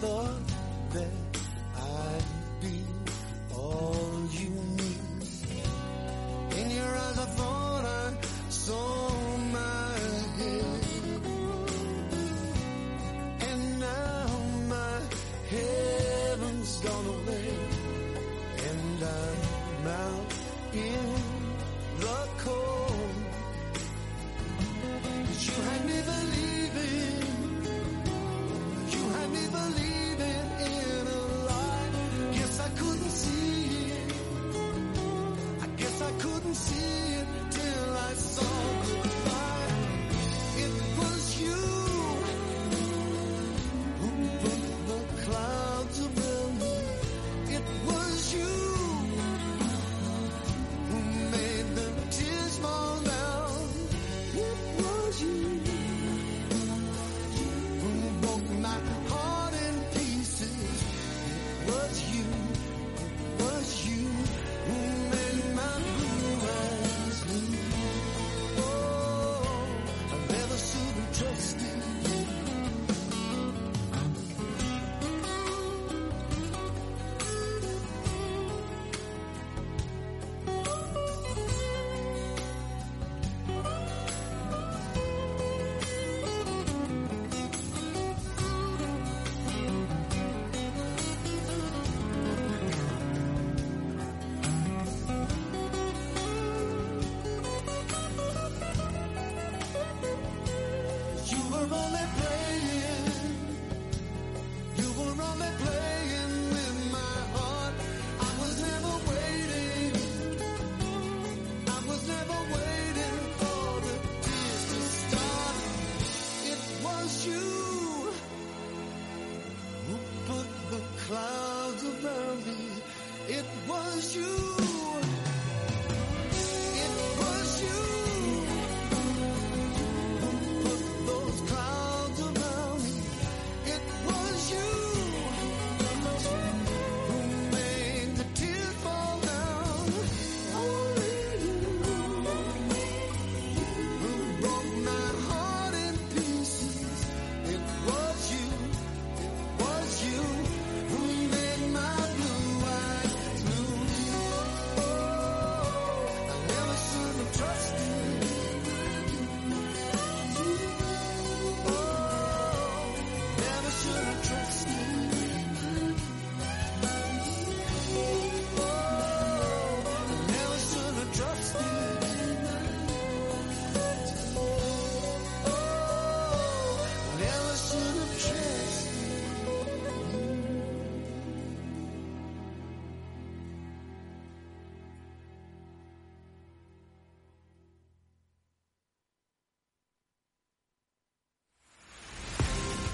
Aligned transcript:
Thought 0.00 0.48
that 0.94 1.29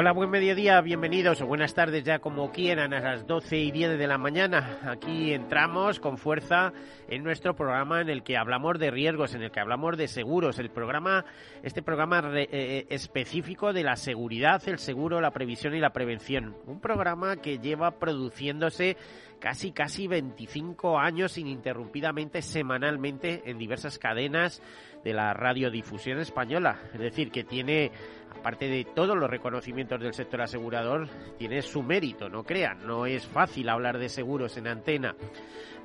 Hola, 0.00 0.12
buen 0.12 0.30
mediodía, 0.30 0.80
bienvenidos 0.80 1.40
o 1.40 1.46
buenas 1.48 1.74
tardes 1.74 2.04
ya 2.04 2.20
como 2.20 2.52
quieran 2.52 2.94
a 2.94 3.00
las 3.00 3.26
12 3.26 3.58
y 3.58 3.72
10 3.72 3.98
de 3.98 4.06
la 4.06 4.16
mañana. 4.16 4.78
Aquí 4.84 5.32
entramos 5.32 5.98
con 5.98 6.18
fuerza 6.18 6.72
en 7.08 7.24
nuestro 7.24 7.56
programa 7.56 8.00
en 8.00 8.08
el 8.08 8.22
que 8.22 8.36
hablamos 8.36 8.78
de 8.78 8.92
riesgos, 8.92 9.34
en 9.34 9.42
el 9.42 9.50
que 9.50 9.58
hablamos 9.58 9.96
de 9.96 10.06
seguros, 10.06 10.60
el 10.60 10.70
programa, 10.70 11.24
este 11.64 11.82
programa 11.82 12.20
re, 12.20 12.48
eh, 12.52 12.86
específico 12.90 13.72
de 13.72 13.82
la 13.82 13.96
seguridad, 13.96 14.62
el 14.68 14.78
seguro, 14.78 15.20
la 15.20 15.32
previsión 15.32 15.74
y 15.74 15.80
la 15.80 15.90
prevención. 15.90 16.54
Un 16.68 16.80
programa 16.80 17.38
que 17.38 17.58
lleva 17.58 17.98
produciéndose 17.98 18.96
casi 19.40 19.72
casi 19.72 20.06
25 20.06 20.96
años 20.96 21.38
ininterrumpidamente 21.38 22.40
semanalmente 22.42 23.42
en 23.46 23.58
diversas 23.58 23.98
cadenas 23.98 24.62
de 25.04 25.12
la 25.12 25.32
radiodifusión 25.32 26.18
española, 26.18 26.78
es 26.92 27.00
decir, 27.00 27.30
que 27.30 27.44
tiene 27.44 27.92
aparte 28.38 28.68
de 28.68 28.84
todos 28.84 29.16
los 29.16 29.28
reconocimientos 29.28 30.00
del 30.00 30.14
sector 30.14 30.42
asegurador, 30.42 31.08
tiene 31.38 31.60
su 31.62 31.82
mérito, 31.82 32.28
no 32.28 32.44
crean, 32.44 32.86
no 32.86 33.06
es 33.06 33.26
fácil 33.26 33.68
hablar 33.68 33.98
de 33.98 34.08
seguros 34.08 34.56
en 34.56 34.68
antena. 34.68 35.14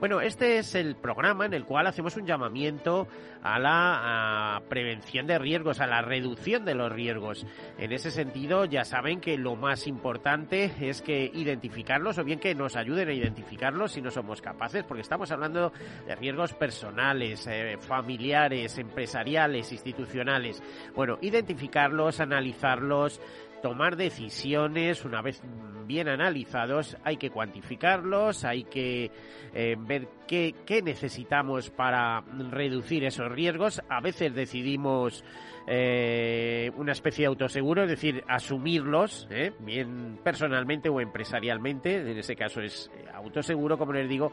Bueno, 0.04 0.20
este 0.20 0.58
es 0.58 0.76
el 0.76 0.98
programa 0.98 1.46
en 1.46 1.54
el 1.54 1.64
cual 1.64 1.88
hacemos 1.88 2.18
un 2.18 2.26
llamamiento 2.26 3.08
a 3.42 3.58
la 3.58 4.62
prevención 4.68 5.28
de 5.28 5.40
riesgos, 5.40 5.80
a 5.80 5.88
la 5.88 6.02
reducción 6.02 6.66
de 6.66 6.76
los 6.76 6.92
riesgos. 6.92 7.46
En 7.78 7.94
ese 7.94 8.12
sentido, 8.12 8.66
ya 8.66 8.84
saben 8.84 9.22
que 9.22 9.38
lo 9.38 9.56
más 9.56 9.88
importante 9.88 10.74
es 10.82 11.02
que 11.02 11.32
identificarlos 11.34 12.18
o 12.18 12.26
bien 12.26 12.42
que 12.42 12.54
nos 12.54 12.76
ayuden 12.76 13.08
a 13.08 13.14
identificarlos 13.14 13.94
si 13.94 14.02
no 14.02 14.12
somos 14.12 14.42
capaces, 14.42 14.84
porque 14.84 15.04
estamos 15.04 15.32
hablando 15.32 15.72
de 16.06 16.16
riesgos 16.16 16.54
personales, 16.54 17.48
eh, 17.48 17.78
familiares, 17.80 18.78
empresariales, 18.80 19.72
institucionales. 19.72 20.62
Bueno, 20.94 21.18
identificarlos, 21.22 22.20
analizarlos, 22.20 23.22
tomar 23.64 23.96
decisiones 23.96 25.06
una 25.06 25.22
vez 25.22 25.42
bien 25.88 26.10
analizados, 26.10 26.98
hay 27.02 27.16
que 27.16 27.30
cuantificarlos, 27.30 28.44
hay 28.44 28.66
que 28.66 29.10
eh, 29.54 29.78
ver 29.80 30.10
qué, 30.28 30.54
qué, 30.66 30.82
necesitamos 30.82 31.70
para 31.70 32.22
reducir 32.52 33.06
esos 33.06 33.32
riesgos. 33.32 33.82
A 33.88 34.02
veces 34.02 34.36
decidimos 34.36 35.24
eh, 35.66 36.72
una 36.76 36.92
especie 36.92 37.24
de 37.24 37.28
autoseguro, 37.28 37.84
es 37.84 37.90
decir, 37.90 38.24
asumirlos, 38.28 39.28
¿eh? 39.30 39.54
bien 39.60 40.20
personalmente 40.24 40.90
o 40.90 41.00
empresarialmente, 41.00 41.96
en 41.96 42.18
ese 42.18 42.36
caso 42.36 42.62
es 42.62 42.92
autoseguro, 43.14 43.78
como 43.78 43.94
les 43.94 44.10
digo, 44.10 44.32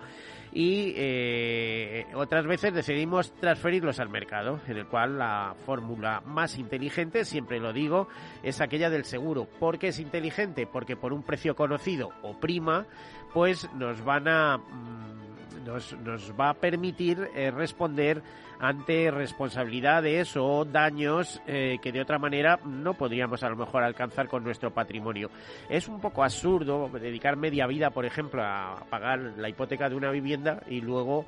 y 0.53 0.93
eh, 0.97 2.06
otras 2.15 2.47
veces 2.47 2.75
decidimos 2.75 3.32
transferirlos 3.35 4.00
al 4.00 4.09
mercado, 4.09 4.61
en 4.67 4.77
el 4.77 4.87
cual 4.87 5.19
la 5.19 5.55
fórmula 5.65 6.21
más 6.25 6.59
inteligente, 6.59 7.25
siempre 7.25 7.61
lo 7.61 7.73
digo, 7.73 8.09
es 8.43 8.61
aquella 8.61 8.91
del 8.91 9.05
seguro. 9.05 9.47
¿Por 9.59 9.79
qué 9.79 9.88
es 9.88 10.00
inteligente? 10.00 10.67
Porque 10.67 10.97
por 10.97 11.12
un 11.12 11.23
precio 11.23 11.55
conocido 11.55 12.11
o 12.23 12.38
prima, 12.41 12.87
pues 13.33 13.73
nos 13.75 14.05
van 14.05 14.26
a... 14.26 14.59
Mmm, 14.59 15.30
nos, 15.71 16.33
va 16.39 16.51
a 16.51 16.55
permitir 16.55 17.29
eh, 17.35 17.51
responder 17.51 18.23
ante 18.59 19.11
responsabilidades 19.11 20.37
o 20.37 20.65
daños 20.65 21.41
eh, 21.47 21.79
que 21.83 21.93
de 21.93 22.01
otra 22.01 22.19
manera 22.19 22.59
no 22.65 22.95
podríamos 22.95 23.43
a 23.43 23.49
lo 23.49 23.57
mejor 23.57 23.83
alcanzar 23.83 24.29
con 24.29 24.45
nuestro 24.45 24.73
patrimonio. 24.73 25.31
Es 25.69 25.89
un 25.89 26.01
poco 26.01 26.23
absurdo 26.23 26.89
dedicar 26.89 27.37
media 27.37 27.67
vida, 27.67 27.91
por 27.91 28.05
ejemplo, 28.05 28.43
a 28.43 28.85
pagar 28.91 29.19
la 29.37 29.49
hipoteca 29.49 29.89
de 29.89 29.97
una 29.97 30.11
vivienda 30.11 30.63
y 30.69 30.81
luego 30.81 31.27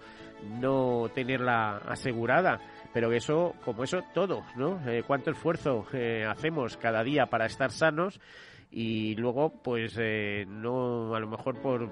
no 0.60 1.08
tenerla 1.14 1.78
asegurada 1.88 2.60
pero 2.92 3.10
eso, 3.10 3.54
como 3.64 3.84
eso, 3.84 4.02
todo, 4.12 4.44
¿no? 4.54 4.78
Eh, 4.86 5.02
¿Cuánto 5.06 5.30
esfuerzo 5.30 5.86
hacemos 6.28 6.76
cada 6.76 7.02
día 7.02 7.24
para 7.24 7.46
estar 7.46 7.70
sanos? 7.70 8.20
Y 8.72 9.14
luego 9.16 9.50
pues 9.62 9.96
eh, 10.00 10.46
no 10.48 11.14
a 11.14 11.20
lo 11.20 11.28
mejor 11.28 11.60
por 11.60 11.90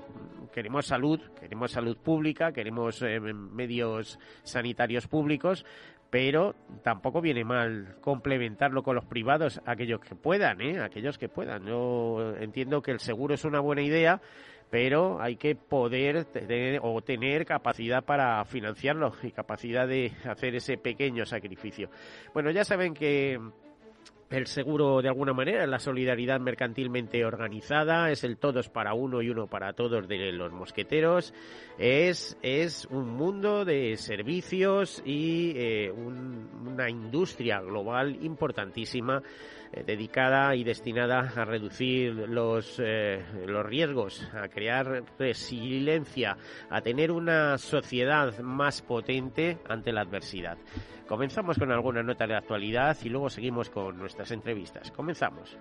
queremos 0.51 0.87
salud 0.87 1.21
queremos 1.39 1.73
salud 1.73 1.99
pública 1.99 2.53
queremos 2.53 3.03
eh, 3.03 3.21
medios 3.21 4.19
sanitarios 4.43 5.07
públicos 5.07 5.67
pero 6.09 6.55
tampoco 6.83 7.21
viene 7.21 7.45
mal 7.45 7.97
complementarlo 8.01 8.83
con 8.83 8.97
los 8.97 9.05
privados 9.05 9.61
aquellos 9.67 10.01
que 10.01 10.15
puedan 10.15 10.63
¿eh? 10.63 10.81
aquellos 10.81 11.19
que 11.19 11.29
puedan 11.29 11.67
yo 11.67 12.35
entiendo 12.41 12.81
que 12.81 12.93
el 12.93 13.01
seguro 13.01 13.35
es 13.35 13.45
una 13.45 13.61
buena 13.61 13.83
idea 13.83 14.23
pero 14.71 15.21
hay 15.21 15.37
que 15.37 15.57
poder 15.57 16.25
tener 16.27 16.81
o 16.83 17.03
tener 17.03 17.45
capacidad 17.45 18.05
para 18.05 18.43
financiarlo 18.47 19.13
y 19.23 19.33
capacidad 19.33 19.87
de 19.87 20.13
hacer 20.25 20.55
ese 20.55 20.79
pequeño 20.79 21.27
sacrificio 21.27 21.91
bueno 22.33 22.51
ya 22.51 22.65
saben 22.65 22.95
que 22.95 23.39
el 24.31 24.47
seguro 24.47 25.03
de 25.03 25.09
alguna 25.09 25.33
manera, 25.33 25.67
la 25.67 25.81
solidaridad 25.81 26.39
mercantilmente 26.39 27.25
organizada, 27.25 28.11
es 28.13 28.23
el 28.23 28.37
todos 28.39 28.69
para 28.69 28.95
uno 28.95 29.21
y 29.23 29.29
uno 29.29 29.49
para 29.49 29.73
todos 29.73 30.07
de 30.07 30.31
los 30.31 30.53
mosqueteros, 30.53 31.35
es, 31.79 32.39
es 32.41 32.87
un 32.87 33.09
mundo 33.09 33.65
de 33.65 33.97
servicios 33.97 35.03
y 35.05 35.53
eh, 35.57 35.91
un, 35.91 36.49
una 36.65 36.89
industria 36.89 37.61
global 37.61 38.19
importantísima 38.23 39.23
eh, 39.73 39.85
dedicada 39.85 40.55
y 40.57 40.65
destinada 40.65 41.33
a 41.37 41.45
reducir 41.45 42.13
los, 42.13 42.81
eh, 42.83 43.25
los 43.47 43.65
riesgos, 43.65 44.29
a 44.35 44.49
crear 44.49 45.05
resiliencia, 45.19 46.37
a 46.69 46.81
tener 46.81 47.13
una 47.13 47.57
sociedad 47.59 48.39
más 48.41 48.83
potente 48.83 49.59
ante 49.69 49.93
la 49.93 50.01
adversidad. 50.01 50.59
Comenzamos 51.07 51.59
con 51.59 51.71
alguna 51.73 52.03
nota 52.03 52.27
de 52.27 52.37
actualidad 52.37 52.97
y 53.03 53.09
luego 53.09 53.31
seguimos 53.31 53.71
con 53.71 53.99
nuestras 53.99 54.31
entrevistas. 54.31 54.91
Comenzamos. 54.91 55.57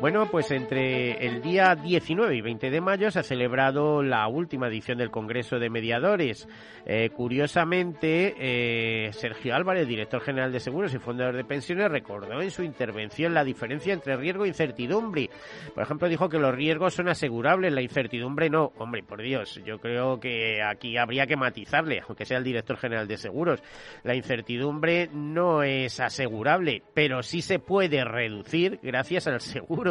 Bueno, 0.00 0.26
pues 0.30 0.50
entre 0.50 1.26
el 1.26 1.40
día 1.40 1.74
19 1.74 2.36
y 2.36 2.40
20 2.40 2.70
de 2.70 2.80
mayo 2.80 3.10
se 3.10 3.20
ha 3.20 3.22
celebrado 3.22 4.02
la 4.02 4.26
última 4.28 4.68
edición 4.68 4.98
del 4.98 5.10
Congreso 5.10 5.58
de 5.58 5.70
Mediadores. 5.70 6.48
Eh, 6.84 7.10
curiosamente, 7.10 8.34
eh, 8.38 9.12
Sergio 9.12 9.54
Álvarez, 9.54 9.88
director 9.88 10.20
general 10.20 10.52
de 10.52 10.60
Seguros 10.60 10.92
y 10.94 10.98
fundador 10.98 11.36
de 11.36 11.44
pensiones, 11.44 11.90
recordó 11.90 12.42
en 12.42 12.50
su 12.50 12.62
intervención 12.62 13.32
la 13.32 13.44
diferencia 13.44 13.94
entre 13.94 14.16
riesgo 14.16 14.44
e 14.44 14.48
incertidumbre. 14.48 15.30
Por 15.74 15.82
ejemplo, 15.82 16.08
dijo 16.08 16.28
que 16.28 16.38
los 16.38 16.54
riesgos 16.54 16.94
son 16.94 17.08
asegurables, 17.08 17.72
la 17.72 17.82
incertidumbre 17.82 18.50
no. 18.50 18.72
Hombre, 18.78 19.02
por 19.02 19.22
Dios, 19.22 19.60
yo 19.64 19.78
creo 19.78 20.20
que 20.20 20.62
aquí 20.62 20.98
habría 20.98 21.26
que 21.26 21.36
matizarle, 21.36 22.02
aunque 22.06 22.26
sea 22.26 22.38
el 22.38 22.44
director 22.44 22.76
general 22.76 23.08
de 23.08 23.16
Seguros. 23.16 23.62
La 24.02 24.14
incertidumbre 24.14 25.08
no 25.12 25.62
es 25.62 26.00
asegurable, 26.00 26.82
pero 26.92 27.22
sí 27.22 27.40
se 27.40 27.58
puede 27.58 28.04
reducir 28.04 28.80
gracias 28.82 29.26
al 29.26 29.40
seguro 29.40 29.83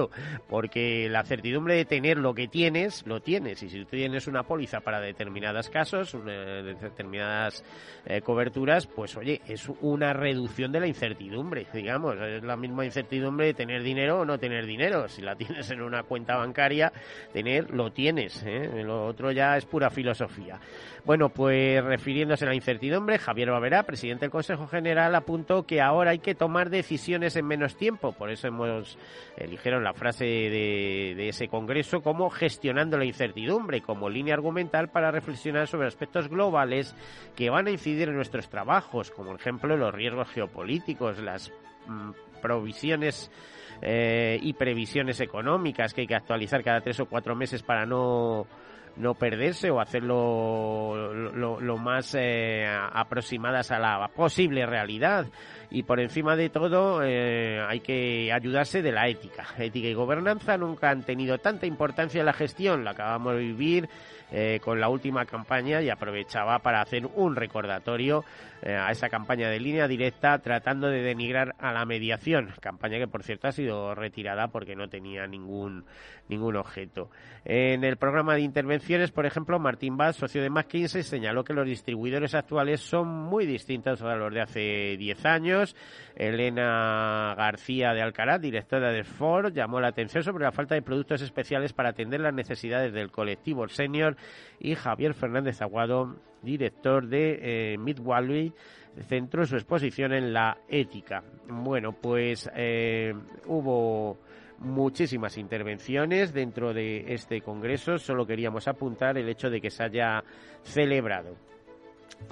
porque 0.48 1.08
la 1.10 1.24
certidumbre 1.24 1.76
de 1.76 1.86
tener 1.86 2.18
lo 2.18 2.34
que 2.34 2.48
tienes, 2.48 3.06
lo 3.06 3.22
tienes. 3.22 3.62
Y 3.64 3.70
si 3.70 3.80
tú 3.80 3.92
tienes 3.92 4.28
una 4.28 4.44
póliza 4.44 4.82
para 4.82 5.00
determinados 5.00 5.70
casos, 5.70 6.18
determinadas 6.24 7.64
eh, 8.06 8.22
coberturas, 8.22 8.88
pues 8.88 9.16
oye, 9.18 9.42
es 9.48 9.70
una 9.82 10.14
reducción 10.14 10.72
de 10.72 10.80
la 10.80 10.88
incertidumbre, 10.88 11.68
digamos. 11.74 12.16
Es 12.20 12.44
la 12.44 12.58
misma 12.58 12.86
incertidumbre 12.86 13.48
de 13.48 13.54
tener 13.54 13.84
dinero 13.84 14.22
o 14.22 14.26
no 14.26 14.38
tener 14.38 14.66
dinero. 14.66 15.08
Si 15.08 15.22
la 15.22 15.36
tienes 15.36 15.70
en 15.72 15.82
una 15.82 16.04
cuenta 16.04 16.38
bancaria, 16.38 16.92
tener, 17.32 17.72
lo 17.72 17.92
tienes. 17.92 18.44
¿eh? 18.46 18.84
Lo 18.84 19.06
otro 19.06 19.32
ya 19.32 19.58
es 19.58 19.66
pura 19.66 19.90
filosofía. 19.90 20.60
Bueno, 21.06 21.30
pues 21.30 21.84
refiriéndose 21.84 22.46
a 22.46 22.48
la 22.48 22.56
incertidumbre, 22.56 23.18
Javier 23.18 23.52
Baverá, 23.52 23.84
presidente 23.84 24.22
del 24.22 24.32
Consejo 24.32 24.68
General, 24.68 25.14
apuntó 25.16 25.64
que 25.64 25.82
ahora 25.82 26.12
hay 26.12 26.20
que 26.20 26.34
tomar 26.34 26.70
decisiones 26.70 27.36
en 27.36 27.46
menos 27.46 27.76
tiempo. 27.76 28.14
Por 28.14 28.32
eso 28.32 28.48
hemos 28.48 28.98
eligieron 29.36 29.83
la 29.84 29.94
frase 29.94 30.26
de, 30.26 31.30
ese 31.30 31.48
congreso 31.48 32.02
como 32.02 32.30
gestionando 32.30 32.98
la 32.98 33.06
incertidumbre, 33.06 33.82
como 33.82 34.10
línea 34.10 34.34
argumental 34.34 34.90
para 34.90 35.12
reflexionar 35.12 35.68
sobre 35.68 35.88
aspectos 35.88 36.30
globales 36.30 36.96
que 37.36 37.50
van 37.50 37.68
a 37.68 37.72
incidir 37.72 38.10
en 38.10 38.16
nuestros 38.16 38.50
trabajos, 38.50 39.12
como 39.12 39.32
por 39.32 39.40
ejemplo 39.40 39.78
los 39.78 39.94
riesgos 39.94 40.30
geopolíticos, 40.30 41.20
las 41.20 41.52
mm, 41.88 42.12
provisiones 42.42 43.32
eh, 43.82 44.40
y 44.42 44.54
previsiones 44.54 45.20
económicas 45.20 45.94
que 45.94 46.02
hay 46.02 46.08
que 46.08 46.16
actualizar 46.16 46.64
cada 46.64 46.82
tres 46.82 47.00
o 47.00 47.06
cuatro 47.06 47.36
meses 47.36 47.64
para 47.64 47.86
no 47.86 48.48
no 48.96 49.16
perderse 49.16 49.72
o 49.72 49.80
hacerlo 49.80 51.12
lo, 51.14 51.78
más 51.78 52.16
eh, 52.18 52.66
aproximadas 52.68 53.72
a 53.72 53.80
la 53.80 54.08
posible 54.10 54.66
realidad. 54.66 55.26
Y 55.74 55.82
por 55.82 56.00
encima 56.00 56.36
de 56.36 56.50
todo 56.50 57.02
eh, 57.04 57.60
hay 57.68 57.80
que 57.80 58.32
ayudarse 58.32 58.84
de 58.84 58.92
la 58.92 59.08
ética. 59.08 59.44
Ética 59.58 59.88
y 59.88 59.96
gobernanza 59.96 60.56
nunca 60.56 60.92
han 60.92 61.02
tenido 61.02 61.40
tanta 61.40 61.66
importancia 61.66 62.20
en 62.20 62.28
la 62.28 62.34
gestión. 62.34 62.84
La 62.84 62.92
acabamos 62.92 63.34
de 63.34 63.40
vivir 63.40 63.90
eh, 64.36 64.60
con 64.64 64.80
la 64.80 64.90
última 64.90 65.26
campaña 65.26 65.82
y 65.82 65.92
aprovechaba 65.92 66.58
para 66.60 66.82
hacer 66.82 67.06
un 67.06 67.36
recordatorio 67.36 68.26
eh, 68.64 68.74
a 68.74 68.90
esa 68.90 69.08
campaña 69.08 69.48
de 69.50 69.60
línea 69.60 69.88
directa 69.88 70.40
tratando 70.40 70.88
de 70.88 71.04
denigrar 71.04 71.54
a 71.60 71.72
la 71.72 71.86
mediación, 71.86 72.52
campaña 72.60 72.98
que 72.98 73.08
por 73.08 73.22
cierto 73.22 73.48
ha 73.48 73.52
sido 73.52 73.94
retirada 73.94 74.48
porque 74.48 74.76
no 74.76 74.90
tenía 74.90 75.28
ningún, 75.28 75.86
ningún 76.30 76.56
objeto. 76.56 77.12
En 77.46 77.84
el 77.84 77.98
programa 77.98 78.34
de 78.34 78.42
intervenciones, 78.42 79.12
por 79.12 79.28
ejemplo, 79.28 79.60
Martín 79.60 79.98
Vaz, 79.98 80.16
socio 80.16 80.42
de 80.42 80.50
McKinsey, 80.50 81.04
señaló 81.04 81.44
que 81.44 81.54
los 81.54 81.68
distribuidores 81.68 82.34
actuales 82.34 82.82
son 82.82 83.08
muy 83.08 83.46
distintos 83.46 84.02
a 84.02 84.16
los 84.16 84.34
de 84.34 84.42
hace 84.42 84.98
10 84.98 85.26
años. 85.26 85.63
Elena 86.16 87.34
García 87.38 87.94
de 87.94 88.02
Alcaraz, 88.02 88.42
directora 88.42 88.92
de 88.92 89.04
Ford, 89.04 89.54
llamó 89.54 89.80
la 89.80 89.90
atención 89.90 90.24
sobre 90.24 90.44
la 90.44 90.52
falta 90.52 90.76
de 90.76 90.82
productos 90.82 91.22
especiales 91.22 91.74
para 91.74 91.90
atender 91.90 92.22
las 92.22 92.34
necesidades 92.34 92.94
del 92.94 93.12
colectivo 93.12 93.68
senior 93.68 94.16
y 94.60 94.76
Javier 94.76 95.14
Fernández 95.14 95.62
Aguado, 95.62 96.16
director 96.42 97.08
de 97.08 97.74
eh, 97.74 97.78
Midwalley, 97.78 98.54
centró 99.08 99.46
su 99.46 99.56
exposición 99.56 100.14
en 100.14 100.34
la 100.34 100.58
ética. 100.68 101.24
Bueno, 101.48 101.94
pues 101.94 102.50
eh, 102.56 103.14
hubo 103.48 104.20
muchísimas 104.60 105.38
intervenciones 105.38 106.34
dentro 106.34 106.74
de 106.74 107.14
este 107.14 107.42
congreso. 107.42 107.98
Solo 107.98 108.26
queríamos 108.26 108.68
apuntar 108.68 109.18
el 109.18 109.30
hecho 109.30 109.50
de 109.50 109.62
que 109.62 109.70
se 109.70 109.84
haya 109.84 110.24
celebrado. 110.64 111.36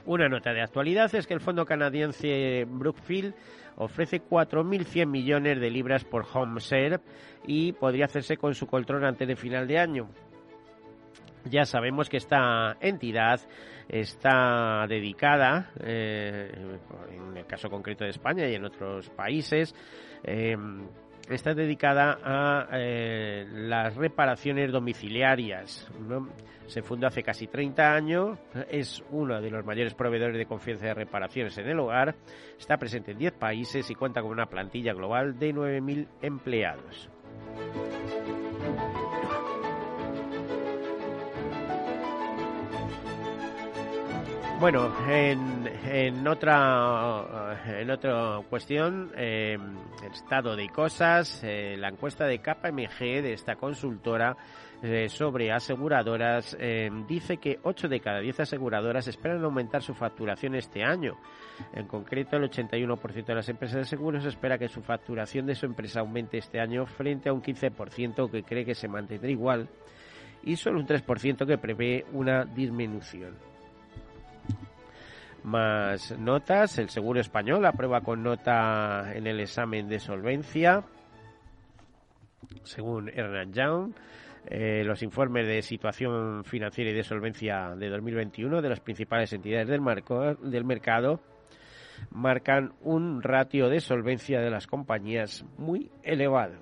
Una 0.05 0.27
nota 0.27 0.53
de 0.53 0.61
actualidad 0.61 1.13
es 1.13 1.27
que 1.27 1.33
el 1.33 1.41
fondo 1.41 1.65
canadiense 1.65 2.65
Brookfield 2.67 3.33
ofrece 3.77 4.21
4.100 4.21 5.05
millones 5.07 5.59
de 5.59 5.69
libras 5.69 6.03
por 6.03 6.25
HomeServe 6.31 6.99
y 7.45 7.73
podría 7.73 8.05
hacerse 8.05 8.37
con 8.37 8.53
su 8.53 8.67
control 8.67 9.05
antes 9.05 9.27
de 9.27 9.35
final 9.35 9.67
de 9.67 9.79
año. 9.79 10.09
Ya 11.45 11.65
sabemos 11.65 12.09
que 12.09 12.17
esta 12.17 12.77
entidad 12.79 13.39
está 13.89 14.85
dedicada, 14.87 15.71
eh, 15.79 16.51
en 17.11 17.37
el 17.37 17.45
caso 17.45 17.69
concreto 17.69 18.03
de 18.03 18.11
España 18.11 18.47
y 18.47 18.55
en 18.55 18.65
otros 18.65 19.09
países, 19.09 19.73
eh, 20.23 20.55
está 21.35 21.53
dedicada 21.53 22.19
a 22.23 22.67
eh, 22.73 23.47
las 23.51 23.95
reparaciones 23.95 24.71
domiciliarias. 24.71 25.89
Se 26.67 26.81
fundó 26.81 27.07
hace 27.07 27.23
casi 27.23 27.47
30 27.47 27.93
años, 27.93 28.39
es 28.69 29.03
uno 29.11 29.41
de 29.41 29.49
los 29.49 29.65
mayores 29.65 29.93
proveedores 29.93 30.37
de 30.37 30.45
confianza 30.45 30.85
de 30.85 30.93
reparaciones 30.93 31.57
en 31.57 31.67
el 31.67 31.79
hogar, 31.79 32.15
está 32.57 32.77
presente 32.77 33.11
en 33.11 33.17
10 33.17 33.33
países 33.33 33.89
y 33.89 33.95
cuenta 33.95 34.21
con 34.21 34.31
una 34.31 34.45
plantilla 34.45 34.93
global 34.93 35.37
de 35.37 35.53
9.000 35.53 36.07
empleados. 36.21 37.09
Bueno, 44.61 44.93
en, 45.09 45.67
en, 45.85 46.27
otra 46.27 47.57
en 47.65 47.89
otra 47.89 48.41
cuestión, 48.47 49.11
eh, 49.17 49.57
estado 50.13 50.55
de 50.55 50.69
cosas, 50.69 51.41
eh, 51.43 51.75
la 51.79 51.89
encuesta 51.89 52.25
de 52.25 52.37
KPMG 52.37 53.23
de 53.23 53.33
esta 53.33 53.55
consultora 53.55 54.37
eh, 54.83 55.09
sobre 55.09 55.51
aseguradoras 55.51 56.55
eh, 56.59 56.91
dice 57.07 57.37
que 57.37 57.57
8 57.63 57.87
de 57.87 58.01
cada 58.01 58.19
10 58.19 58.41
aseguradoras 58.41 59.07
esperan 59.07 59.43
aumentar 59.43 59.81
su 59.81 59.95
facturación 59.95 60.53
este 60.53 60.83
año. 60.83 61.17
En 61.73 61.87
concreto, 61.87 62.37
el 62.37 62.43
81% 62.43 63.25
de 63.25 63.35
las 63.35 63.49
empresas 63.49 63.77
de 63.77 63.85
seguros 63.85 64.25
espera 64.25 64.59
que 64.59 64.69
su 64.69 64.83
facturación 64.83 65.47
de 65.47 65.55
su 65.55 65.65
empresa 65.65 66.01
aumente 66.01 66.37
este 66.37 66.59
año 66.59 66.85
frente 66.85 67.29
a 67.29 67.33
un 67.33 67.41
15% 67.41 68.29
que 68.29 68.43
cree 68.43 68.63
que 68.63 68.75
se 68.75 68.87
mantendrá 68.87 69.31
igual 69.31 69.69
y 70.43 70.55
solo 70.55 70.79
un 70.79 70.85
3% 70.85 71.47
que 71.47 71.57
prevé 71.57 72.05
una 72.13 72.45
disminución. 72.45 73.49
Más 75.43 76.17
notas, 76.19 76.77
el 76.77 76.89
Seguro 76.89 77.19
Español 77.19 77.65
aprueba 77.65 78.01
con 78.01 78.21
nota 78.21 79.11
en 79.13 79.25
el 79.25 79.39
examen 79.39 79.87
de 79.87 79.99
solvencia, 79.99 80.83
según 82.63 83.09
Hernán 83.09 83.51
Young. 83.51 83.93
Eh, 84.45 84.83
los 84.83 85.03
informes 85.03 85.45
de 85.47 85.61
situación 85.61 86.43
financiera 86.43 86.89
y 86.89 86.93
de 86.93 87.03
solvencia 87.03 87.75
de 87.75 87.89
2021 87.89 88.61
de 88.61 88.69
las 88.69 88.79
principales 88.79 89.31
entidades 89.33 89.67
del, 89.67 89.81
marco, 89.81 90.35
del 90.35 90.65
mercado 90.65 91.21
marcan 92.09 92.73
un 92.81 93.21
ratio 93.21 93.69
de 93.69 93.79
solvencia 93.79 94.41
de 94.41 94.49
las 94.49 94.65
compañías 94.65 95.45
muy 95.57 95.91
elevado. 96.03 96.55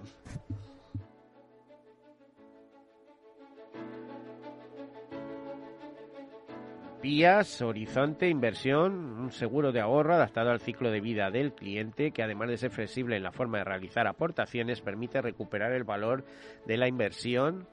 Vías, 7.01 7.61
Horizonte, 7.61 8.27
Inversión, 8.27 8.91
un 9.19 9.31
seguro 9.31 9.71
de 9.71 9.79
ahorro 9.79 10.15
adaptado 10.15 10.49
al 10.51 10.59
ciclo 10.59 10.91
de 10.91 10.99
vida 10.99 11.31
del 11.31 11.53
cliente 11.53 12.11
que 12.11 12.23
además 12.23 12.49
de 12.49 12.57
ser 12.57 12.71
flexible 12.71 13.15
en 13.15 13.23
la 13.23 13.31
forma 13.31 13.59
de 13.59 13.63
realizar 13.63 14.05
aportaciones 14.05 14.81
permite 14.81 15.21
recuperar 15.21 15.71
el 15.71 15.85
valor 15.85 16.25
de 16.65 16.75
la 16.75 16.89
inversión 16.89 17.67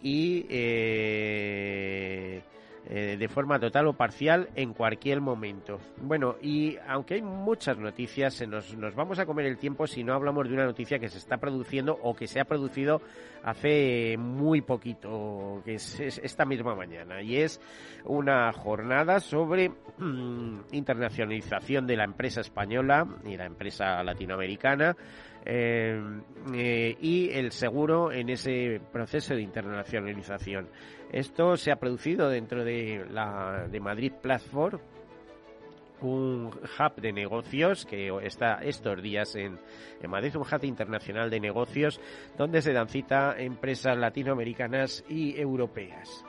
y 0.00 0.46
eh, 0.48 2.42
eh, 2.88 3.16
de 3.18 3.28
forma 3.28 3.58
total 3.58 3.88
o 3.88 3.94
parcial 3.94 4.48
en 4.54 4.72
cualquier 4.72 5.20
momento. 5.20 5.80
Bueno, 6.00 6.36
y 6.40 6.76
aunque 6.86 7.14
hay 7.14 7.22
muchas 7.22 7.78
noticias, 7.78 8.34
se 8.34 8.46
nos, 8.46 8.76
nos 8.76 8.94
vamos 8.94 9.18
a 9.18 9.26
comer 9.26 9.46
el 9.46 9.58
tiempo 9.58 9.88
si 9.88 10.04
no 10.04 10.14
hablamos 10.14 10.48
de 10.48 10.54
una 10.54 10.66
noticia 10.66 11.00
que 11.00 11.08
se 11.08 11.18
está 11.18 11.38
produciendo 11.38 11.98
o 12.00 12.14
que 12.14 12.28
se 12.28 12.38
ha 12.38 12.44
producido 12.44 13.02
hace 13.42 14.16
muy 14.18 14.60
poquito, 14.60 15.62
que 15.64 15.74
es, 15.74 16.00
esta 16.00 16.44
misma 16.44 16.74
mañana, 16.74 17.22
y 17.22 17.36
es 17.36 17.60
una 18.04 18.52
jornada 18.52 19.20
sobre 19.20 19.68
mm, 19.68 20.60
internacionalización 20.72 21.86
de 21.86 21.96
la 21.96 22.04
empresa 22.04 22.40
española 22.40 23.06
y 23.24 23.36
la 23.36 23.46
empresa 23.46 24.02
latinoamericana. 24.02 24.96
Eh, 25.48 26.02
eh, 26.54 26.96
y 27.00 27.30
el 27.30 27.52
seguro 27.52 28.10
en 28.10 28.30
ese 28.30 28.80
proceso 28.92 29.34
de 29.34 29.42
internacionalización. 29.42 30.68
Esto 31.12 31.56
se 31.56 31.70
ha 31.70 31.76
producido 31.76 32.28
dentro 32.28 32.64
de 32.64 33.06
la 33.08 33.68
de 33.70 33.78
Madrid 33.78 34.12
Platform, 34.20 34.80
un 36.00 36.46
hub 36.46 37.00
de 37.00 37.12
negocios 37.12 37.86
que 37.86 38.12
está 38.22 38.56
estos 38.56 39.00
días 39.00 39.36
en, 39.36 39.58
en, 40.02 40.10
Madrid, 40.10 40.34
un 40.34 40.42
hub 40.42 40.64
internacional 40.64 41.30
de 41.30 41.38
negocios 41.38 42.00
donde 42.36 42.60
se 42.60 42.72
dan 42.72 42.88
cita 42.88 43.36
empresas 43.38 43.96
latinoamericanas 43.96 45.04
y 45.08 45.40
europeas. 45.40 46.24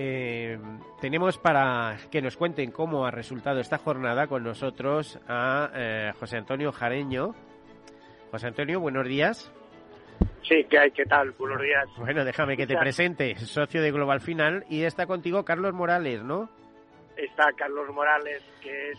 Eh, 0.00 0.56
tenemos 1.00 1.38
para 1.38 1.96
que 2.08 2.22
nos 2.22 2.36
cuenten 2.36 2.70
cómo 2.70 3.04
ha 3.04 3.10
resultado 3.10 3.58
esta 3.58 3.78
jornada 3.78 4.28
con 4.28 4.44
nosotros 4.44 5.18
a 5.26 5.72
eh, 5.74 6.12
José 6.20 6.36
Antonio 6.36 6.70
Jareño. 6.70 7.34
José 8.30 8.46
Antonio, 8.46 8.78
buenos 8.78 9.08
días. 9.08 9.52
Sí, 10.42 10.64
¿qué 10.70 10.78
hay? 10.78 10.92
¿Qué 10.92 11.04
tal? 11.04 11.32
Buenos 11.32 11.60
días. 11.60 11.88
Bueno, 11.96 12.24
déjame 12.24 12.56
que 12.56 12.68
te 12.68 12.76
presente, 12.76 13.34
socio 13.38 13.82
de 13.82 13.90
Global 13.90 14.20
Final, 14.20 14.64
y 14.70 14.84
está 14.84 15.06
contigo 15.06 15.44
Carlos 15.44 15.74
Morales, 15.74 16.22
¿no? 16.22 16.48
Está 17.16 17.52
Carlos 17.56 17.88
Morales, 17.92 18.42
que 18.62 18.92
es 18.92 18.98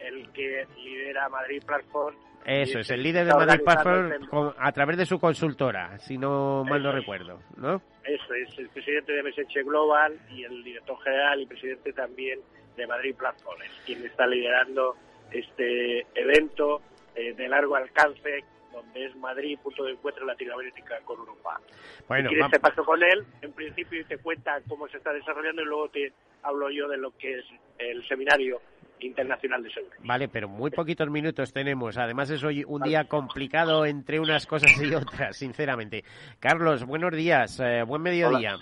el 0.00 0.32
que 0.32 0.66
lidera 0.76 1.28
Madrid 1.28 1.62
Platform. 1.64 2.16
Eso 2.44 2.78
es, 2.78 2.90
el 2.90 3.02
líder 3.02 3.26
de 3.26 3.34
Madrid 3.34 3.60
Platform 3.64 4.54
a 4.58 4.72
través 4.72 4.96
de 4.96 5.06
su 5.06 5.18
consultora, 5.18 5.98
si 5.98 6.16
no 6.16 6.64
mal 6.64 6.82
no 6.82 6.92
recuerdo, 6.92 7.40
¿no? 7.56 7.82
Eso 8.04 8.34
es, 8.34 8.58
el 8.58 8.68
presidente 8.70 9.12
de 9.12 9.22
MSH 9.22 9.62
Global 9.64 10.18
y 10.30 10.44
el 10.44 10.64
director 10.64 10.98
general 11.02 11.40
y 11.40 11.46
presidente 11.46 11.92
también 11.92 12.40
de 12.76 12.86
Madrid 12.86 13.14
Platform, 13.14 13.60
es 13.62 13.70
quien 13.84 14.04
está 14.04 14.26
liderando 14.26 14.96
este 15.30 16.06
evento 16.14 16.80
eh, 17.14 17.34
de 17.34 17.48
largo 17.48 17.76
alcance 17.76 18.44
donde 18.72 19.04
es 19.04 19.16
Madrid 19.16 19.58
punto 19.62 19.84
de 19.84 19.92
encuentro 19.92 20.24
Latinoamérica 20.24 21.00
con 21.04 21.18
Europa. 21.18 21.60
Bueno, 22.08 22.28
si 22.28 22.36
quieres 22.36 22.52
te 22.52 22.60
paso 22.60 22.84
con 22.84 23.02
él, 23.02 23.24
en 23.42 23.52
principio 23.52 24.00
y 24.00 24.04
te 24.04 24.18
cuenta 24.18 24.60
cómo 24.68 24.88
se 24.88 24.96
está 24.96 25.12
desarrollando 25.12 25.62
y 25.62 25.66
luego 25.66 25.88
te 25.88 26.12
hablo 26.42 26.70
yo 26.70 26.88
de 26.88 26.96
lo 26.96 27.10
que 27.16 27.38
es 27.38 27.44
el 27.78 28.06
seminario 28.08 28.60
Internacional 29.06 29.62
de 29.62 29.70
Seguridad. 29.70 30.02
Vale, 30.04 30.28
pero 30.28 30.48
muy 30.48 30.70
poquitos 30.70 31.08
minutos 31.10 31.52
tenemos. 31.52 31.96
Además 31.96 32.30
es 32.30 32.42
hoy 32.44 32.64
un 32.66 32.82
día 32.82 33.04
complicado 33.04 33.84
entre 33.84 34.20
unas 34.20 34.46
cosas 34.46 34.70
y 34.80 34.94
otras, 34.94 35.36
sinceramente. 35.36 36.04
Carlos, 36.38 36.84
buenos 36.84 37.12
días, 37.12 37.60
eh, 37.60 37.82
buen 37.82 38.02
mediodía. 38.02 38.56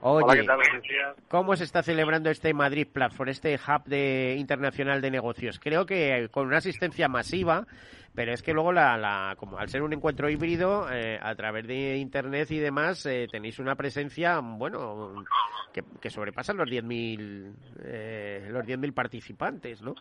Oye, 0.00 0.24
Hola, 0.24 0.34
¿qué 0.34 0.46
tal? 0.46 0.56
Buenos 0.56 0.82
días. 0.82 1.16
¿cómo 1.28 1.56
se 1.56 1.64
está 1.64 1.82
celebrando 1.82 2.30
este 2.30 2.52
Madrid 2.54 2.86
Platform, 2.92 3.30
este 3.30 3.54
hub 3.54 3.84
de, 3.84 4.36
internacional 4.38 5.00
de 5.00 5.10
negocios? 5.10 5.58
Creo 5.58 5.86
que 5.86 6.28
con 6.30 6.46
una 6.46 6.58
asistencia 6.58 7.08
masiva, 7.08 7.66
pero 8.14 8.32
es 8.32 8.42
que 8.42 8.52
luego, 8.52 8.72
la, 8.72 8.96
la, 8.96 9.34
como 9.36 9.58
al 9.58 9.68
ser 9.68 9.82
un 9.82 9.92
encuentro 9.92 10.30
híbrido, 10.30 10.86
eh, 10.92 11.18
a 11.20 11.34
través 11.34 11.66
de 11.66 11.96
Internet 11.96 12.50
y 12.50 12.58
demás, 12.58 13.04
eh, 13.06 13.26
tenéis 13.30 13.58
una 13.58 13.74
presencia, 13.74 14.40
bueno, 14.40 15.24
que, 15.72 15.82
que 16.00 16.10
sobrepasa 16.10 16.52
los 16.52 16.68
10.000 16.68 17.52
eh, 17.84 18.48
los 18.50 18.64
10.000 18.64 18.94
participantes, 18.94 19.82
¿no? 19.82 19.94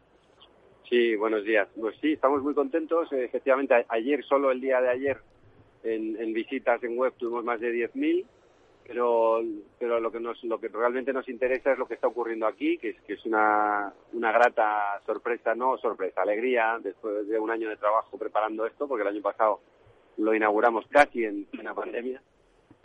Sí, 0.90 1.16
buenos 1.16 1.44
días. 1.44 1.68
Pues 1.80 1.96
sí, 2.02 2.13
estamos 2.13 2.44
muy 2.44 2.54
contentos. 2.54 3.12
Eh, 3.12 3.24
Efectivamente, 3.25 3.86
ayer, 3.90 4.24
solo 4.25 4.52
el 4.52 4.62
día 4.62 4.80
de 4.80 4.90
ayer, 4.90 5.18
en, 5.84 6.16
en 6.22 6.34
visitas 6.34 6.84
en 6.84 6.98
web 6.98 7.13
tuvimos 7.18 7.44
más 7.44 7.60
de 7.60 7.74
10.000, 7.74 8.25
pero, 8.88 9.42
pero 9.80 10.00
lo, 10.00 10.12
que 10.12 10.20
nos, 10.20 10.44
lo 10.44 10.60
que 10.60 10.68
realmente 10.68 11.13
nos 11.13 11.28
interesa 11.30 11.72
es 11.72 11.80
lo 11.80 11.88
que 11.88 11.96
está 11.96 12.08
ocurriendo 12.08 12.46
aquí, 12.46 12.78
que 12.78 12.90
es, 12.90 13.02
que 13.02 13.13
es 13.13 13.25
una, 13.25 13.94
grata 14.13 15.02
sorpresa, 15.06 15.56
no 15.56 15.78
sorpresa, 15.78 16.22
alegría, 16.22 16.80
después 16.82 17.28
de 17.28 17.40
un 17.40 17.52
año 17.52 17.70
de 17.70 17.78
trabajo 17.78 18.18
preparando 18.18 18.66
esto, 18.66 18.88
porque 18.88 19.04
el 19.04 19.10
año 19.10 19.22
pasado 19.22 19.62
lo 20.18 20.34
inauguramos 20.34 20.86
casi 20.88 21.24
en 21.24 21.46
plena 21.46 21.74
pandemia. 21.74 22.22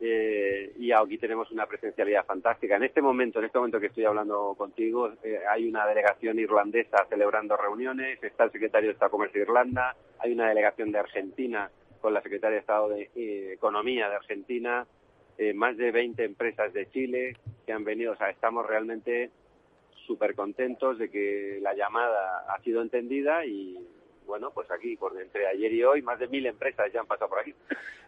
Eh, 0.01 0.75
y 0.79 0.93
aquí 0.93 1.19
tenemos 1.19 1.51
una 1.51 1.67
presencialidad 1.67 2.25
fantástica. 2.25 2.77
En 2.77 2.85
este 2.85 3.03
momento, 3.03 3.41
en 3.41 3.47
este 3.47 3.59
momento 3.59 3.81
que 3.81 3.87
estoy 3.87 4.05
hablando 4.05 4.55
contigo, 4.57 5.13
eh, 5.25 5.41
hay 5.51 5.69
una 5.69 5.87
delegación 5.87 6.39
irlandesa 6.39 7.05
celebrando 7.09 7.57
reuniones, 7.57 8.23
está 8.23 8.45
el 8.45 8.53
secretario 8.53 8.89
de 8.89 8.93
Estado 8.93 9.09
de 9.09 9.13
Comercio 9.13 9.41
de 9.41 9.47
Irlanda, 9.47 9.97
hay 10.21 10.33
una 10.33 10.49
delegación 10.49 10.93
de 10.93 11.01
Argentina 11.01 11.69
con 12.01 12.15
la 12.15 12.23
secretaria 12.23 12.55
de 12.55 12.61
Estado 12.61 12.89
de 12.91 13.11
eh, 13.17 13.53
Economía 13.55 14.09
de 14.09 14.17
Argentina, 14.17 14.87
eh, 15.39 15.55
más 15.55 15.77
de 15.77 15.93
20 15.93 16.25
empresas 16.25 16.73
de 16.73 16.91
Chile 16.91 17.37
que 17.65 17.73
han 17.73 17.85
venido. 17.85 18.13
O 18.13 18.17
sea, 18.17 18.29
estamos 18.29 18.67
realmente 18.67 19.31
súper 20.07 20.35
contentos 20.35 20.99
de 20.99 21.09
que 21.11 21.61
la 21.63 21.75
llamada 21.75 22.45
ha 22.49 22.61
sido 22.63 22.83
entendida 22.83 23.45
y, 23.47 23.79
bueno, 24.27 24.51
pues 24.53 24.69
aquí, 24.71 24.97
por 24.97 25.19
entre 25.21 25.47
ayer 25.47 25.73
y 25.73 25.85
hoy, 25.85 26.03
más 26.03 26.19
de 26.19 26.27
mil 26.29 26.45
empresas 26.47 26.93
ya 26.93 27.01
han 27.01 27.07
pasado 27.07 27.31
por 27.31 27.39
aquí. 27.41 27.55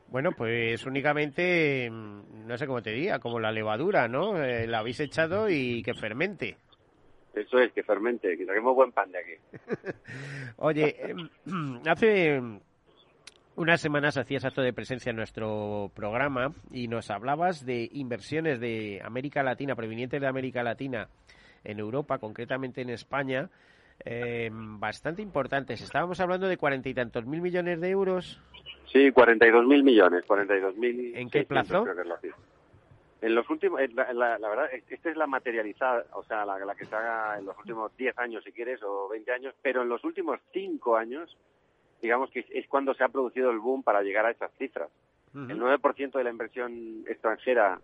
Bueno, 0.09 0.33
pues 0.33 0.85
únicamente, 0.87 1.89
mm, 1.89 2.49
no 2.49 2.59
sé 2.59 2.67
cómo 2.67 2.83
te 2.83 2.91
diga, 2.91 3.21
como 3.21 3.39
la 3.39 3.53
levadura, 3.53 4.09
¿no? 4.09 4.43
Eh, 4.43 4.67
la 4.67 4.81
habéis 4.81 4.99
echado 4.99 5.49
y 5.49 5.83
que 5.85 5.95
fermente. 5.95 6.57
Eso 7.33 7.61
es, 7.61 7.73
que 7.73 7.85
fermente, 7.85 8.37
que 8.37 8.45
saquemos 8.45 8.75
buen 8.75 8.91
pan 8.91 9.13
de 9.13 9.19
aquí. 9.19 9.33
Oye, 10.57 10.97
em, 10.99 11.81
hace 11.87 12.41
unas 13.57 13.81
semanas 13.81 14.17
hacías 14.17 14.45
acto 14.45 14.63
de 14.63 14.73
presencia 14.73 15.11
en 15.11 15.17
nuestro 15.17 15.91
programa 15.95 16.53
y 16.71 16.89
nos 16.89 17.11
hablabas 17.11 17.65
de 17.67 17.89
inversiones 17.93 18.61
de 18.61 19.01
América 19.05 19.43
Latina, 19.43 19.75
provenientes 19.77 20.21
de 20.21 20.27
América 20.27 20.63
Latina 20.63 21.09
en 21.65 21.79
Europa, 21.79 22.19
concretamente 22.19 22.81
en 22.81 22.91
España, 22.91 23.51
em, 24.05 24.81
bastante 24.81 25.21
importantes. 25.21 25.83
Estábamos 25.83 26.21
hablando 26.21 26.49
de 26.49 26.57
cuarenta 26.57 26.89
y 26.89 26.95
tantos 26.95 27.27
mil 27.27 27.43
millones 27.43 27.81
de 27.81 27.91
euros. 27.91 28.41
Sí, 28.91 29.11
42.000 29.13 29.83
millones, 29.85 30.25
42.000. 30.27 31.13
¿En 31.17 31.29
qué 31.31 31.45
plazo? 31.45 31.83
Creo 31.85 31.95
que 31.95 32.03
es 32.03 32.07
la 32.09 32.19
cifra. 32.19 32.39
En 33.23 33.35
los 33.35 33.49
últimos, 33.51 33.79
eh, 33.81 33.89
la, 33.95 34.11
la- 34.15 34.39
la 34.39 34.49
verdad, 34.49 34.73
es- 34.73 34.83
esta 34.91 35.11
es 35.11 35.17
la 35.17 35.27
materializada, 35.27 36.07
o 36.15 36.25
sea, 36.25 36.47
la, 36.47 36.59
la 36.59 36.75
que 36.75 36.87
se 36.87 36.95
haga 36.97 37.39
en 37.39 37.45
los 37.45 37.57
últimos 37.59 37.95
10 37.99 38.19
años, 38.19 38.43
si 38.43 38.51
quieres, 38.53 38.83
o 38.83 39.09
20 39.11 39.31
años, 39.33 39.55
pero 39.61 39.83
en 39.83 39.91
los 39.91 40.03
últimos 40.03 40.41
5 40.55 40.97
años, 40.97 41.37
digamos 42.01 42.31
que 42.31 42.45
es, 42.51 42.67
cuando 42.69 42.95
se 42.95 43.05
ha 43.05 43.09
producido 43.09 43.51
el 43.51 43.59
boom 43.59 43.83
para 43.83 44.03
llegar 44.03 44.27
a 44.27 44.31
esas 44.31 44.51
cifras. 44.59 44.91
El 45.33 45.61
9% 45.61 46.11
de 46.11 46.25
la 46.25 46.31
inversión 46.31 47.05
extranjera 47.07 47.81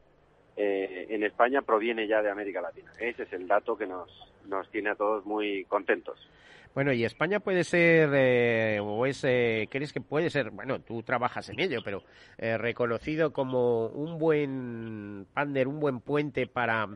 eh, 0.57 1.07
en 1.11 1.23
España 1.23 1.63
proviene 1.63 2.09
ya 2.09 2.21
de 2.21 2.29
América 2.29 2.61
Latina. 2.61 2.91
Ese 2.99 3.23
es 3.23 3.33
el 3.33 3.47
dato 3.47 3.77
que 3.77 3.87
nos, 3.87 4.11
nos 4.49 4.69
tiene 4.71 4.91
a 4.91 4.97
todos 4.97 5.25
muy 5.25 5.65
contentos. 5.67 6.19
Bueno, 6.77 6.93
y 6.93 7.07
España 7.07 7.41
puede 7.41 7.65
ser, 7.65 8.11
eh, 8.13 8.81
o 8.83 9.07
es, 9.07 9.25
eh, 9.25 9.67
crees 9.71 9.95
que 9.95 10.03
puede 10.03 10.29
ser, 10.29 10.51
bueno, 10.51 10.79
tú 10.79 11.03
trabajas 11.03 11.49
en 11.49 11.59
ello, 11.59 11.81
pero 11.83 12.03
eh, 12.37 12.59
reconocido 12.59 13.33
como 13.33 13.87
un 13.87 14.19
buen 14.19 15.27
pander, 15.33 15.69
un 15.69 15.81
buen 15.81 16.01
puente 16.01 16.47
para 16.47 16.87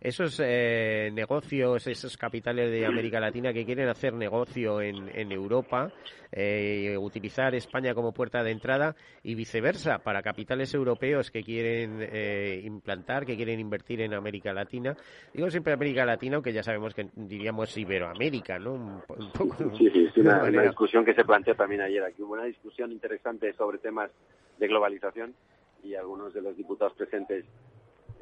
esos 0.00 0.40
eh, 0.42 1.10
negocios, 1.12 1.86
esos 1.86 2.16
capitales 2.16 2.70
de 2.70 2.86
América 2.86 3.20
Latina 3.20 3.52
que 3.52 3.64
quieren 3.66 3.88
hacer 3.88 4.14
negocio 4.14 4.80
en, 4.80 5.10
en 5.14 5.30
Europa, 5.30 5.92
eh, 6.32 6.96
utilizar 6.98 7.54
España 7.54 7.92
como 7.94 8.12
puerta 8.12 8.42
de 8.42 8.50
entrada 8.52 8.94
y 9.22 9.34
viceversa 9.34 9.98
para 9.98 10.22
capitales 10.22 10.72
europeos 10.72 11.30
que 11.30 11.42
quieren 11.42 11.98
eh, 12.00 12.62
implantar, 12.64 13.26
que 13.26 13.36
quieren 13.36 13.60
invertir 13.60 14.00
en 14.00 14.14
América 14.14 14.52
Latina. 14.52 14.96
Digo 15.34 15.50
siempre 15.50 15.72
América 15.72 16.04
Latina, 16.06 16.36
aunque 16.36 16.52
ya 16.52 16.62
sabemos 16.62 16.94
que 16.94 17.08
diríamos 17.14 17.76
Iberoamérica, 17.76 18.58
¿no? 18.58 18.72
Un, 18.72 19.00
po- 19.06 19.14
un 19.14 19.30
poco, 19.32 19.76
Sí, 19.76 19.90
sí, 19.90 20.06
es 20.06 20.16
una, 20.16 20.42
discusión 20.62 21.04
que 21.04 21.14
se 21.14 21.24
planteó 21.24 21.54
también 21.54 21.82
ayer 21.82 22.02
aquí. 22.02 22.22
Hubo 22.22 22.32
una 22.34 22.44
discusión 22.44 22.90
interesante 22.90 23.52
sobre 23.52 23.78
temas 23.78 24.10
de 24.58 24.66
globalización 24.68 25.34
y 25.82 25.94
algunos 25.94 26.32
de 26.32 26.42
los 26.42 26.56
diputados 26.56 26.94
presentes 26.94 27.44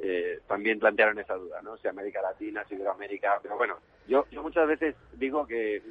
eh, 0.00 0.40
también 0.46 0.78
plantearon 0.78 1.18
esa 1.18 1.34
duda, 1.34 1.60
¿no? 1.62 1.76
Si 1.76 1.88
América 1.88 2.22
Latina, 2.22 2.64
si 2.64 2.74
Iberoamérica. 2.74 3.38
Pero 3.42 3.56
bueno, 3.56 3.78
yo, 4.06 4.26
yo 4.30 4.42
muchas 4.42 4.66
veces 4.66 4.94
digo 5.14 5.46
que 5.46 5.82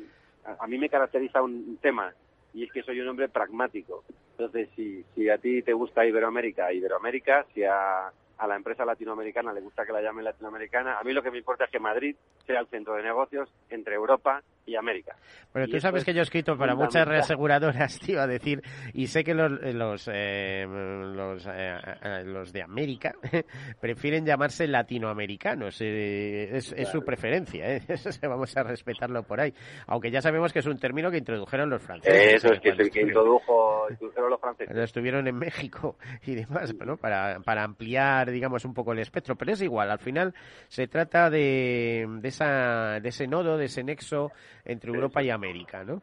a, 0.46 0.64
a 0.64 0.68
mí 0.68 0.78
me 0.78 0.90
caracteriza 0.90 1.42
un 1.42 1.78
tema 1.82 2.14
y 2.54 2.64
es 2.64 2.72
que 2.72 2.84
soy 2.84 3.00
un 3.00 3.08
hombre 3.10 3.30
pragmático. 3.30 4.04
Entonces, 4.32 4.70
si, 4.76 5.04
si 5.16 5.30
a 5.30 5.38
ti 5.38 5.62
te 5.62 5.74
gusta 5.74 6.06
Iberoamérica, 6.06 6.72
Iberoamérica, 6.72 7.46
si 7.54 7.64
a, 7.64 8.08
a 8.38 8.48
la 8.48 8.56
empresa 8.56 8.86
latinoamericana 8.86 9.54
le 9.54 9.62
gusta 9.62 9.86
que 9.86 9.94
la 9.94 10.02
llamen 10.02 10.26
latinoamericana, 10.26 11.00
a 11.00 11.04
mí 11.04 11.14
lo 11.14 11.24
que 11.24 11.32
me 11.32 11.40
importa 11.40 11.66
es 11.66 11.72
que 11.72 11.80
Madrid 11.80 12.16
sea 12.46 12.60
el 12.60 12.68
centro 12.68 12.96
de 12.96 13.04
negocios 13.04 13.50
entre 13.70 13.96
Europa 13.96 14.44
y 14.68 14.76
América. 14.76 15.16
Bueno, 15.54 15.68
Y 15.68 15.72
tú 15.72 15.80
sabes 15.80 16.02
es 16.02 16.06
que 16.06 16.14
yo 16.14 16.20
he 16.20 16.24
escrito 16.24 16.58
para 16.58 16.76
muchas 16.76 17.08
reaseguradoras, 17.08 18.00
te 18.06 18.12
iba 18.12 18.24
a 18.24 18.28
decir, 18.28 18.62
y 18.94 19.08
sé 19.08 19.24
que 19.24 19.34
los 19.34 19.52
los 19.52 20.10
eh, 20.14 20.66
los, 20.68 21.48
eh, 21.48 21.78
eh, 22.04 22.24
los 22.26 22.52
de 22.54 22.62
América 22.62 23.16
prefieren 23.80 24.26
llamarse 24.26 24.68
latinoamericanos. 24.68 25.80
eh, 25.82 26.50
es, 26.58 26.74
es 26.74 26.90
su 26.90 27.04
preferencia, 27.04 27.76
¿eh? 27.76 27.82
Vamos 28.28 28.56
a 28.58 28.64
respetarlo 28.64 29.24
por 29.24 29.40
ahí. 29.40 29.54
Aunque 29.88 30.12
ya 30.12 30.22
sabemos 30.22 30.52
que 30.52 30.60
es 30.60 30.66
un 30.66 30.78
término 30.78 31.10
que 31.10 31.18
introdujeron 31.18 31.70
los 31.70 31.82
franceses. 31.82 32.44
Eso 32.44 32.54
es 32.54 32.60
que 32.60 32.70
es 32.70 32.80
el 32.80 32.92
que 32.92 33.02
introdujo, 33.02 33.88
introdujeron 33.90 34.30
los 34.30 34.40
franceses. 34.40 34.68
cuando 34.68 34.84
estuvieron 34.84 35.28
en 35.28 35.36
México 35.38 35.98
y 36.26 36.36
demás, 36.36 36.74
¿no? 36.86 36.98
Para, 36.98 37.40
para 37.40 37.64
ampliar, 37.64 38.32
digamos, 38.32 38.66
un 38.66 38.74
poco 38.74 38.92
el 38.92 39.00
espectro. 39.00 39.36
Pero 39.38 39.54
es 39.54 39.62
igual, 39.62 39.90
al 39.90 40.00
final 40.00 40.34
se 40.68 40.88
trata 40.88 41.30
de, 41.30 42.06
de, 42.20 42.28
esa, 42.28 43.00
de 43.00 43.10
ese 43.10 43.28
nodo, 43.28 43.58
de 43.58 43.66
ese 43.66 43.84
nexo 43.84 44.32
entre 44.68 44.92
Europa 44.92 45.24
y 45.24 45.30
América, 45.30 45.84
¿no? 45.84 46.02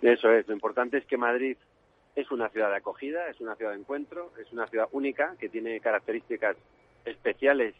Eso 0.00 0.32
es, 0.32 0.48
lo 0.48 0.54
importante 0.54 0.98
es 0.98 1.06
que 1.06 1.16
Madrid 1.16 1.56
es 2.16 2.30
una 2.30 2.48
ciudad 2.48 2.70
de 2.70 2.76
acogida, 2.76 3.28
es 3.28 3.40
una 3.40 3.54
ciudad 3.54 3.72
de 3.72 3.78
encuentro, 3.78 4.32
es 4.38 4.50
una 4.52 4.66
ciudad 4.66 4.88
única 4.92 5.36
que 5.38 5.48
tiene 5.48 5.80
características 5.80 6.56
especiales 7.04 7.74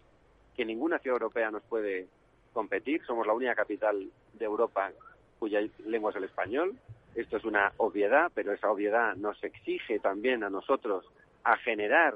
que 0.57 0.65
ninguna 0.65 0.99
ciudad 0.99 1.17
europea 1.17 1.51
nos 1.51 1.63
puede 1.65 2.07
competir. 2.53 3.05
Somos 3.05 3.27
la 3.27 3.33
única 3.33 3.55
capital 3.55 4.11
de 4.35 4.45
Europa 4.45 4.93
cuya 5.39 5.61
lengua 5.87 6.11
es 6.11 6.17
el 6.17 6.25
español. 6.25 6.77
Esto 7.15 7.39
es 7.39 7.45
una 7.45 7.73
obviedad, 7.79 8.31
pero 8.35 8.53
esa 8.53 8.71
obviedad 8.71 9.17
nos 9.17 9.43
exige 9.43 9.99
también 9.99 10.45
a 10.45 10.51
nosotros 10.51 11.05
a 11.45 11.57
generar 11.57 12.15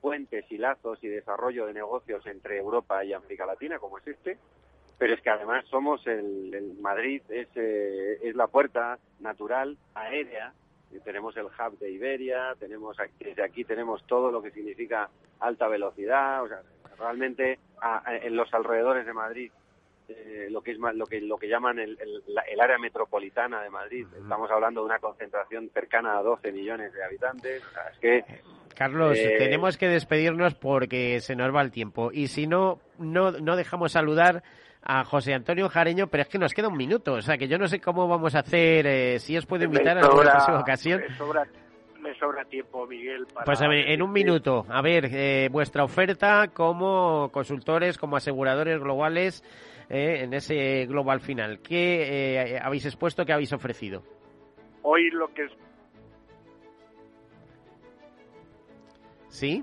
puentes 0.00 0.44
y 0.50 0.58
lazos 0.58 1.02
y 1.02 1.08
desarrollo 1.08 1.66
de 1.66 1.74
negocios 1.74 2.24
entre 2.26 2.58
Europa 2.58 3.04
y 3.04 3.12
América 3.12 3.44
Latina, 3.44 3.78
como 3.78 3.98
es 3.98 4.06
este. 4.06 4.38
Pero 5.00 5.14
es 5.14 5.20
que 5.22 5.30
además 5.30 5.64
somos 5.70 6.06
el, 6.06 6.54
el 6.54 6.74
Madrid, 6.80 7.22
es, 7.30 7.48
eh, 7.56 8.18
es 8.22 8.36
la 8.36 8.46
puerta 8.48 8.98
natural 9.18 9.76
aérea. 9.94 10.52
Tenemos 11.04 11.34
el 11.38 11.46
hub 11.46 11.78
de 11.78 11.90
Iberia, 11.90 12.54
tenemos 12.58 12.96
desde 13.18 13.42
aquí 13.42 13.64
tenemos 13.64 14.06
todo 14.06 14.30
lo 14.30 14.42
que 14.42 14.50
significa 14.50 15.08
alta 15.40 15.66
velocidad, 15.68 16.42
o 16.44 16.48
sea, 16.48 16.60
realmente 16.98 17.58
a- 17.80 18.02
a- 18.10 18.16
en 18.18 18.36
los 18.36 18.52
alrededores 18.52 19.06
de 19.06 19.12
Madrid 19.14 19.50
eh, 20.08 20.48
lo 20.50 20.60
que 20.60 20.72
es 20.72 20.78
lo 20.78 21.06
que 21.06 21.20
lo 21.22 21.38
que 21.38 21.48
llaman 21.48 21.78
el, 21.78 21.96
el 22.50 22.60
área 22.60 22.76
metropolitana 22.78 23.62
de 23.62 23.70
Madrid. 23.70 24.06
Estamos 24.20 24.50
hablando 24.50 24.80
de 24.82 24.86
una 24.86 24.98
concentración 24.98 25.70
cercana 25.72 26.18
a 26.18 26.22
12 26.22 26.50
millones 26.52 26.92
de 26.92 27.02
habitantes. 27.04 27.64
O 27.64 27.70
sea, 27.70 27.82
es 27.92 27.98
que 27.98 28.24
Carlos, 28.76 29.16
Eh, 29.16 29.36
tenemos 29.38 29.78
que 29.78 29.88
despedirnos 29.88 30.54
porque 30.56 31.20
se 31.20 31.36
nos 31.36 31.54
va 31.54 31.62
el 31.62 31.70
tiempo. 31.70 32.10
Y 32.12 32.26
si 32.26 32.46
no, 32.48 32.80
no, 32.98 33.30
no 33.30 33.54
dejamos 33.56 33.92
saludar 33.92 34.42
a 34.82 35.04
José 35.04 35.34
Antonio 35.34 35.68
Jareño, 35.68 36.08
pero 36.08 36.22
es 36.22 36.28
que 36.28 36.38
nos 36.38 36.54
queda 36.54 36.68
un 36.68 36.76
minuto. 36.76 37.14
O 37.14 37.22
sea, 37.22 37.36
que 37.36 37.48
yo 37.48 37.58
no 37.58 37.68
sé 37.68 37.80
cómo 37.80 38.08
vamos 38.08 38.34
a 38.34 38.40
hacer, 38.40 38.86
eh, 38.86 39.18
si 39.18 39.36
os 39.36 39.46
puedo 39.46 39.64
invitar 39.64 39.98
a 39.98 40.02
alguna 40.02 40.32
próxima 40.32 40.60
ocasión. 40.60 41.00
Me 41.00 41.16
sobra, 41.16 41.46
me 42.00 42.14
sobra 42.18 42.44
tiempo, 42.44 42.86
Miguel. 42.86 43.26
Para 43.26 43.44
Pues 43.44 43.60
a 43.62 43.68
ver, 43.68 43.90
en 43.90 44.02
un 44.02 44.12
minuto, 44.12 44.64
a 44.68 44.82
ver, 44.82 45.06
eh, 45.12 45.48
vuestra 45.50 45.84
oferta 45.84 46.48
como 46.48 47.30
consultores, 47.32 47.98
como 47.98 48.16
aseguradores 48.16 48.80
globales 48.80 49.44
eh, 49.88 50.22
en 50.22 50.34
ese 50.34 50.86
global 50.86 51.20
final. 51.20 51.60
¿Qué 51.60 52.54
eh, 52.54 52.58
habéis 52.62 52.86
expuesto, 52.86 53.24
qué 53.24 53.32
habéis 53.32 53.52
ofrecido? 53.52 54.02
Hoy 54.82 55.10
lo 55.10 55.32
que 55.34 55.44
es 55.44 55.52
¿Sí? 59.28 59.62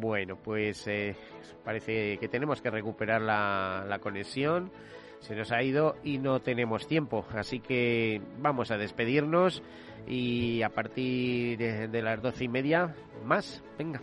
Bueno, 0.00 0.36
pues 0.36 0.86
eh, 0.86 1.16
parece 1.64 2.18
que 2.18 2.28
tenemos 2.28 2.62
que 2.62 2.70
recuperar 2.70 3.20
la, 3.20 3.98
conexión. 4.00 4.70
Se 5.18 5.34
nos 5.34 5.50
ha 5.50 5.62
ido 5.62 5.96
y 6.04 6.18
no 6.18 6.40
tenemos 6.40 6.86
tiempo. 6.86 7.24
Así 7.34 7.58
que 7.58 8.20
vamos 8.38 8.70
a 8.70 8.78
despedirnos 8.78 9.62
y 10.06 10.62
a 10.62 10.68
partir 10.68 11.58
de 11.58 12.02
las 12.02 12.22
doce 12.22 12.44
y 12.44 12.48
media 12.48 12.94
más. 13.24 13.64
Venga. 13.76 14.00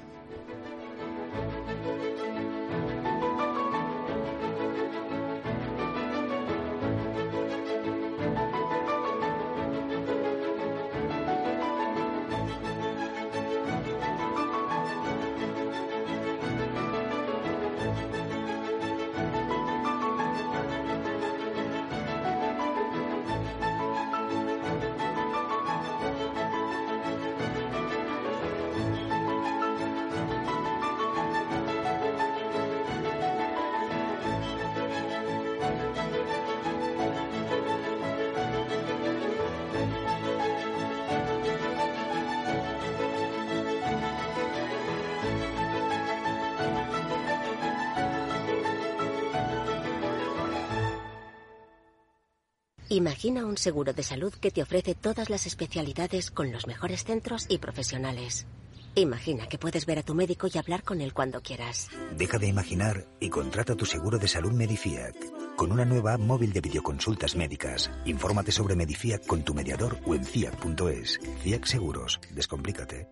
Imagina 52.96 53.46
un 53.46 53.58
seguro 53.58 53.92
de 53.92 54.04
salud 54.04 54.34
que 54.34 54.52
te 54.52 54.62
ofrece 54.62 54.96
todas 54.96 55.30
las 55.30 55.46
especialidades 55.48 56.32
con 56.32 56.54
los 56.54 56.66
mejores 56.66 57.04
centros 57.04 57.46
y 57.50 57.58
profesionales. 57.58 58.48
Imagina 58.96 59.48
que 59.48 59.58
puedes 59.58 59.86
ver 59.86 60.00
a 60.00 60.04
tu 60.04 60.16
médico 60.16 60.48
y 60.48 60.58
hablar 60.58 60.82
con 60.82 61.02
él 61.02 61.14
cuando 61.14 61.42
quieras. 61.42 61.90
Deja 62.18 62.38
de 62.38 62.48
imaginar 62.48 63.06
y 63.20 63.28
contrata 63.28 63.76
tu 63.76 63.86
seguro 63.86 64.18
de 64.18 64.30
salud 64.30 64.54
Medifiac. 64.54 65.14
Con 65.58 65.74
una 65.74 65.84
nueva 65.84 66.14
app 66.14 66.22
móvil 66.22 66.54
de 66.54 66.62
videoconsultas 66.62 67.36
médicas. 67.36 67.92
Infórmate 68.06 68.54
sobre 68.54 68.78
Medifiac 68.78 69.26
con 69.26 69.44
tu 69.44 69.54
mediador 69.54 70.00
o 70.06 70.16
en 70.16 70.24
fiac.es. 70.24 71.20
Fiac 71.44 71.66
Seguros. 71.66 72.22
Descomplícate. 72.32 73.10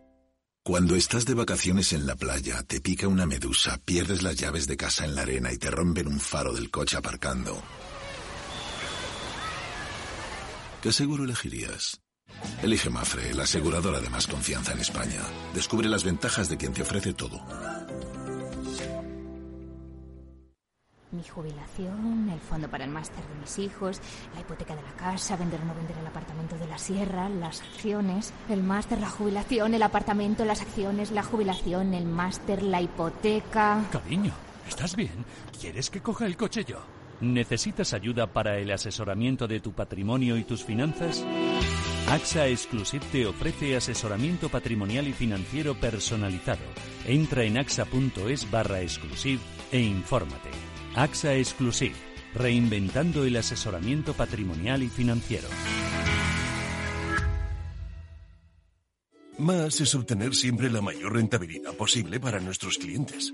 Cuando 0.64 0.96
estás 0.96 1.26
de 1.26 1.34
vacaciones 1.34 1.92
en 1.92 2.06
la 2.06 2.16
playa, 2.16 2.64
te 2.64 2.80
pica 2.80 3.10
una 3.10 3.26
medusa, 3.26 3.82
pierdes 3.84 4.24
las 4.24 4.38
llaves 4.38 4.66
de 4.66 4.78
casa 4.78 5.04
en 5.04 5.14
la 5.14 5.24
arena 5.24 5.52
y 5.52 5.58
te 5.58 5.70
rompen 5.70 6.08
un 6.08 6.22
faro 6.22 6.54
del 6.54 6.72
coche 6.72 6.96
aparcando. 6.96 7.62
¿Qué 10.84 10.92
seguro 10.92 11.24
elegirías? 11.24 12.02
Elige 12.62 12.90
Mafre, 12.90 13.34
la 13.34 13.44
aseguradora 13.44 14.02
de 14.02 14.10
más 14.10 14.28
confianza 14.28 14.74
en 14.74 14.80
España. 14.80 15.22
Descubre 15.54 15.88
las 15.88 16.04
ventajas 16.04 16.50
de 16.50 16.58
quien 16.58 16.74
te 16.74 16.82
ofrece 16.82 17.14
todo. 17.14 17.40
Mi 21.12 21.24
jubilación, 21.24 22.30
el 22.30 22.40
fondo 22.42 22.68
para 22.68 22.84
el 22.84 22.90
máster 22.90 23.26
de 23.26 23.36
mis 23.40 23.60
hijos, 23.60 24.02
la 24.36 24.42
hipoteca 24.42 24.76
de 24.76 24.82
la 24.82 24.92
casa, 24.98 25.38
vender 25.38 25.62
o 25.62 25.66
no 25.66 25.74
vender 25.74 25.98
el 26.00 26.08
apartamento 26.08 26.58
de 26.58 26.68
la 26.68 26.78
sierra, 26.78 27.30
las 27.30 27.62
acciones, 27.62 28.34
el 28.50 28.62
máster, 28.62 29.00
la 29.00 29.10
jubilación, 29.10 29.74
el 29.76 29.84
apartamento, 29.84 30.44
las 30.44 30.60
acciones, 30.60 31.12
la 31.12 31.24
jubilación, 31.24 31.94
el 31.94 32.04
máster, 32.04 32.62
la 32.62 32.82
hipoteca. 32.82 33.86
Cariño, 33.90 34.34
¿estás 34.68 34.98
bien? 34.98 35.24
¿Quieres 35.58 35.90
que 35.90 36.02
coja 36.02 36.26
el 36.26 36.36
coche 36.36 36.66
yo? 36.66 37.03
¿Necesitas 37.22 37.94
ayuda 37.94 38.28
para 38.28 38.58
el 38.58 38.72
asesoramiento 38.72 39.48
de 39.48 39.60
tu 39.60 39.74
patrimonio 39.74 40.38
y 40.38 40.44
tus 40.44 40.64
finanzas? 40.64 41.26
AXA 42.10 42.48
Exclusive 42.48 43.06
te 43.12 43.26
ofrece 43.26 43.76
asesoramiento 43.76 44.50
patrimonial 44.50 45.08
y 45.08 45.14
financiero 45.14 45.76
personalizado. 45.76 46.62
Entra 47.06 47.44
en 47.44 47.58
axa.es 47.58 48.52
barra 48.52 48.82
exclusive 48.82 49.42
e 49.72 49.80
infórmate. 49.80 50.50
AXA 50.96 51.36
Exclusive, 51.36 51.96
reinventando 52.36 53.24
el 53.24 53.38
asesoramiento 53.38 54.14
patrimonial 54.14 54.84
y 54.84 54.90
financiero. 54.90 55.48
Más 59.40 59.82
es 59.82 59.96
obtener 59.96 60.36
siempre 60.36 60.70
la 60.70 60.82
mayor 60.82 61.14
rentabilidad 61.14 61.74
posible 61.74 62.20
para 62.20 62.40
nuestros 62.40 62.78
clientes. 62.78 63.34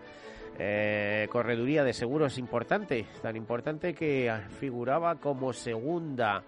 eh, 0.59 1.27
correduría 1.31 1.85
de 1.85 1.95
seguros 1.95 2.37
importante, 2.37 3.07
tan 3.23 3.35
importante 3.37 3.95
que 3.95 4.31
figuraba 4.61 5.15
como 5.15 5.55
segunda 5.55 6.45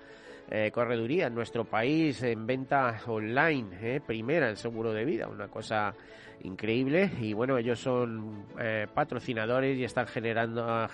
eh, 0.50 0.70
correduría 0.72 1.26
en 1.26 1.34
nuestro 1.34 1.64
país 1.64 2.22
en 2.22 2.46
venta 2.46 3.00
online, 3.06 3.68
eh, 3.82 4.00
primera 4.00 4.48
en 4.48 4.56
seguro 4.56 4.94
de 4.94 5.04
vida, 5.04 5.28
una 5.28 5.48
cosa 5.48 5.94
increíble. 6.42 7.10
Y 7.20 7.34
bueno 7.34 7.58
ellos 7.58 7.78
son 7.78 8.46
eh, 8.58 8.86
patrocinadores 8.92 9.76
y 9.76 9.84
están 9.84 10.06
generando 10.06 10.88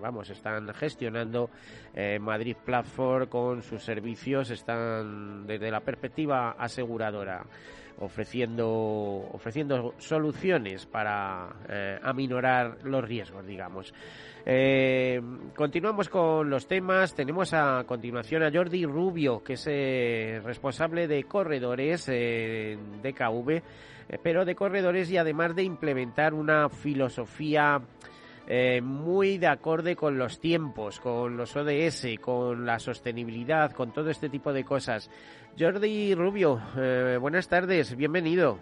vamos 0.00 0.28
están 0.30 0.68
gestionando 0.74 1.48
Madrid 2.20 2.56
Platform 2.64 3.26
con 3.28 3.62
sus 3.62 3.82
servicios 3.82 4.50
están 4.50 5.46
desde 5.46 5.70
la 5.70 5.80
perspectiva 5.80 6.50
aseguradora 6.58 7.44
ofreciendo 8.00 8.66
ofreciendo 9.32 9.94
soluciones 9.98 10.86
para 10.86 11.48
eh, 11.68 11.98
aminorar 12.02 12.78
los 12.84 13.04
riesgos 13.04 13.46
digamos 13.46 13.92
continuamos 15.54 16.08
con 16.08 16.48
los 16.48 16.66
temas 16.66 17.14
tenemos 17.14 17.52
a 17.52 17.84
continuación 17.86 18.42
a 18.42 18.50
Jordi 18.50 18.86
Rubio 18.86 19.42
que 19.42 19.54
es 19.54 20.42
responsable 20.42 21.06
de 21.06 21.24
corredores 21.24 22.06
de 22.06 22.78
KV 23.14 23.62
eh, 24.08 24.18
pero 24.22 24.44
de 24.44 24.54
corredores 24.54 25.10
y 25.10 25.18
además 25.18 25.54
de 25.54 25.62
implementar 25.62 26.34
una 26.34 26.68
filosofía 26.68 27.80
eh, 28.46 28.80
muy 28.80 29.36
de 29.36 29.46
acorde 29.46 29.94
con 29.94 30.16
los 30.16 30.40
tiempos, 30.40 30.98
con 31.00 31.36
los 31.36 31.54
ODS, 31.54 32.18
con 32.20 32.64
la 32.64 32.78
sostenibilidad, 32.78 33.72
con 33.72 33.92
todo 33.92 34.08
este 34.08 34.30
tipo 34.30 34.54
de 34.54 34.64
cosas. 34.64 35.10
Jordi 35.56 36.14
Rubio, 36.14 36.60
eh, 36.76 37.18
buenas 37.20 37.48
tardes, 37.48 37.96
bienvenido. 37.96 38.58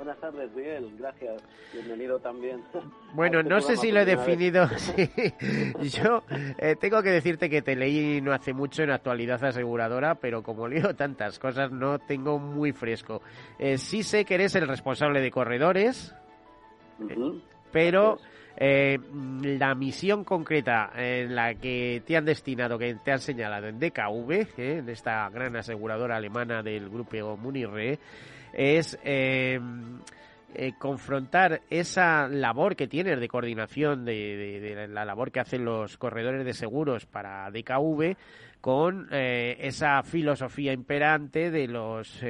Buenas 0.00 0.18
tardes, 0.18 0.50
Miguel. 0.56 0.96
Gracias. 0.98 1.42
Bienvenido 1.74 2.18
también. 2.20 2.62
Bueno, 3.12 3.40
este 3.40 3.50
no 3.50 3.60
sé 3.60 3.76
si 3.76 3.90
lo 3.90 4.00
he 4.00 4.04
definido. 4.06 4.66
Yo 5.82 6.22
eh, 6.58 6.76
tengo 6.80 7.02
que 7.02 7.10
decirte 7.10 7.50
que 7.50 7.60
te 7.60 7.76
leí 7.76 8.20
no 8.20 8.32
hace 8.32 8.54
mucho 8.54 8.82
en 8.82 8.92
actualidad 8.92 9.44
aseguradora, 9.44 10.14
pero 10.14 10.42
como 10.42 10.68
leo 10.68 10.94
tantas 10.94 11.38
cosas 11.38 11.70
no 11.70 11.98
tengo 11.98 12.38
muy 12.38 12.72
fresco. 12.72 13.20
Eh, 13.58 13.76
sí 13.76 14.02
sé 14.04 14.24
que 14.24 14.36
eres 14.36 14.54
el 14.54 14.68
responsable 14.68 15.20
de 15.20 15.30
corredores, 15.30 16.14
pero 17.72 18.18
eh, 18.62 18.98
la 19.42 19.74
misión 19.74 20.22
concreta 20.22 20.90
en 20.94 21.34
la 21.34 21.54
que 21.54 22.02
te 22.04 22.14
han 22.14 22.26
destinado, 22.26 22.78
que 22.78 22.94
te 23.02 23.10
han 23.10 23.18
señalado 23.18 23.68
en 23.68 23.80
DKV, 23.80 24.48
en 24.58 24.88
esta 24.90 25.30
gran 25.30 25.56
aseguradora 25.56 26.16
alemana 26.16 26.62
del 26.62 26.90
grupo 26.90 27.38
Munirre, 27.38 27.98
es 28.52 28.98
eh, 29.02 29.58
eh, 30.54 30.72
confrontar 30.78 31.62
esa 31.70 32.28
labor 32.28 32.76
que 32.76 32.86
tienes 32.86 33.18
de 33.18 33.28
coordinación 33.28 34.04
de, 34.04 34.86
la 34.90 35.06
labor 35.06 35.32
que 35.32 35.40
hacen 35.40 35.64
los 35.64 35.96
corredores 35.96 36.44
de 36.44 36.52
seguros 36.52 37.06
para 37.06 37.50
DKV 37.50 38.14
con 38.60 39.08
eh, 39.10 39.56
esa 39.60 40.02
filosofía 40.02 40.72
imperante 40.72 41.50
de 41.50 41.66
los 41.68 42.22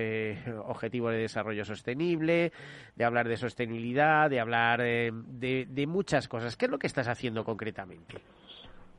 objetivos 0.65 1.13
de 1.13 1.19
desarrollo 1.19 1.65
sostenible, 1.65 2.53
de 2.97 3.05
hablar 3.05 3.29
de 3.29 3.37
sostenibilidad, 3.37 4.31
de 4.31 4.41
hablar 4.41 4.81
de 4.81 5.85
muchas 5.89 6.29
cosas. 6.29 6.57
¿Qué 6.57 6.67
es 6.67 6.71
lo 6.71 6.79
que 6.79 6.87
estás 6.87 7.09
haciendo 7.09 7.45
concretamente? 7.45 8.21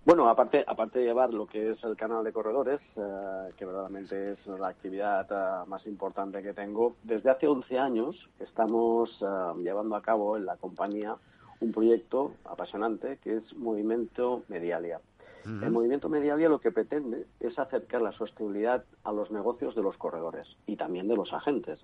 Bueno, 0.03 0.27
aparte, 0.27 0.63
aparte 0.65 0.97
de 0.97 1.05
llevar 1.05 1.31
lo 1.31 1.45
que 1.45 1.71
es 1.71 1.83
el 1.83 1.95
canal 1.95 2.23
de 2.23 2.33
corredores, 2.33 2.81
eh, 2.95 3.51
que 3.55 3.65
verdaderamente 3.65 4.31
es 4.31 4.47
la 4.47 4.69
actividad 4.69 5.27
eh, 5.29 5.67
más 5.67 5.85
importante 5.85 6.41
que 6.41 6.53
tengo, 6.53 6.95
desde 7.03 7.29
hace 7.29 7.47
11 7.47 7.77
años 7.77 8.29
estamos 8.39 9.11
eh, 9.21 9.25
llevando 9.61 9.95
a 9.95 10.01
cabo 10.01 10.37
en 10.37 10.47
la 10.47 10.57
compañía 10.57 11.17
un 11.59 11.71
proyecto 11.71 12.33
apasionante 12.45 13.19
que 13.23 13.37
es 13.37 13.55
Movimiento 13.55 14.41
Medialia. 14.47 14.99
El 15.45 15.71
movimiento 15.71 16.09
Medialia 16.09 16.49
lo 16.49 16.59
que 16.59 16.71
pretende 16.71 17.25
es 17.39 17.57
acercar 17.57 18.01
la 18.01 18.11
sostenibilidad 18.11 18.83
a 19.03 19.11
los 19.11 19.31
negocios 19.31 19.75
de 19.75 19.81
los 19.81 19.97
corredores 19.97 20.47
y 20.67 20.75
también 20.75 21.07
de 21.07 21.15
los 21.15 21.33
agentes. 21.33 21.79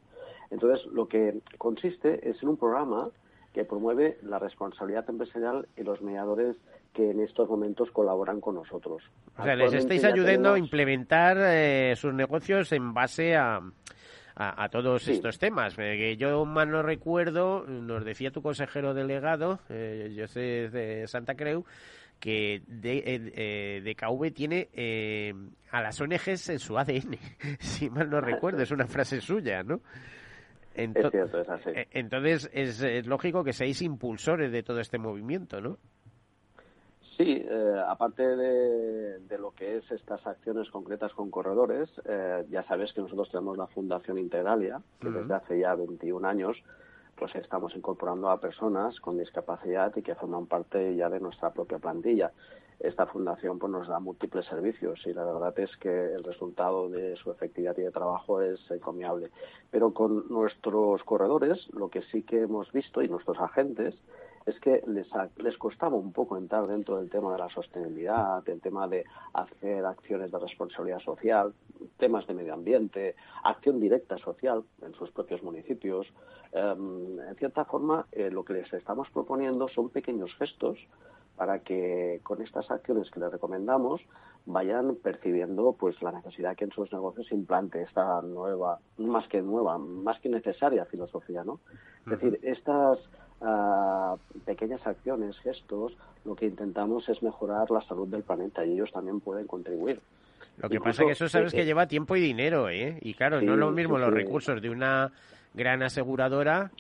Entonces, 0.51 0.85
lo 0.87 1.07
que 1.07 1.39
consiste 1.57 2.29
es 2.29 2.41
en 2.41 2.49
un 2.49 2.57
programa 2.57 3.09
que 3.53 3.65
promueve 3.65 4.17
la 4.21 4.39
responsabilidad 4.39 5.09
empresarial 5.09 5.67
y 5.75 5.83
los 5.83 6.01
mediadores 6.01 6.55
que 6.93 7.11
en 7.11 7.19
estos 7.21 7.49
momentos 7.49 7.89
colaboran 7.91 8.41
con 8.41 8.55
nosotros. 8.55 9.03
O 9.37 9.43
sea, 9.43 9.55
les 9.55 9.73
estáis 9.73 10.03
ayudando 10.03 10.53
a 10.53 10.59
implementar 10.59 11.37
eh, 11.39 11.95
sus 11.95 12.13
negocios 12.13 12.71
en 12.71 12.93
base 12.93 13.35
a, 13.35 13.61
a, 14.37 14.69
todos 14.69 15.07
estos 15.07 15.39
temas. 15.39 15.73
Eh, 15.77 15.97
que 15.97 16.17
yo 16.17 16.45
mal 16.45 16.69
no 16.69 16.83
recuerdo, 16.83 17.65
nos 17.67 18.05
decía 18.05 18.31
tu 18.31 18.41
consejero 18.41 18.93
delegado, 18.93 19.59
eh, 19.69 20.15
José 20.17 20.69
de 20.69 21.07
Santa 21.07 21.35
Creu, 21.35 21.65
que 22.19 22.61
de, 22.67 23.03
eh, 23.05 23.81
DKV 23.83 24.31
tiene 24.33 24.69
a 25.71 25.81
las 25.81 25.99
ONGs 25.99 26.49
en 26.49 26.59
su 26.59 26.77
ADN, 26.77 27.17
si 27.59 27.89
mal 27.89 28.09
no 28.09 28.21
recuerdo, 28.21 28.61
es 28.61 28.71
una 28.71 28.87
frase 28.87 29.21
suya, 29.21 29.63
¿no? 29.63 29.81
es 30.77 31.11
cierto, 31.11 31.41
es 31.41 31.49
así. 31.49 31.69
Eh, 31.69 31.87
entonces 31.91 32.49
es, 32.53 33.07
lógico 33.07 33.43
que 33.43 33.53
seáis 33.53 33.81
impulsores 33.81 34.51
de 34.51 34.63
todo 34.63 34.79
este 34.79 34.97
movimiento, 34.97 35.59
¿no? 35.59 35.77
Sí, 37.17 37.43
eh, 37.49 37.81
aparte 37.87 38.23
de, 38.23 39.37
lo 39.39 39.51
que 39.51 39.77
es 39.77 39.91
estas 39.91 40.25
acciones 40.27 40.69
concretas 40.69 41.11
con 41.13 41.31
corredores, 41.31 41.89
eh, 42.05 42.45
ya 42.51 42.63
sabes 42.65 42.93
que 42.93 43.01
nosotros 43.01 43.31
tenemos 43.31 43.57
la 43.57 43.65
Fundación 43.65 44.19
Integralia, 44.19 44.79
que 45.01 45.09
desde 45.09 45.33
hace 45.33 45.59
ya 45.59 45.73
21 45.73 46.27
años 46.27 46.57
pues 47.17 47.35
estamos 47.35 47.75
incorporando 47.75 48.29
a 48.29 48.39
personas 48.39 48.99
con 48.99 49.17
discapacidad 49.17 49.95
y 49.95 50.01
que 50.01 50.15
forman 50.15 50.45
parte 50.45 50.95
ya 50.95 51.09
de 51.09 51.19
nuestra 51.19 51.51
propia 51.51 51.79
plantilla 51.79 52.31
esta 52.79 53.07
fundación 53.07 53.57
pues 53.57 53.71
nos 53.71 53.87
da 53.87 53.99
múltiples 53.99 54.45
servicios 54.45 54.99
y 55.05 55.13
la 55.13 55.25
verdad 55.25 55.57
es 55.59 55.75
que 55.77 56.13
el 56.13 56.23
resultado 56.23 56.89
de 56.89 57.15
su 57.15 57.31
efectividad 57.31 57.75
y 57.77 57.81
de 57.81 57.91
trabajo 57.91 58.41
es 58.41 58.59
encomiable. 58.69 59.31
Pero 59.71 59.93
con 59.93 60.27
nuestros 60.29 61.03
corredores 61.03 61.67
lo 61.73 61.89
que 61.89 62.03
sí 62.03 62.21
que 62.21 62.41
hemos 62.41 62.71
visto 62.71 63.01
y 63.01 63.07
nuestros 63.07 63.39
agentes 63.39 63.95
es 64.47 64.57
que 64.61 64.81
les, 64.87 65.07
les 65.37 65.57
costaba 65.57 65.97
un 65.97 66.13
poco 66.13 66.37
entrar 66.37 66.67
dentro 66.67 66.97
del 66.97 67.09
tema 67.09 67.33
de 67.33 67.39
la 67.39 67.49
sostenibilidad, 67.49 68.41
del 68.43 68.61
tema 68.61 68.87
de 68.87 69.03
hacer 69.33 69.85
acciones 69.85 70.31
de 70.31 70.39
responsabilidad 70.39 70.99
social, 71.01 71.53
temas 71.97 72.25
de 72.27 72.33
medio 72.33 72.53
ambiente, 72.53 73.15
acción 73.43 73.79
directa 73.81 74.17
social 74.17 74.63
en 74.81 74.93
sus 74.93 75.11
propios 75.11 75.43
municipios. 75.43 76.07
Em, 76.53 77.19
en 77.19 77.35
cierta 77.35 77.65
forma, 77.65 78.07
eh, 78.13 78.31
lo 78.31 78.45
que 78.45 78.53
les 78.53 78.71
estamos 78.71 79.09
proponiendo 79.09 79.67
son 79.67 79.89
pequeños 79.89 80.33
gestos 80.35 80.79
para 81.37 81.59
que 81.59 82.19
con 82.23 82.41
estas 82.41 82.69
acciones 82.69 83.09
que 83.11 83.19
les 83.19 83.31
recomendamos 83.31 84.01
vayan 84.47 84.95
percibiendo 84.95 85.75
pues 85.79 86.01
la 86.01 86.11
necesidad 86.11 86.55
que 86.55 86.65
en 86.65 86.71
sus 86.71 86.91
negocios 86.91 87.27
se 87.27 87.35
implante 87.35 87.83
esta 87.83 88.21
nueva, 88.21 88.79
más 88.97 89.27
que 89.27 89.41
nueva, 89.41 89.77
más 89.77 90.19
que 90.19 90.29
necesaria 90.29 90.85
filosofía, 90.85 91.43
¿no? 91.43 91.59
Es 92.05 92.11
decir, 92.11 92.39
estas 92.41 92.97
ah, 93.41 94.15
pequeñas 94.45 94.85
acciones, 94.87 95.37
gestos, 95.39 95.95
lo 96.25 96.35
que 96.35 96.45
intentamos 96.45 97.07
es 97.09 97.21
mejorar 97.21 97.69
la 97.69 97.81
salud 97.81 98.07
del 98.07 98.23
planeta 98.23 98.65
y 98.65 98.73
ellos 98.73 98.91
también 98.91 99.19
pueden 99.19 99.45
contribuir. 99.47 100.01
Lo 100.57 100.69
que 100.69 100.79
pasa 100.79 101.03
es 101.03 101.05
que 101.05 101.11
eso 101.11 101.29
sabes 101.29 101.53
que 101.53 101.65
lleva 101.65 101.87
tiempo 101.87 102.15
y 102.15 102.21
dinero, 102.21 102.69
¿eh? 102.69 102.97
Y 103.01 103.13
claro, 103.13 103.41
no 103.41 103.53
es 103.53 103.59
lo 103.59 103.71
mismo 103.71 103.97
los 103.99 104.11
recursos 104.11 104.59
de 104.61 104.69
una 104.69 105.11
gran 105.53 105.83
aseguradora 105.83 106.71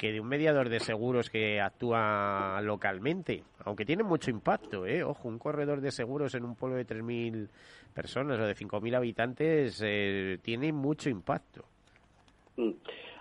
que 0.00 0.12
de 0.12 0.20
un 0.20 0.28
mediador 0.28 0.70
de 0.70 0.80
seguros 0.80 1.28
que 1.28 1.60
actúa 1.60 2.58
localmente, 2.62 3.44
aunque 3.66 3.84
tiene 3.84 4.02
mucho 4.02 4.30
impacto, 4.30 4.86
¿eh? 4.86 5.04
Ojo, 5.04 5.28
un 5.28 5.38
corredor 5.38 5.82
de 5.82 5.90
seguros 5.90 6.34
en 6.34 6.46
un 6.46 6.54
pueblo 6.54 6.78
de 6.78 6.86
3.000 6.86 7.48
personas 7.92 8.40
o 8.40 8.46
de 8.46 8.56
5.000 8.56 8.96
habitantes 8.96 9.78
eh, 9.84 10.38
tiene 10.40 10.72
mucho 10.72 11.10
impacto. 11.10 11.66
Mm. 12.56 12.70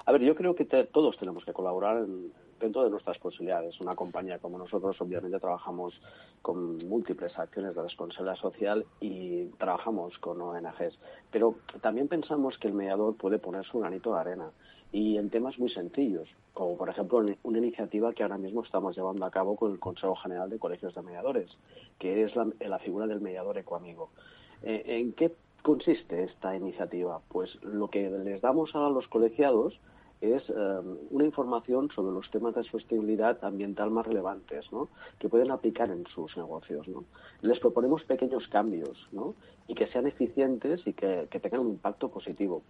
A 0.05 0.11
ver, 0.13 0.21
yo 0.21 0.33
creo 0.35 0.55
que 0.55 0.63
todos 0.63 1.17
tenemos 1.17 1.43
que 1.43 1.51
colaborar 1.51 2.05
dentro 2.61 2.85
de 2.85 2.89
nuestras 2.89 3.17
posibilidades. 3.17 3.77
Una 3.81 3.95
compañía 3.95 4.39
como 4.39 4.57
nosotros, 4.57 4.95
obviamente, 5.01 5.37
trabajamos 5.37 5.99
con 6.41 6.77
múltiples 6.87 7.37
acciones 7.37 7.75
de 7.75 7.81
responsabilidad 7.81 8.37
social 8.37 8.85
y 9.01 9.47
trabajamos 9.57 10.17
con 10.19 10.39
ONGs. 10.39 10.97
Pero 11.29 11.55
también 11.81 12.07
pensamos 12.07 12.57
que 12.57 12.69
el 12.69 12.73
mediador 12.73 13.17
puede 13.17 13.37
poner 13.37 13.65
su 13.65 13.79
granito 13.79 14.13
de 14.13 14.19
arena 14.21 14.49
y 14.91 15.17
en 15.17 15.29
temas 15.29 15.59
muy 15.59 15.69
sencillos, 15.69 16.27
como 16.53 16.77
por 16.77 16.89
ejemplo 16.89 17.23
una 17.43 17.57
iniciativa 17.57 18.13
que 18.13 18.23
ahora 18.23 18.37
mismo 18.37 18.63
estamos 18.63 18.95
llevando 18.95 19.25
a 19.25 19.31
cabo 19.31 19.55
con 19.55 19.71
el 19.71 19.79
Consejo 19.79 20.15
General 20.15 20.49
de 20.49 20.59
Colegios 20.59 20.95
de 20.95 21.01
Mediadores, 21.01 21.49
que 21.99 22.23
es 22.23 22.33
la, 22.35 22.79
figura 22.79 23.05
del 23.07 23.21
mediador 23.21 23.57
ecoamigo. 23.57 24.09
Eh, 24.63 24.83
¿En 24.85 25.13
qué 25.13 25.33
consiste 25.61 26.23
esta 26.23 26.55
iniciativa? 26.55 27.21
Pues 27.29 27.55
lo 27.63 27.89
que 27.89 28.09
les 28.09 28.41
damos 28.41 28.73
a 28.75 28.89
los 28.89 29.07
colegiados 29.07 29.79
es 30.21 30.43
eh, 30.49 30.53
una 31.11 31.25
información 31.25 31.89
sobre 31.95 32.13
los 32.13 32.29
temas 32.29 32.53
de 32.55 32.63
sostenibilidad 32.63 33.41
ambiental 33.43 33.89
más 33.89 34.05
relevantes, 34.05 34.69
¿no? 34.71 34.89
que 35.17 35.29
pueden 35.29 35.51
aplicar 35.51 35.89
en 35.89 36.05
sus 36.07 36.35
negocios. 36.35 36.87
¿no? 36.87 37.05
Les 37.41 37.59
proponemos 37.59 38.03
pequeños 38.03 38.47
cambios 38.47 39.07
¿no? 39.11 39.35
y 39.67 39.75
que 39.75 39.87
sean 39.87 40.07
eficientes 40.07 40.85
y 40.85 40.93
que, 40.93 41.27
tengan 41.41 41.61
un 41.61 41.69
impacto 41.69 42.09
positivo. 42.09 42.63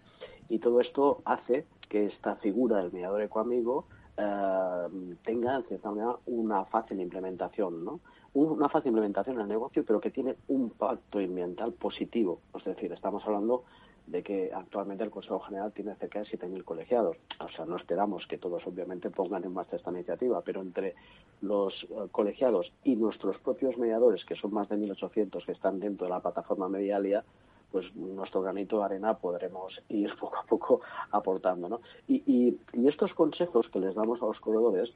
Y 0.48 0.60
todo 0.60 0.80
esto 0.80 1.22
hace 1.26 1.66
que 1.90 2.06
esta 2.06 2.36
figura 2.36 2.78
del 2.78 2.92
mediador 2.92 3.22
ecoamigo 3.22 3.86
eh, 4.18 5.16
tenga, 5.24 5.56
en 5.56 5.64
cierta 5.64 5.90
manera, 5.90 6.18
una 6.28 6.66
fácil 6.66 7.00
implementación, 7.00 7.84
¿no? 7.84 8.00
Una 8.34 8.70
fácil 8.70 8.90
implementación 8.90 9.38
en 9.38 9.42
el 9.44 9.48
negocio, 9.48 9.84
pero 9.84 10.00
que 10.00 10.12
tiene 10.12 10.36
un 10.50 10.64
impacto 10.64 11.18
ambiental 11.18 11.74
positivo. 11.74 12.42
Es 12.56 12.64
decir, 12.64 12.92
estamos 12.92 13.26
hablando 13.26 13.64
de 14.10 14.24
que 14.24 14.52
actualmente 14.54 15.04
el 15.04 15.12
Consejo 15.12 15.40
General 15.40 15.72
tiene 15.72 15.96
cerca 15.96 16.20
de 16.20 16.26
7.000 16.26 16.64
colegiados. 16.64 17.18
O 17.40 17.50
sea, 17.50 17.66
no 17.66 17.78
esperamos 17.78 18.26
que 18.28 18.38
todos 18.38 18.66
obviamente 18.66 19.10
pongan 19.12 19.44
en 19.44 19.54
marcha 19.54 19.76
esta 19.76 19.92
iniciativa, 19.92 20.42
pero 20.42 20.62
entre 20.62 20.96
los 21.42 21.74
eh, 21.84 22.08
colegiados 22.12 22.72
y 22.84 22.96
nuestros 22.96 23.38
propios 23.38 23.78
mediadores, 23.78 24.26
que 24.26 24.36
son 24.36 24.54
más 24.54 24.68
de 24.70 24.78
1.800 24.78 25.46
que 25.46 25.52
están 25.52 25.80
dentro 25.80 26.08
de 26.08 26.14
la 26.14 26.22
plataforma 26.22 26.68
Medialia, 26.68 27.24
pues 27.72 27.94
nuestro 27.96 28.42
granito 28.42 28.80
de 28.80 28.86
arena 28.86 29.14
podremos 29.18 29.80
ir 29.90 30.12
poco 30.20 30.38
a 30.38 30.44
poco 30.44 30.82
aportando. 31.12 31.70
¿no? 31.70 31.82
Y, 32.08 32.24
y, 32.26 32.60
y 32.74 32.88
estos 32.88 33.14
consejos 33.14 33.70
que 33.70 33.80
les 33.80 33.94
damos 33.94 34.22
a 34.22 34.26
los 34.26 34.40
corredores 34.40 34.92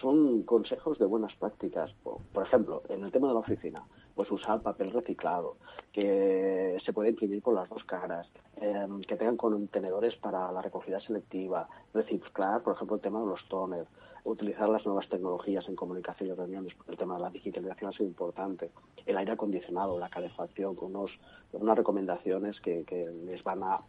son 0.00 0.42
consejos 0.42 0.98
de 0.98 1.06
buenas 1.06 1.34
prácticas. 1.36 1.92
Por, 2.02 2.46
ejemplo, 2.46 2.82
en 2.88 3.04
el 3.04 3.12
tema 3.12 3.28
de 3.28 3.34
la 3.34 3.40
oficina, 3.40 3.84
pues 4.14 4.30
usar 4.30 4.62
papel 4.62 4.92
reciclado, 4.92 5.56
que 5.92 6.78
se 6.84 6.92
puede 6.92 7.10
imprimir 7.10 7.42
con 7.42 7.54
las 7.54 7.68
dos 7.68 7.84
caras, 7.84 8.28
em, 8.56 9.00
que 9.02 9.16
tengan 9.16 9.36
contenedores 9.36 10.14
para 10.16 10.50
la 10.52 10.62
recogida 10.62 11.00
selectiva, 11.00 11.68
reciclar, 11.92 12.62
por 12.62 12.74
ejemplo, 12.74 12.96
el 12.96 13.02
tema 13.02 13.20
de 13.20 13.26
los 13.26 13.46
toners, 13.48 13.88
utilizar 14.24 14.68
las 14.68 14.84
nuevas 14.86 15.08
tecnologías 15.08 15.68
en 15.68 15.76
comunicación 15.76 16.30
y 16.30 16.32
reuniones, 16.32 16.74
el 16.88 16.96
tema 16.96 17.16
de 17.16 17.22
la 17.22 17.30
digitalización 17.30 17.92
es 17.92 18.00
importante, 18.00 18.70
el 19.04 19.16
aire 19.18 19.32
acondicionado, 19.32 19.98
la 19.98 20.08
calefacción, 20.08 20.74
con 20.74 20.94
unos, 20.94 21.10
unas 21.52 21.76
recomendaciones 21.76 22.60
que, 22.60 22.84
les 23.26 23.42
van 23.44 23.62
a, 23.62 23.80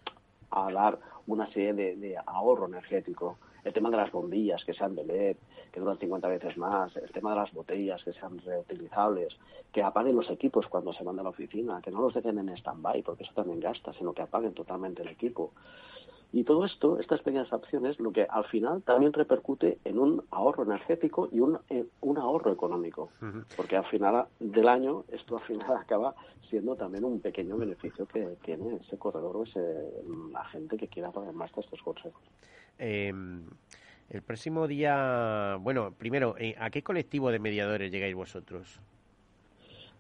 dar 0.72 1.00
una 1.28 1.52
serie 1.52 1.74
de 1.74 2.18
ahorro 2.26 2.68
energético 2.68 3.38
el 3.66 3.74
tema 3.74 3.90
de 3.90 3.98
las 3.98 4.12
bombillas 4.12 4.64
que 4.64 4.74
sean 4.74 4.96
de 4.96 5.04
LED, 5.04 5.38
que 5.72 5.80
duran 5.80 5.98
50 5.98 6.28
veces 6.28 6.56
más, 6.56 6.96
el 6.96 7.12
tema 7.12 7.32
de 7.32 7.38
las 7.38 7.52
botellas 7.52 8.02
que 8.04 8.14
sean 8.14 8.38
reutilizables, 8.38 9.36
que 9.74 9.84
apaguen 9.84 10.16
los 10.16 10.30
equipos 10.30 10.68
cuando 10.68 10.94
se 10.94 11.04
van 11.04 11.20
a 11.20 11.24
la 11.24 11.30
oficina, 11.30 11.82
que 11.82 11.92
no 11.92 12.02
los 12.02 12.14
dejen 12.14 12.38
en 12.38 12.50
stand-by, 12.50 13.02
porque 13.02 13.24
eso 13.24 13.34
también 13.34 13.60
gasta, 13.60 13.92
sino 13.94 14.14
que 14.14 14.22
apaguen 14.22 14.54
totalmente 14.54 15.02
el 15.02 15.10
equipo. 15.10 15.52
Y 16.32 16.44
todo 16.44 16.66
esto, 16.66 17.00
estas 17.00 17.22
pequeñas 17.22 17.52
acciones, 17.52 18.00
lo 18.00 18.12
que 18.12 18.28
al 18.30 18.46
final 18.46 18.84
también 18.84 19.14
repercute 19.14 19.80
en 19.84 19.98
un 19.98 20.24
ahorro 20.32 20.64
energético 20.64 21.30
y 21.32 21.40
un, 21.40 21.58
eh, 21.70 21.86
un 22.02 22.18
ahorro 22.18 22.52
económico. 22.52 23.10
Porque 23.56 23.78
al 23.78 23.86
final 23.86 24.26
del 24.40 24.68
año, 24.68 25.06
esto 25.12 25.38
al 25.38 25.44
final 25.44 25.78
acaba 25.82 26.14
siendo 26.50 26.76
también 26.76 27.06
un 27.06 27.20
pequeño 27.20 27.58
beneficio 27.58 28.06
que 28.06 28.38
tiene 28.44 28.76
ese 28.86 28.98
corredor 28.98 29.38
o 29.38 29.44
ese, 29.44 29.92
la 30.32 30.44
gente 30.46 30.78
que 30.78 30.88
quiera 30.88 31.12
poner 31.12 31.34
más 31.34 31.50
estos 31.58 31.82
consejos. 31.82 32.22
Eh, 32.80 33.14
el 34.10 34.22
próximo 34.22 34.68
día, 34.68 35.58
bueno, 35.60 35.94
primero, 35.98 36.36
eh, 36.38 36.56
¿a 36.60 36.70
qué 36.70 36.84
colectivo 36.84 37.32
de 37.32 37.40
mediadores 37.40 37.92
llegáis 37.92 38.16
vosotros? 38.16 38.80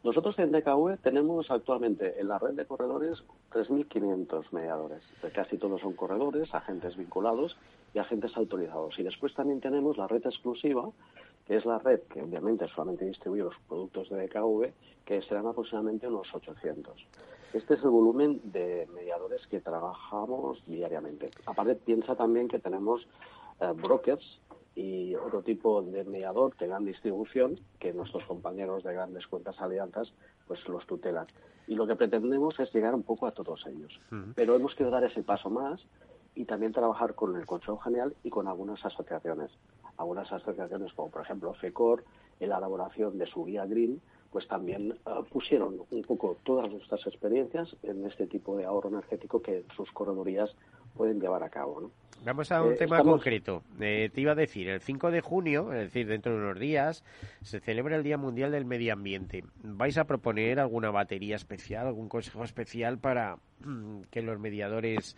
Nosotros 0.03 0.37
en 0.37 0.51
DKV 0.51 0.97
tenemos 1.01 1.49
actualmente 1.49 2.19
en 2.19 2.27
la 2.27 2.37
red 2.37 2.53
de 2.53 2.65
corredores 2.65 3.23
3.500 3.51 4.51
mediadores. 4.51 5.01
Casi 5.33 5.57
todos 5.57 5.81
son 5.81 5.93
corredores, 5.93 6.53
agentes 6.53 6.95
vinculados 6.95 7.57
y 7.95 7.97
agentes 7.97 8.37
autorizados. 8.37 8.99
Y 8.99 9.03
después 9.03 9.33
también 9.33 9.61
tenemos 9.61 9.97
la 9.97 10.07
red 10.07 10.23
exclusiva, 10.23 10.87
que 11.47 11.57
es 11.57 11.65
la 11.65 11.79
red 11.79 12.01
que 12.01 12.21
obviamente 12.21 12.67
solamente 12.67 13.05
distribuye 13.05 13.41
los 13.41 13.55
productos 13.67 14.09
de 14.09 14.27
DKV, 14.27 14.71
que 15.05 15.23
serán 15.23 15.47
aproximadamente 15.47 16.07
unos 16.07 16.27
800. 16.31 17.03
Este 17.55 17.75
es 17.75 17.83
el 17.83 17.89
volumen 17.89 18.41
de 18.51 18.85
mediadores 18.93 19.47
que 19.47 19.61
trabajamos 19.61 20.61
diariamente. 20.67 21.31
Aparte, 21.45 21.75
piensa 21.75 22.13
también 22.17 22.49
que 22.49 22.59
tenemos 22.59 23.07
eh, 23.61 23.71
brokers 23.73 24.41
y 24.75 25.15
otro 25.15 25.41
tipo 25.41 25.81
de 25.81 26.03
mediador 26.03 26.53
de 26.57 26.67
gran 26.67 26.83
distribución 26.83 27.57
que 27.79 27.93
nuestros 27.93 28.25
compañeros 28.25 28.83
de 28.83 28.93
grandes 28.93 29.25
cuentas 29.27 29.55
alianzas 29.61 30.11
pues 30.47 30.67
los 30.67 30.85
tutelan. 30.85 31.27
Y 31.65 31.75
lo 31.75 31.87
que 31.87 31.95
pretendemos 31.95 32.59
es 32.59 32.73
llegar 32.73 32.93
un 32.93 33.03
poco 33.03 33.25
a 33.25 33.31
todos 33.31 33.65
ellos. 33.67 34.01
Pero 34.35 34.55
hemos 34.55 34.75
querido 34.75 34.91
dar 34.91 35.05
ese 35.05 35.23
paso 35.23 35.49
más 35.49 35.79
y 36.35 36.43
también 36.43 36.73
trabajar 36.73 37.15
con 37.15 37.37
el 37.37 37.45
Consejo 37.45 37.77
General 37.77 38.13
y 38.25 38.31
con 38.31 38.49
algunas 38.49 38.83
asociaciones. 38.85 39.49
Algunas 39.95 40.29
asociaciones 40.29 40.91
como 40.91 41.09
por 41.09 41.21
ejemplo 41.21 41.53
FECOR, 41.53 42.03
en 42.41 42.49
la 42.49 42.57
elaboración 42.57 43.17
de 43.17 43.27
su 43.27 43.45
guía 43.45 43.65
Green, 43.65 44.01
pues 44.35 44.49
también 44.49 44.91
eh, 44.91 45.11
pusieron 45.31 45.77
un 45.89 46.01
poco 46.01 46.35
todas 46.43 46.69
nuestras 46.69 47.07
experiencias 47.07 47.73
en 47.83 48.05
este 48.05 48.27
tipo 48.27 48.57
de 48.57 48.65
ahorro 48.65 48.89
energético 48.89 49.41
que 49.41 49.63
sus 49.77 49.89
corredorías 49.93 50.53
pueden 50.93 51.21
llevar 51.21 51.41
a 51.41 51.49
cabo. 51.49 51.79
¿no? 51.79 51.91
Vamos 52.25 52.51
a 52.51 52.61
un 52.61 52.73
eh, 52.73 52.75
tema 52.75 53.01
concreto. 53.01 53.63
Eh, 53.79 54.09
te 54.13 54.19
iba 54.19 54.33
a 54.33 54.35
decir, 54.35 54.67
el 54.67 54.81
5 54.81 55.09
de 55.09 55.21
junio, 55.21 55.71
es 55.71 55.83
decir, 55.83 56.07
dentro 56.07 56.33
de 56.33 56.39
unos 56.39 56.59
días, 56.59 57.05
se 57.43 57.61
celebra 57.61 57.95
el 57.95 58.03
Día 58.03 58.17
Mundial 58.17 58.51
del 58.51 58.65
Medio 58.65 58.91
Ambiente. 58.91 59.45
¿Vais 59.63 59.97
a 59.97 60.03
proponer 60.03 60.59
alguna 60.59 60.91
batería 60.91 61.37
especial, 61.37 61.87
algún 61.87 62.09
consejo 62.09 62.43
especial 62.43 62.99
para 62.99 63.37
mm, 63.61 64.01
que 64.11 64.21
los 64.21 64.37
mediadores 64.37 65.15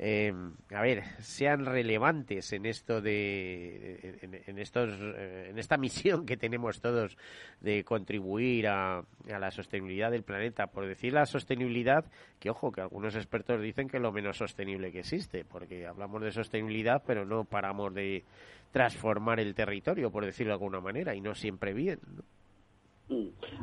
eh, 0.00 0.32
a 0.72 0.80
ver, 0.80 1.02
sean 1.18 1.66
relevantes 1.66 2.52
en 2.52 2.66
esto 2.66 3.00
de, 3.00 4.16
en, 4.46 4.58
estos, 4.58 4.90
eh, 5.00 5.48
en 5.50 5.58
esta 5.58 5.76
misión 5.76 6.24
que 6.24 6.36
tenemos 6.36 6.80
todos 6.80 7.16
de 7.60 7.82
contribuir 7.82 8.68
a, 8.68 9.02
la 9.26 9.50
sostenibilidad 9.50 10.12
del 10.12 10.22
planeta. 10.22 10.68
Por 10.68 10.86
decir 10.86 11.12
la 11.12 11.26
sostenibilidad, 11.26 12.04
que 12.38 12.48
ojo, 12.48 12.70
que 12.70 12.80
algunos 12.80 13.16
expertos 13.16 13.60
dicen 13.60 13.88
que 13.88 13.96
es 13.96 14.02
lo 14.02 14.12
menos 14.12 14.36
sostenible 14.36 14.92
que 14.92 15.00
existe, 15.00 15.44
porque 15.44 15.84
hablamos 15.84 16.22
de 16.22 16.30
sostenibilidad, 16.30 17.02
pero 17.04 17.24
no 17.24 17.44
paramos 17.44 17.92
de 17.92 18.24
transformar 18.70 19.40
el 19.40 19.54
territorio, 19.54 20.12
por 20.12 20.24
decirlo 20.24 20.52
de 20.52 20.58
alguna 20.58 20.80
manera, 20.80 21.14
y 21.16 21.20
no 21.20 21.34
siempre 21.34 21.72
bien. 21.72 21.98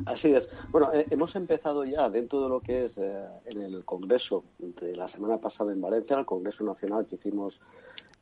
Así 0.06 0.32
es. 0.32 0.44
Bueno, 0.70 0.92
eh, 0.92 1.06
hemos 1.10 1.34
empezado 1.36 1.84
ya 1.84 2.08
dentro 2.08 2.42
de 2.42 2.48
lo 2.48 2.60
que 2.60 2.86
es 2.86 2.92
eh, 2.96 3.26
en 3.46 3.62
el 3.62 3.84
Congreso 3.84 4.44
de 4.58 4.96
la 4.96 5.08
semana 5.08 5.38
pasada 5.38 5.72
en 5.72 5.80
Valencia, 5.80 6.18
el 6.18 6.26
Congreso 6.26 6.64
Nacional 6.64 7.06
que 7.06 7.16
hicimos 7.16 7.58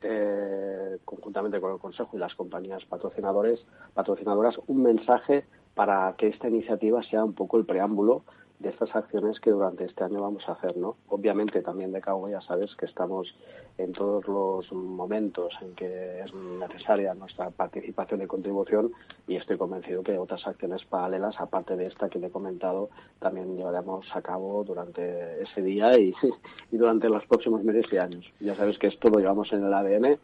eh, 0.01 0.97
conjuntamente 1.05 1.59
con 1.59 1.73
el 1.73 1.79
Consejo 1.79 2.11
y 2.13 2.19
las 2.19 2.35
compañías 2.35 2.85
patrocinadores, 2.85 3.65
patrocinadoras, 3.93 4.55
un 4.67 4.83
mensaje 4.83 5.45
para 5.73 6.13
que 6.17 6.27
esta 6.27 6.47
iniciativa 6.47 7.01
sea 7.03 7.23
un 7.23 7.33
poco 7.33 7.57
el 7.57 7.65
preámbulo 7.65 8.23
de 8.59 8.69
estas 8.69 8.95
acciones 8.95 9.39
que 9.39 9.51
durante 9.51 9.85
este 9.85 10.03
año 10.03 10.21
vamos 10.21 10.47
a 10.47 10.53
hacer, 10.53 10.77
¿no? 10.77 10.95
Obviamente 11.09 11.61
también 11.61 11.91
de 11.91 12.01
cabo 12.01 12.29
ya 12.29 12.41
sabes 12.41 12.73
que 12.75 12.85
estamos 12.85 13.35
en 13.77 13.91
todos 13.91 14.27
los 14.27 14.71
momentos 14.71 15.53
en 15.61 15.75
que 15.75 16.21
es 16.21 16.33
necesaria 16.33 17.13
nuestra 17.13 17.49
participación 17.49 18.21
y 18.21 18.27
contribución 18.27 18.91
y 19.27 19.35
estoy 19.35 19.57
convencido 19.57 20.03
que 20.03 20.17
otras 20.17 20.47
acciones 20.47 20.85
paralelas, 20.85 21.35
aparte 21.39 21.75
de 21.75 21.87
esta 21.87 22.09
que 22.09 22.19
le 22.19 22.27
he 22.27 22.31
comentado, 22.31 22.89
también 23.19 23.57
llevaremos 23.57 24.07
a 24.15 24.21
cabo 24.21 24.63
durante 24.63 25.43
ese 25.43 25.61
día 25.61 25.97
y, 25.97 26.13
y 26.71 26.77
durante 26.77 27.09
los 27.09 27.25
próximos 27.25 27.63
meses 27.63 27.85
y 27.91 27.97
años. 27.97 28.25
Ya 28.39 28.55
sabes 28.55 28.77
que 28.77 28.87
esto 28.87 29.09
lo 29.09 29.19
llevamos 29.19 29.51
en 29.51 29.65
el 29.65 29.73
ADN 29.73 30.17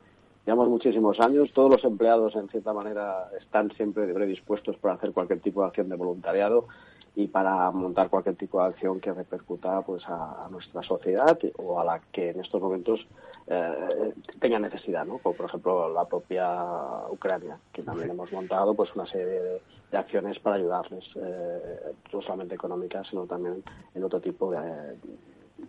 llevamos 0.46 0.70
muchísimos 0.70 1.20
años, 1.20 1.52
todos 1.54 1.70
los 1.70 1.84
empleados 1.84 2.36
en 2.36 2.48
cierta 2.50 2.74
manera 2.74 3.30
están 3.40 3.72
siempre 3.72 4.12
predispuestos 4.12 4.76
para 4.78 4.96
hacer 4.96 5.12
cualquier 5.12 5.40
tipo 5.40 5.62
de 5.62 5.68
acción 5.68 5.90
de 5.90 5.96
voluntariado 5.96 6.68
y 7.16 7.28
para 7.28 7.70
montar 7.72 8.10
cualquier 8.10 8.36
tipo 8.36 8.62
de 8.62 8.70
acción 8.70 9.00
que 9.00 9.12
repercuta 9.12 9.82
pues 9.82 10.04
a, 10.08 10.48
nuestra 10.50 10.82
sociedad 10.82 11.38
o 11.58 11.80
a 11.80 11.84
la 11.84 12.02
que 12.12 12.30
en 12.30 12.40
estos 12.40 12.62
momentos 12.62 13.06
eh, 13.48 14.14
tenga 14.40 14.60
necesidad, 14.60 15.06
¿no? 15.06 15.18
Como 15.18 15.36
por 15.36 15.48
ejemplo 15.48 15.94
la 15.94 16.06
propia 16.06 16.66
Ucrania, 17.10 17.58
que 17.74 17.84
también 17.84 18.12
hemos 18.12 18.32
montado 18.32 18.74
pues 18.74 18.96
una 18.96 19.06
serie 19.06 19.42
de, 19.42 19.62
acciones 19.92 20.40
para 20.40 20.56
ayudarles, 20.56 21.04
eh, 21.16 21.94
no 22.14 22.22
solamente 22.22 22.56
económicas, 22.56 23.06
sino 23.10 23.26
también 23.26 23.62
en 23.94 24.04
otro 24.06 24.22
tipo 24.22 24.50
de, 24.50 24.96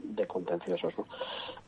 de 0.03 0.27
contenciosos. 0.27 0.93
¿no? 0.99 1.07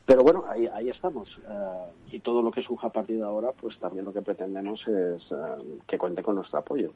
Pero 0.05 0.23
bueno, 0.23 0.45
ahí, 0.47 0.67
ahí 0.67 0.89
estamos. 0.89 1.29
Eh, 1.49 2.13
y 2.13 2.19
todo 2.19 2.41
lo 2.41 2.51
que 2.51 2.61
surja 2.61 2.87
a 2.87 2.91
partir 2.91 3.17
de 3.17 3.23
ahora, 3.23 3.51
pues 3.51 3.77
también 3.79 4.05
lo 4.05 4.13
que 4.13 4.21
pretendemos 4.21 4.87
es 4.87 5.21
eh, 5.31 5.79
que 5.87 5.97
cuente 5.97 6.21
con 6.23 6.35
nuestro 6.35 6.59
apoyo. 6.59 6.91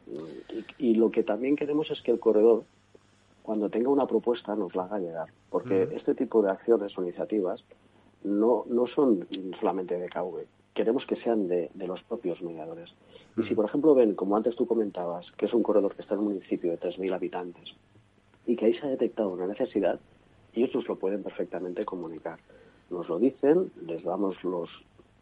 Y, 0.77 0.95
lo 0.95 1.09
que 1.09 1.23
también 1.23 1.55
queremos 1.55 1.89
es 1.91 2.01
que 2.01 2.11
el 2.11 2.19
corredor, 2.19 2.63
cuando 3.41 3.69
tenga 3.69 3.89
una 3.89 4.05
propuesta, 4.05 4.55
nos 4.55 4.75
la 4.75 4.83
haga 4.83 4.99
llegar. 4.99 5.29
Porque 5.49 5.89
este 5.95 6.13
tipo 6.13 6.41
de 6.41 6.51
acciones 6.51 6.95
o 6.97 7.03
iniciativas 7.03 7.63
no, 8.23 8.65
no 8.67 8.87
son 8.87 9.27
solamente 9.59 9.97
de 9.97 10.09
KV. 10.09 10.45
Queremos 10.73 11.05
que 11.05 11.15
sean 11.17 11.47
de, 11.47 11.71
de 11.73 11.87
los 11.87 12.03
propios 12.03 12.41
mediadores. 12.41 12.93
Y 13.37 13.43
si, 13.43 13.55
por 13.55 13.65
ejemplo, 13.65 13.95
ven, 13.95 14.15
como 14.15 14.37
antes 14.37 14.55
tú 14.55 14.67
comentabas, 14.67 15.25
que 15.37 15.45
es 15.45 15.53
un 15.53 15.63
corredor 15.63 15.95
que 15.95 16.01
está 16.01 16.13
en 16.13 16.21
un 16.21 16.27
municipio 16.27 16.71
de 16.71 16.79
3.000 16.79 17.13
habitantes 17.13 17.73
y 18.45 18.55
que 18.55 18.65
ahí 18.65 18.73
se 18.73 18.85
ha 18.85 18.89
detectado 18.89 19.29
una 19.29 19.47
necesidad, 19.47 19.99
ellos 20.53 20.73
nos 20.73 20.87
lo 20.87 20.95
pueden 20.97 21.23
perfectamente 21.23 21.85
comunicar. 21.85 22.39
Nos 22.89 23.07
lo 23.07 23.19
dicen, 23.19 23.71
les 23.85 24.03
damos 24.03 24.43
los 24.43 24.69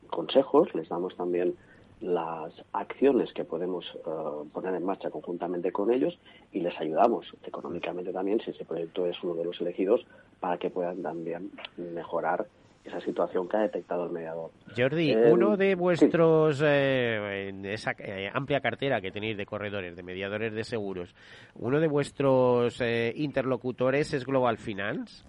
consejos, 0.10 0.74
les 0.74 0.88
damos 0.90 1.16
también 1.16 1.56
las 2.00 2.54
acciones 2.74 3.34
que 3.34 3.44
podemos 3.44 3.86
eh, 3.96 4.50
poner 4.54 4.76
en 4.76 4.86
marcha 4.86 5.10
conjuntamente 5.10 5.72
con 5.72 5.92
ellos 5.92 6.18
y 6.52 6.60
les 6.60 6.80
ayudamos 6.80 7.26
económicamente 7.44 8.14
también 8.14 8.40
si 8.40 8.52
ese 8.52 8.66
proyecto 8.66 9.08
es 9.08 9.22
uno 9.24 9.34
de 9.34 9.46
los 9.46 9.60
elegidos 9.60 10.06
para 10.40 10.58
que 10.58 10.70
puedan 10.70 11.02
también 11.02 11.52
mejorar 11.78 12.46
esa 12.88 13.00
situación 13.02 13.48
que 13.48 13.58
ha 13.58 13.62
detectado 13.62 14.06
el 14.06 14.12
mediador. 14.12 14.52
Jordi, 14.76 15.12
eh, 15.12 15.32
uno 15.32 15.58
de 15.58 15.76
vuestros, 15.76 16.62
eh, 16.64 17.50
en 17.50 17.66
esa 17.66 17.96
amplia 18.34 18.60
cartera 18.62 19.02
que 19.02 19.12
tenéis 19.12 19.38
de 19.38 19.46
corredores, 19.46 19.96
de 19.96 20.04
mediadores 20.04 20.54
de 20.54 20.64
seguros, 20.64 21.14
uno 21.56 21.80
de 21.80 21.88
vuestros 21.88 22.82
interlocutores 23.16 24.14
es 24.14 24.26
Global 24.26 24.58
Finance. 24.58 25.24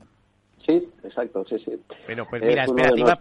Sí, 0.67 0.89
exacto, 1.03 1.45
sí, 1.47 1.59
sí. 1.59 1.73
Bueno, 2.07 2.27
pues 2.29 2.43
mira, 2.43 2.65
espera, 2.65 2.91
te, 2.91 3.01
iba, 3.01 3.19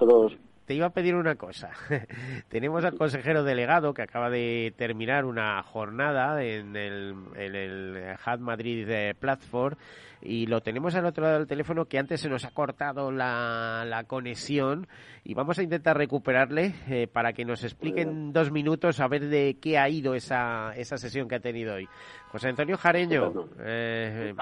a 0.86 0.90
pedir 0.90 1.16
una 1.16 1.36
cosa. 1.36 1.72
Tenemos 2.50 2.84
al 2.84 2.98
consejero 2.98 3.44
delegado 3.44 3.94
que 3.94 4.02
acaba 4.02 4.30
de 4.30 4.74
terminar 4.78 5.26
una 5.26 5.62
jornada 5.64 6.44
en 6.44 6.76
el, 6.76 7.16
en 7.36 7.56
el 7.56 8.16
HAD 8.24 8.40
Madrid 8.40 8.88
Platform 9.20 9.78
y 10.22 10.48
lo 10.48 10.62
tenemos 10.62 10.96
al 10.96 11.06
otro 11.06 11.24
lado 11.24 11.38
del 11.40 11.48
teléfono 11.48 11.86
que 11.86 12.00
antes 12.00 12.22
se 12.22 12.30
nos 12.30 12.44
ha 12.46 12.52
cortado 12.52 13.12
la, 13.12 13.86
la 13.86 14.04
conexión 14.06 14.88
y 15.24 15.34
vamos 15.34 15.60
a 15.60 15.64
intentar 15.64 15.98
recuperarle 15.98 16.74
eh, 16.88 17.08
para 17.08 17.34
que 17.34 17.46
nos 17.46 17.64
explique 17.64 18.02
en 18.02 18.34
dos 18.34 18.52
minutos 18.52 19.00
a 19.00 19.08
ver 19.08 19.28
de 19.28 19.58
qué 19.62 19.78
ha 19.78 19.90
ido 19.90 20.16
esa, 20.16 20.74
esa 20.76 20.98
sesión 20.98 21.28
que 21.28 21.36
ha 21.36 21.40
tenido 21.40 21.76
hoy. 21.76 21.88
José 22.30 22.50
Antonio 22.50 22.78
Jareño, 22.78 23.48
eh, 23.60 24.34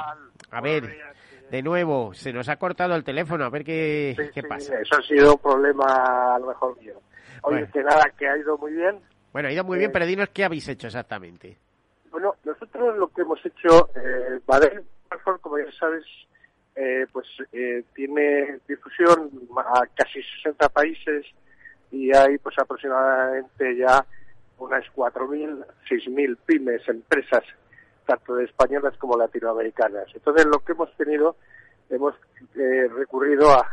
a 0.51 0.61
ver 0.61 0.97
de 1.56 1.64
nuevo, 1.64 2.14
se 2.14 2.34
nos 2.34 2.49
ha 2.49 2.58
cortado 2.58 2.95
el 2.95 3.06
teléfono, 3.06 3.45
a 3.45 3.49
ver 3.49 3.64
qué, 3.64 4.30
qué 4.34 4.43
pasa. 4.43 4.78
eso 4.78 4.97
ha 4.97 5.01
sido 5.03 5.36
un 5.36 5.39
problema 5.39 6.36
a 6.36 6.39
lo 6.39 6.47
mejor 6.47 6.78
mío. 6.82 6.99
Oye, 7.43 7.66
que 7.72 7.82
nada, 7.82 8.12
que 8.18 8.28
ha 8.28 8.38
ido 8.38 8.58
muy 8.58 8.74
bien. 8.74 8.99
Bueno, 9.32 9.47
ha 9.47 9.51
ido 9.53 9.64
muy 9.64 9.78
bien, 9.78 9.89
eh, 9.89 9.93
pero 9.93 10.06
dinos 10.06 10.30
qué 10.34 10.43
habéis 10.43 10.68
hecho 10.68 10.88
exactamente. 10.88 11.58
Bueno, 12.12 12.36
nosotros 12.43 12.97
lo 12.97 13.08
que 13.08 13.22
hemos 13.22 13.39
hecho, 13.45 13.89
eh, 13.95 14.41
como 15.39 15.58
ya 15.58 15.72
sabes, 15.80 16.03
eh, 16.76 17.08
pues 17.14 17.26
eh, 17.53 17.84
tiene 17.93 18.60
difusión 18.68 19.32
a 19.58 19.82
casi 19.95 20.22
60 20.43 20.68
países 20.70 21.26
y 21.89 22.14
hay 22.14 22.38
pues 22.38 22.60
aproximadamente 22.60 23.78
ya 23.78 24.06
unas 24.58 24.84
4.000, 24.93 25.66
6.000 25.89 26.38
pymes, 26.45 26.82
empresas 26.89 27.43
tanto 28.06 28.36
de 28.36 28.45
españolas 28.45 28.97
como 28.97 29.18
latinoamericanas. 29.18 30.08
Entonces, 30.14 30.45
lo 30.45 30.60
que 30.60 30.74
hemos 30.74 30.95
tenido, 30.95 31.36
hemos 31.89 32.16
eh, 32.56 32.88
recurrido 32.93 33.51
a 33.51 33.68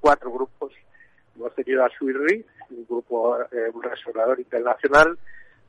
cuatro 0.00 0.30
grupos. 0.30 0.72
Hemos 1.34 1.54
tenido 1.54 1.84
a 1.84 1.90
SUIRRI, 1.90 2.44
un 2.70 2.86
grupo, 2.86 3.38
eh, 3.40 3.70
un 3.72 3.82
restaurador 3.82 4.38
internacional, 4.38 5.18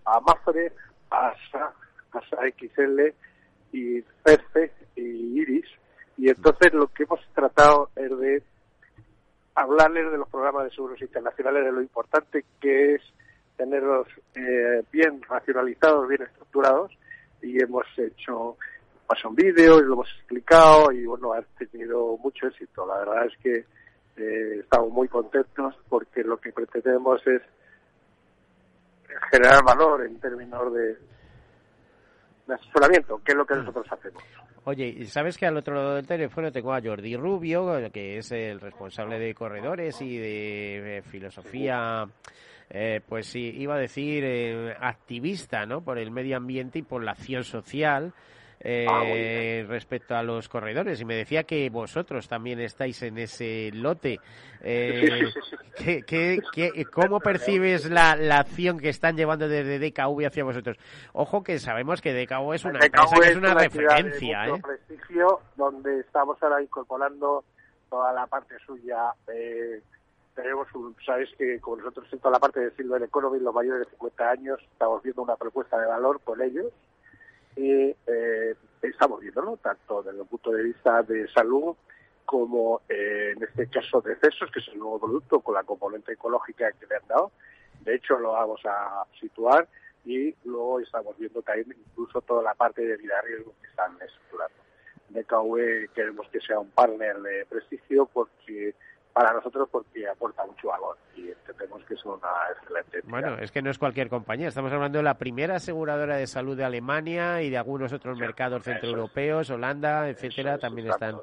a 0.06 0.20
MAFRE, 0.20 0.72
a 1.10 1.30
ASA, 1.30 1.74
ASA 2.12 2.38
XL 2.58 3.14
y 3.74 4.02
CERCE 4.24 4.72
y 4.96 5.42
IRIS. 5.42 5.66
Y 6.18 6.30
entonces 6.30 6.74
lo 6.74 6.88
que 6.88 7.04
hemos 7.04 7.20
tratado 7.34 7.90
es 7.96 8.18
de 8.18 8.44
hablarles 9.56 10.12
de 10.12 10.18
los 10.18 10.30
programas 10.30 10.66
de 10.66 10.72
seguros 10.72 11.02
internacionales, 11.02 11.66
de 11.66 11.72
lo 11.72 11.82
importante 11.82 12.46
que 12.62 12.96
es 12.96 13.02
tenerlos 13.58 14.08
eh, 14.36 14.84
bien 14.92 15.22
racionalizados, 15.24 16.08
bien 16.08 16.22
estructurados 16.22 16.92
y 17.48 17.60
hemos 17.60 17.86
hecho 17.98 18.58
pues, 19.08 19.24
un 19.26 19.36
vídeo 19.36 19.80
y 19.80 19.86
lo 19.86 19.94
hemos 19.94 20.10
explicado 20.18 20.92
y 20.92 21.06
bueno, 21.06 21.34
ha 21.34 21.42
tenido 21.58 22.18
mucho 22.18 22.48
éxito. 22.48 22.86
La 22.86 23.00
verdad 23.00 23.26
es 23.26 23.38
que 23.38 23.66
eh, 24.18 24.60
estamos 24.60 24.92
muy 24.92 25.08
contentos 25.08 25.76
porque 25.88 26.24
lo 26.24 26.38
que 26.38 26.52
pretendemos 26.52 27.26
es 27.26 27.42
generar 29.32 29.64
valor 29.64 30.06
en 30.06 30.20
términos 30.20 30.74
de, 30.74 30.98
de 32.48 32.54
asesoramiento, 32.54 33.22
que 33.24 33.32
es 33.32 33.38
lo 33.38 33.46
que 33.46 33.56
nosotros 33.56 33.86
hacemos. 33.90 34.24
Oye, 34.66 35.06
¿sabes 35.06 35.38
que 35.38 35.46
al 35.46 35.56
otro 35.56 35.76
lado 35.76 35.96
del 35.96 36.06
teléfono 36.06 36.52
tengo 36.52 36.74
a 36.74 36.82
Jordi 36.82 37.16
Rubio, 37.16 37.90
que 37.94 38.18
es 38.18 38.32
el 38.34 38.60
responsable 38.60 39.18
de 39.18 39.34
corredores 39.34 40.02
y 40.02 40.18
de 40.18 41.02
filosofía 41.10 42.06
eh, 42.70 43.02
pues 43.08 43.28
sí, 43.28 43.54
iba 43.58 43.76
a 43.76 43.80
decir 43.80 44.24
eh, 44.26 44.76
activista, 44.80 45.66
¿no? 45.66 45.82
Por 45.82 45.98
el 45.98 46.12
medio 46.12 46.38
ambiente 46.38 46.80
y 46.80 46.84
por 46.84 47.04
la 47.04 47.12
acción 47.12 47.44
social. 47.44 48.14
Eh, 48.60 48.88
ah, 48.90 49.68
respecto 49.70 50.16
a 50.16 50.24
los 50.24 50.50
corredores 50.50 51.00
y 51.00 51.06
me 51.06 51.14
decía 51.14 51.44
que 51.44 51.70
vosotros 51.70 52.28
también 52.28 52.60
estáis 52.60 53.04
en 53.04 53.20
ese 53.20 53.70
lote. 53.72 54.20
Eh, 54.62 55.32
cómo 56.92 57.20
percibes 57.20 57.88
la, 57.90 58.16
la, 58.16 58.40
acción 58.40 58.80
que 58.80 58.90
están 58.90 59.16
llevando 59.16 59.48
desde 59.48 59.78
DKV 59.78 60.26
hacia 60.26 60.44
vosotros? 60.44 60.78
Ojo 61.14 61.44
que 61.44 61.60
sabemos 61.60 62.02
que 62.02 62.14
DKV 62.14 62.54
es 62.54 62.66
una 62.66 62.80
empresa 62.84 63.16
que 63.22 63.30
es 63.30 63.38
una, 63.38 63.54
referencia. 63.54 64.42
De 64.42 64.50
¿eh? 64.50 64.62
prestigio 64.62 65.42
donde 65.56 66.00
estamos 66.00 66.42
ahora 66.42 66.62
incorporando 66.62 67.44
toda 67.92 68.12
la 68.12 68.26
parte 68.26 68.56
suya. 68.66 69.14
Eh, 69.32 69.82
tenemos 70.38 70.68
un, 70.76 70.96
sabes 71.04 71.30
que 71.36 71.60
como 71.60 71.78
nosotros 71.78 72.08
en 72.14 72.20
toda 72.20 72.34
la 72.34 72.40
parte 72.40 72.60
de 72.60 72.72
Silver 72.72 73.02
Economy, 73.02 73.40
los 73.40 73.56
mayores 73.56 73.88
de 73.88 73.92
50 73.94 74.30
años, 74.30 74.60
estamos 74.72 75.02
viendo 75.02 75.24
una 75.24 75.36
propuesta 75.36 75.80
de 75.80 75.88
valor 75.88 76.22
con 76.24 76.40
ellos 76.44 76.72
y 77.56 77.96
eh, 78.06 78.56
estamos 78.84 79.20
viéndolo 79.20 79.58
tanto 79.58 80.04
desde 80.04 80.22
el 80.22 80.28
punto 80.28 80.52
de 80.52 80.62
vista 80.62 81.02
de 81.02 81.28
salud 81.30 81.76
como 82.24 82.82
eh, 82.88 83.34
en 83.36 83.42
este 83.42 83.68
caso 83.68 84.00
de 84.02 84.16
CESOS, 84.18 84.52
que 84.52 84.60
es 84.60 84.68
el 84.68 84.78
nuevo 84.78 85.00
producto 85.00 85.40
con 85.40 85.56
la 85.56 85.64
componente 85.64 86.14
ecológica 86.14 86.72
que 86.74 86.86
le 86.86 86.98
han 86.98 87.08
dado. 87.08 87.32
De 87.82 87.96
hecho, 87.96 88.20
lo 88.20 88.34
vamos 88.34 88.62
a 88.66 89.06
situar 89.20 89.68
y 90.06 90.36
luego 90.46 90.82
estamos 90.82 91.18
viendo 91.18 91.42
también 91.42 91.76
incluso 91.90 92.22
toda 92.22 92.44
la 92.44 92.54
parte 92.54 92.86
de 92.86 92.96
vida 92.98 93.20
riesgo 93.22 93.56
que 93.60 93.68
están 93.68 93.98
estructurando. 94.00 94.56
DKV 95.10 95.94
queremos 95.96 96.30
que 96.30 96.42
sea 96.42 96.60
un 96.60 96.70
partner 96.70 97.18
de 97.22 97.46
prestigio 97.48 98.06
porque 98.06 98.76
para 99.18 99.34
nosotros 99.34 99.68
porque 99.72 100.08
aporta 100.08 100.46
mucho 100.46 100.68
valor 100.68 100.96
y 101.16 101.30
entendemos 101.30 101.84
que 101.86 101.96
es 101.96 102.06
una 102.06 102.18
excelente. 102.56 103.02
Bueno, 103.06 103.36
es 103.40 103.52
que 103.52 103.64
no 103.64 103.72
es 103.72 103.80
cualquier 103.80 104.10
compañía, 104.10 104.50
estamos 104.50 104.72
hablando 104.72 105.00
de 105.00 105.04
la 105.04 105.18
primera 105.18 105.56
aseguradora 105.56 106.18
de 106.18 106.28
salud 106.28 106.56
de 106.56 106.64
Alemania 106.64 107.42
y 107.42 107.50
de 107.50 107.58
algunos 107.58 107.92
otros 107.94 108.16
mercados 108.20 108.62
centroeuropeos, 108.62 109.50
Holanda, 109.50 110.08
etcétera, 110.08 110.60
también 110.60 110.90
están 110.90 111.16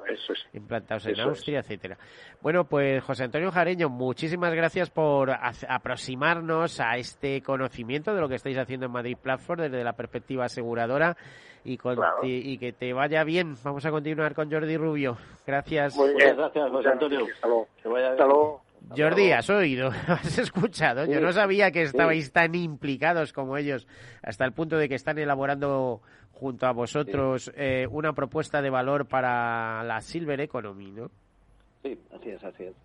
implantados 0.51 1.05
en 1.05 1.21
Austria, 1.21 1.59
etcétera. 1.59 1.97
Bueno, 2.41 2.65
pues 2.65 3.01
José 3.01 3.23
Antonio 3.23 3.49
Jareño, 3.49 3.87
muchísimas 3.87 4.53
gracias 4.53 4.89
por 4.89 5.31
aproximarnos 5.31 6.81
a 6.81 6.97
este 6.97 7.41
conocimiento 7.41 8.13
de 8.13 8.19
lo 8.19 8.27
que 8.27 8.35
estáis 8.35 8.57
haciendo 8.57 8.87
en 8.87 8.91
Madrid 8.91 9.15
Platform 9.15 9.61
desde 9.61 9.85
la 9.85 9.93
perspectiva 9.93 10.43
aseguradora 10.43 11.15
y, 11.65 11.79
y, 12.23 12.57
que 12.57 12.71
te 12.71 12.93
vaya 12.93 13.23
bien. 13.23 13.55
Vamos 13.63 13.85
a 13.85 13.91
continuar 13.91 14.35
con 14.35 14.51
Jordi 14.51 14.77
Rubio. 14.77 15.17
Gracias. 15.45 15.97
Muy 15.97 16.13
bien, 16.13 16.37
gracias, 16.37 16.69
José 16.69 16.89
Antonio. 16.89 17.25
Hasta 17.25 17.47
luego. 18.25 18.61
Jordi, 18.95 19.31
has 19.31 19.49
oído, 19.49 19.89
has 20.07 20.37
escuchado. 20.37 21.05
Yo 21.05 21.19
no 21.19 21.31
sabía 21.31 21.71
que 21.71 21.81
estabais 21.81 22.31
tan 22.31 22.53
implicados 22.53 23.33
como 23.33 23.57
ellos, 23.57 23.87
hasta 24.21 24.45
el 24.45 24.53
punto 24.53 24.77
de 24.77 24.87
que 24.87 24.95
están 24.95 25.17
elaborando 25.17 26.01
junto 26.33 26.67
a 26.67 26.71
vosotros 26.71 27.51
eh, 27.55 27.87
una 27.89 28.13
propuesta 28.13 28.61
de 28.61 28.69
valor 28.69 29.07
para 29.07 29.83
la 29.83 30.01
Silver 30.01 30.39
Economy, 30.41 30.91
¿no? 30.91 31.09
Sí, 31.81 31.97
así 32.13 32.29
es, 32.29 32.43
así 32.43 32.63
es. 32.63 32.75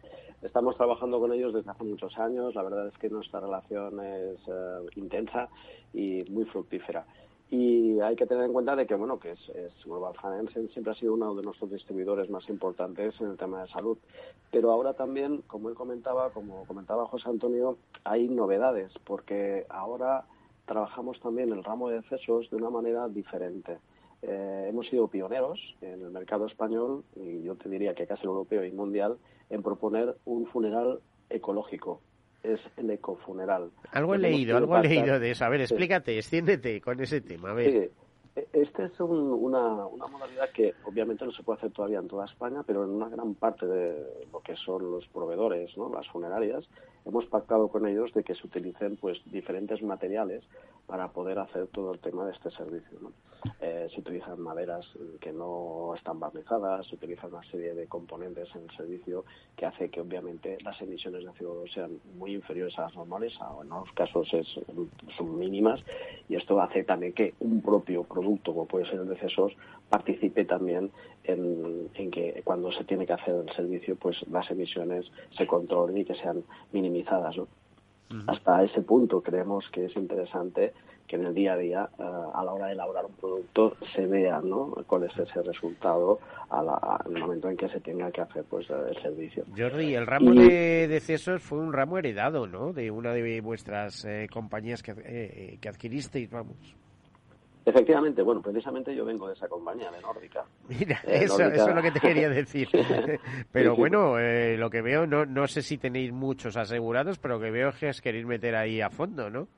Estamos 0.40 0.74
trabajando 0.76 1.20
con 1.20 1.34
ellos 1.34 1.52
desde 1.52 1.70
hace 1.70 1.84
muchos 1.84 2.16
años. 2.18 2.54
La 2.54 2.62
verdad 2.62 2.88
es 2.88 2.96
que 2.96 3.10
nuestra 3.10 3.40
relación 3.40 4.00
es 4.02 4.38
eh, 4.48 4.86
intensa 4.96 5.48
y 5.92 6.24
muy 6.30 6.46
fructífera 6.46 7.04
Y 7.50 7.98
hay 8.00 8.14
que 8.14 8.26
tener 8.26 8.44
en 8.44 8.52
cuenta 8.52 8.76
de 8.76 8.86
que, 8.86 8.94
bueno, 8.94 9.18
que 9.18 9.32
es, 9.32 9.48
es 9.48 9.72
Global 9.84 10.14
Finance 10.20 10.68
siempre 10.68 10.92
ha 10.92 10.96
sido 10.96 11.14
uno 11.14 11.34
de 11.34 11.42
nuestros 11.42 11.70
distribuidores 11.70 12.30
más 12.30 12.48
importantes 12.48 13.20
en 13.20 13.30
el 13.30 13.36
tema 13.36 13.62
de 13.62 13.68
salud. 13.68 13.98
Pero 14.52 14.70
ahora 14.70 14.94
también, 14.94 15.42
como 15.48 15.68
él 15.68 15.74
comentaba, 15.74 16.30
como 16.30 16.64
comentaba 16.66 17.06
José 17.06 17.28
Antonio, 17.28 17.76
hay 18.04 18.28
novedades, 18.28 18.92
porque 19.04 19.66
ahora 19.68 20.24
trabajamos 20.64 21.18
también 21.18 21.52
el 21.52 21.64
ramo 21.64 21.88
de 21.88 21.96
decesos 21.96 22.48
de 22.50 22.56
una 22.56 22.70
manera 22.70 23.08
diferente. 23.08 23.78
Eh, 24.22 24.66
hemos 24.68 24.86
sido 24.88 25.08
pioneros 25.08 25.58
en 25.80 26.02
el 26.02 26.10
mercado 26.10 26.46
español 26.46 27.04
y 27.16 27.42
yo 27.42 27.56
te 27.56 27.68
diría 27.68 27.94
que 27.94 28.06
casi 28.06 28.26
europeo 28.26 28.64
y 28.64 28.70
mundial 28.70 29.16
en 29.48 29.62
proponer 29.62 30.16
un 30.24 30.46
funeral 30.46 31.00
ecológico. 31.28 32.00
Es 32.42 32.60
el 32.76 32.90
ecofuneral. 32.90 33.70
Algo 33.92 34.14
he 34.14 34.18
leído, 34.18 34.56
algo 34.56 34.76
he 34.78 34.88
leído 34.88 35.18
de 35.18 35.32
eso. 35.32 35.44
A 35.44 35.48
ver, 35.48 35.60
explícate, 35.60 36.16
extiéndete 36.16 36.80
con 36.80 37.00
ese 37.00 37.20
tema. 37.20 37.50
A 37.50 37.54
ver. 37.54 37.90
Esta 38.52 38.84
es 38.84 39.00
una, 39.00 39.86
una, 39.86 40.06
modalidad 40.06 40.50
que 40.50 40.74
obviamente 40.84 41.24
no 41.24 41.32
se 41.32 41.42
puede 41.42 41.58
hacer 41.58 41.72
todavía 41.72 41.98
en 41.98 42.06
toda 42.06 42.26
España, 42.26 42.62
pero 42.64 42.84
en 42.84 42.90
una 42.90 43.08
gran 43.08 43.34
parte 43.34 43.66
de 43.66 44.26
lo 44.32 44.40
que 44.40 44.54
son 44.56 44.90
los 44.90 45.06
proveedores, 45.08 45.76
¿no? 45.76 45.92
las 45.92 46.08
funerarias, 46.08 46.64
hemos 47.04 47.26
pactado 47.26 47.68
con 47.68 47.86
ellos 47.86 48.12
de 48.14 48.22
que 48.22 48.34
se 48.34 48.46
utilicen 48.46 48.96
pues 48.96 49.20
diferentes 49.26 49.82
materiales 49.82 50.44
para 50.86 51.08
poder 51.08 51.40
hacer 51.40 51.66
todo 51.68 51.92
el 51.92 51.98
tema 51.98 52.24
de 52.24 52.32
este 52.32 52.50
servicio. 52.52 52.98
¿no? 53.00 53.12
Eh, 53.60 53.88
se 53.92 54.00
utilizan 54.00 54.40
maderas 54.40 54.86
que 55.20 55.32
no 55.32 55.94
están 55.96 56.20
barnizadas, 56.20 56.86
se 56.86 56.94
utilizan 56.94 57.32
una 57.32 57.42
serie 57.50 57.74
de 57.74 57.86
componentes 57.86 58.48
en 58.54 58.62
el 58.62 58.76
servicio 58.76 59.24
que 59.56 59.66
hace 59.66 59.88
que 59.88 60.00
obviamente 60.00 60.58
las 60.62 60.80
emisiones 60.80 61.24
de 61.24 61.30
CO2 61.30 61.72
sean 61.72 61.98
muy 62.16 62.34
inferiores 62.34 62.78
a 62.78 62.82
las 62.82 62.94
normales, 62.94 63.32
en 63.36 63.42
algunos 63.42 63.92
casos 63.92 64.28
es, 64.32 64.46
son 65.16 65.38
mínimas, 65.38 65.80
y 66.28 66.36
esto 66.36 66.60
hace 66.60 66.84
también 66.84 67.12
que 67.12 67.34
un 67.40 67.62
propio 67.62 68.04
producto, 68.04 68.52
como 68.52 68.66
puede 68.66 68.86
ser 68.86 69.00
el 69.00 69.08
de 69.08 69.16
CESOS, 69.16 69.52
participe 69.88 70.44
también 70.44 70.90
en, 71.24 71.88
en, 71.94 72.10
que 72.10 72.42
cuando 72.44 72.70
se 72.72 72.84
tiene 72.84 73.06
que 73.06 73.12
hacer 73.12 73.34
el 73.34 73.54
servicio, 73.54 73.96
pues 73.96 74.16
las 74.30 74.50
emisiones 74.50 75.10
se 75.36 75.46
controlen 75.46 75.98
y 75.98 76.04
que 76.04 76.14
sean 76.14 76.44
minimizadas. 76.72 77.36
¿no? 77.36 77.48
Hasta 78.26 78.64
ese 78.64 78.82
punto 78.82 79.22
creemos 79.22 79.68
que 79.70 79.84
es 79.84 79.96
interesante 79.96 80.72
que 81.10 81.16
en 81.16 81.26
el 81.26 81.34
día 81.34 81.54
a 81.54 81.56
día, 81.56 81.88
eh, 81.98 82.02
a 82.02 82.44
la 82.44 82.52
hora 82.52 82.66
de 82.66 82.74
elaborar 82.74 83.04
un 83.04 83.14
producto, 83.14 83.76
se 83.96 84.06
vea 84.06 84.40
¿no? 84.44 84.72
cuál 84.86 85.04
es 85.04 85.18
ese 85.18 85.42
resultado 85.42 86.20
a 86.50 87.02
en 87.04 87.16
el 87.16 87.22
momento 87.22 87.48
en 87.48 87.56
que 87.56 87.68
se 87.68 87.80
tenga 87.80 88.12
que 88.12 88.20
hacer 88.20 88.44
pues 88.48 88.70
el 88.70 88.94
servicio. 89.02 89.44
Jordi, 89.56 89.94
el 89.94 90.06
ramo 90.06 90.32
de, 90.32 90.86
de 90.86 91.00
CESOS 91.00 91.42
fue 91.42 91.58
un 91.58 91.72
ramo 91.72 91.98
heredado, 91.98 92.46
¿no? 92.46 92.72
De 92.72 92.92
una 92.92 93.12
de 93.12 93.40
vuestras 93.40 94.04
eh, 94.04 94.28
compañías 94.32 94.84
que, 94.84 94.94
eh, 95.04 95.58
que 95.60 95.68
adquiristeis, 95.68 96.30
vamos. 96.30 96.76
Efectivamente, 97.64 98.22
bueno, 98.22 98.40
precisamente 98.40 98.94
yo 98.94 99.04
vengo 99.04 99.26
de 99.26 99.34
esa 99.34 99.48
compañía, 99.48 99.90
de 99.90 100.00
Nórdica. 100.00 100.44
Mira, 100.68 101.00
eh, 101.04 101.24
eso, 101.24 101.42
eso, 101.42 101.68
es 101.68 101.74
lo 101.74 101.82
que 101.82 101.90
te 101.90 102.00
quería 102.00 102.28
decir. 102.28 102.68
pero 103.52 103.74
bueno, 103.74 104.18
eh, 104.18 104.56
lo 104.56 104.70
que 104.70 104.80
veo, 104.80 105.06
no, 105.06 105.26
no 105.26 105.48
sé 105.48 105.62
si 105.62 105.76
tenéis 105.76 106.12
muchos 106.12 106.56
asegurados, 106.56 107.18
pero 107.18 107.34
lo 107.34 107.40
que 107.40 107.50
veo 107.50 107.70
es 107.70 108.00
que 108.00 108.10
queréis 108.10 108.26
meter 108.26 108.54
ahí 108.54 108.80
a 108.80 108.90
fondo, 108.90 109.28
¿no? 109.28 109.48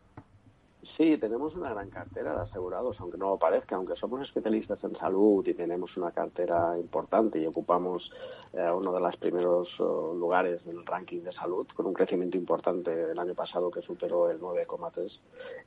Sí, 0.97 1.17
tenemos 1.17 1.55
una 1.55 1.71
gran 1.71 1.89
cartera 1.89 2.35
de 2.35 2.43
asegurados, 2.43 3.01
aunque 3.01 3.17
no 3.17 3.31
lo 3.31 3.39
parezca, 3.39 3.77
aunque 3.77 3.97
somos 3.97 4.21
especialistas 4.21 4.83
en 4.85 4.95
salud 4.97 5.47
y 5.47 5.55
tenemos 5.55 5.97
una 5.97 6.11
cartera 6.11 6.79
importante 6.79 7.41
y 7.41 7.47
ocupamos 7.47 8.11
eh, 8.53 8.71
uno 8.71 8.93
de 8.93 9.01
los 9.01 9.17
primeros 9.17 9.69
uh, 9.81 10.15
lugares 10.15 10.61
en 10.67 10.77
el 10.77 10.85
ranking 10.85 11.23
de 11.23 11.33
salud, 11.33 11.67
con 11.75 11.87
un 11.87 11.95
crecimiento 11.95 12.37
importante 12.37 13.11
el 13.11 13.19
año 13.19 13.35
pasado 13.35 13.71
que 13.71 13.81
superó 13.81 14.29
el 14.29 14.39
9,3 14.39 15.19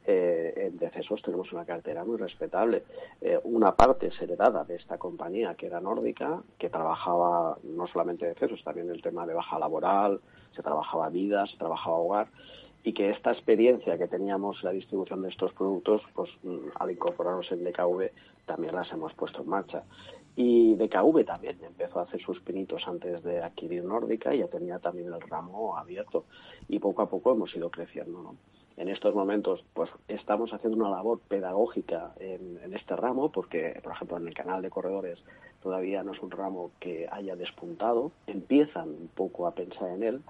eh, 0.06 0.54
en 0.58 0.78
decesos, 0.78 1.24
tenemos 1.24 1.52
una 1.52 1.66
cartera 1.66 2.06
muy 2.06 2.18
respetable. 2.18 2.84
Eh, 3.20 3.40
una 3.46 3.76
parte 3.76 4.08
es 4.08 4.22
heredada 4.22 4.64
de 4.64 4.76
esta 4.76 5.00
compañía 5.00 5.56
que 5.56 5.66
era 5.66 5.82
nórdica, 5.82 6.44
que 6.60 6.70
trabajaba 6.70 7.58
no 7.64 7.88
solamente 7.88 8.28
decesos, 8.28 8.64
también 8.64 8.92
el 8.92 9.02
tema 9.02 9.26
de 9.26 9.34
baja 9.34 9.58
laboral, 9.58 10.22
se 10.56 10.62
trabajaba 10.62 11.10
vida, 11.10 11.48
se 11.48 11.58
trabajaba 11.58 11.98
hogar 11.98 12.28
y 12.86 12.94
que 12.94 13.10
esta 13.10 13.32
experiencia 13.32 13.98
que 13.98 14.08
teníamos 14.08 14.64
la 14.64 14.70
distribución 14.70 15.24
de 15.24 15.30
estos 15.30 15.52
productos, 15.54 16.04
pues 16.14 16.30
mm, 16.44 16.68
al 16.76 16.92
incorporarnos 16.92 17.52
en 17.52 17.64
DKV 17.64 18.12
también 18.46 18.76
las 18.76 18.92
hemos 18.92 19.12
puesto 19.16 19.42
en 19.42 19.50
marcha. 19.50 19.84
Y 20.36 20.76
DKV 20.76 21.26
también 21.26 21.58
empezó 21.64 22.00
a 22.00 22.04
hacer 22.04 22.22
sus 22.22 22.40
pinitos 22.42 22.88
antes 22.88 23.24
de 23.24 23.42
adquirir 23.42 23.84
Nórdica 23.84 24.36
y 24.36 24.40
ya 24.40 24.48
tenía 24.48 24.78
también 24.78 25.12
el 25.12 25.20
ramo 25.20 25.76
abierto. 25.76 26.26
Y 26.70 26.78
poco 26.78 27.02
a 27.02 27.10
poco 27.10 27.32
hemos 27.32 27.56
ido 27.56 27.72
creciendo. 27.72 28.22
¿no? 28.22 28.36
En 28.78 28.90
estos 28.90 29.16
momentos, 29.16 29.66
pues 29.74 29.90
estamos 30.08 30.54
haciendo 30.54 30.78
una 30.78 30.92
labor 30.92 31.20
pedagógica 31.28 32.14
en, 32.20 32.60
en 32.64 32.76
este 32.76 32.96
ramo, 32.96 33.32
porque, 33.32 33.80
por 33.82 33.94
ejemplo, 33.94 34.18
en 34.18 34.28
el 34.28 34.36
canal 34.36 34.62
de 34.62 34.70
corredores 34.70 35.18
todavía 35.64 36.04
no 36.04 36.12
es 36.12 36.22
un 36.22 36.30
ramo 36.30 36.70
que 36.80 37.08
haya 37.12 37.36
despuntado. 37.36 38.12
Empiezan 38.28 38.90
un 38.90 39.08
poco 39.08 39.48
a 39.48 39.56
pensar 39.56 39.90
en 39.90 40.04
él, 40.04 40.22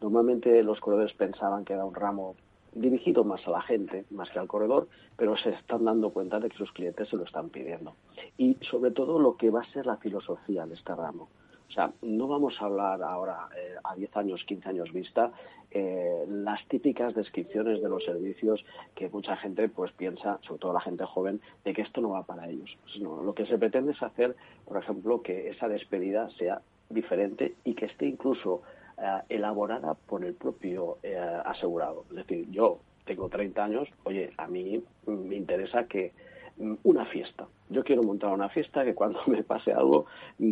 Normalmente 0.00 0.62
los 0.62 0.80
corredores 0.80 1.12
pensaban 1.14 1.64
que 1.64 1.74
era 1.74 1.84
un 1.84 1.94
ramo 1.94 2.34
dirigido 2.72 3.24
más 3.24 3.46
a 3.46 3.50
la 3.50 3.62
gente, 3.62 4.04
más 4.10 4.30
que 4.30 4.38
al 4.38 4.46
corredor, 4.46 4.88
pero 5.16 5.36
se 5.36 5.50
están 5.50 5.84
dando 5.84 6.10
cuenta 6.10 6.38
de 6.38 6.48
que 6.48 6.56
sus 6.56 6.72
clientes 6.72 7.08
se 7.08 7.16
lo 7.16 7.24
están 7.24 7.50
pidiendo. 7.50 7.94
Y 8.38 8.56
sobre 8.62 8.92
todo 8.92 9.18
lo 9.18 9.36
que 9.36 9.50
va 9.50 9.60
a 9.62 9.72
ser 9.72 9.86
la 9.86 9.96
filosofía 9.96 10.66
de 10.66 10.74
este 10.74 10.94
ramo. 10.94 11.28
O 11.68 11.72
sea, 11.72 11.92
no 12.02 12.26
vamos 12.26 12.60
a 12.60 12.64
hablar 12.64 13.00
ahora 13.02 13.48
eh, 13.56 13.76
a 13.84 13.94
10 13.94 14.16
años, 14.16 14.44
15 14.44 14.68
años 14.68 14.92
vista, 14.92 15.30
eh, 15.70 16.24
las 16.28 16.66
típicas 16.66 17.14
descripciones 17.14 17.80
de 17.80 17.88
los 17.88 18.04
servicios 18.04 18.64
que 18.96 19.08
mucha 19.08 19.36
gente 19.36 19.68
pues 19.68 19.92
piensa, 19.92 20.40
sobre 20.42 20.58
todo 20.58 20.72
la 20.72 20.80
gente 20.80 21.04
joven, 21.04 21.40
de 21.64 21.72
que 21.72 21.82
esto 21.82 22.00
no 22.00 22.10
va 22.10 22.24
para 22.24 22.48
ellos. 22.48 22.76
No, 23.00 23.22
lo 23.22 23.34
que 23.34 23.46
se 23.46 23.56
pretende 23.56 23.92
es 23.92 24.02
hacer, 24.02 24.34
por 24.66 24.78
ejemplo, 24.78 25.22
que 25.22 25.50
esa 25.50 25.68
despedida 25.68 26.28
sea 26.30 26.60
diferente 26.88 27.54
y 27.62 27.74
que 27.74 27.86
esté 27.86 28.06
incluso 28.06 28.62
eh, 29.00 29.20
elaborada 29.30 29.94
por 29.94 30.24
el 30.24 30.34
propio 30.34 30.98
eh, 31.02 31.16
asegurado. 31.44 32.04
Es 32.10 32.16
decir, 32.16 32.50
yo 32.50 32.80
tengo 33.04 33.28
30 33.28 33.64
años, 33.64 33.88
oye, 34.04 34.30
a 34.36 34.46
mí 34.46 34.82
me 35.06 35.36
interesa 35.36 35.84
que 35.84 36.12
mm, 36.58 36.74
una 36.82 37.06
fiesta. 37.06 37.46
Yo 37.70 37.82
quiero 37.82 38.02
montar 38.02 38.32
una 38.32 38.48
fiesta 38.50 38.84
que 38.84 38.94
cuando 38.94 39.20
me 39.26 39.42
pase 39.42 39.72
algo 39.72 40.06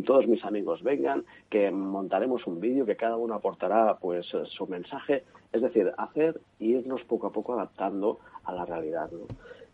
todos 0.07 0.27
mis 0.27 0.45
amigos 0.45 0.83
vengan, 0.83 1.25
que 1.51 1.71
montaremos 1.71 2.47
un 2.47 2.59
vídeo, 2.59 2.87
que 2.87 2.97
cada 2.97 3.17
uno 3.17 3.35
aportará 3.35 3.99
pues 4.01 4.27
su 4.27 4.67
mensaje. 4.67 5.25
Es 5.53 5.63
decir, 5.63 5.93
hacer 5.99 6.41
y 6.59 6.73
irnos 6.73 7.05
poco 7.05 7.27
a 7.27 7.33
poco 7.33 7.55
adaptando 7.55 8.19
a 8.45 8.55
la 8.55 8.65
realidad. 8.65 9.11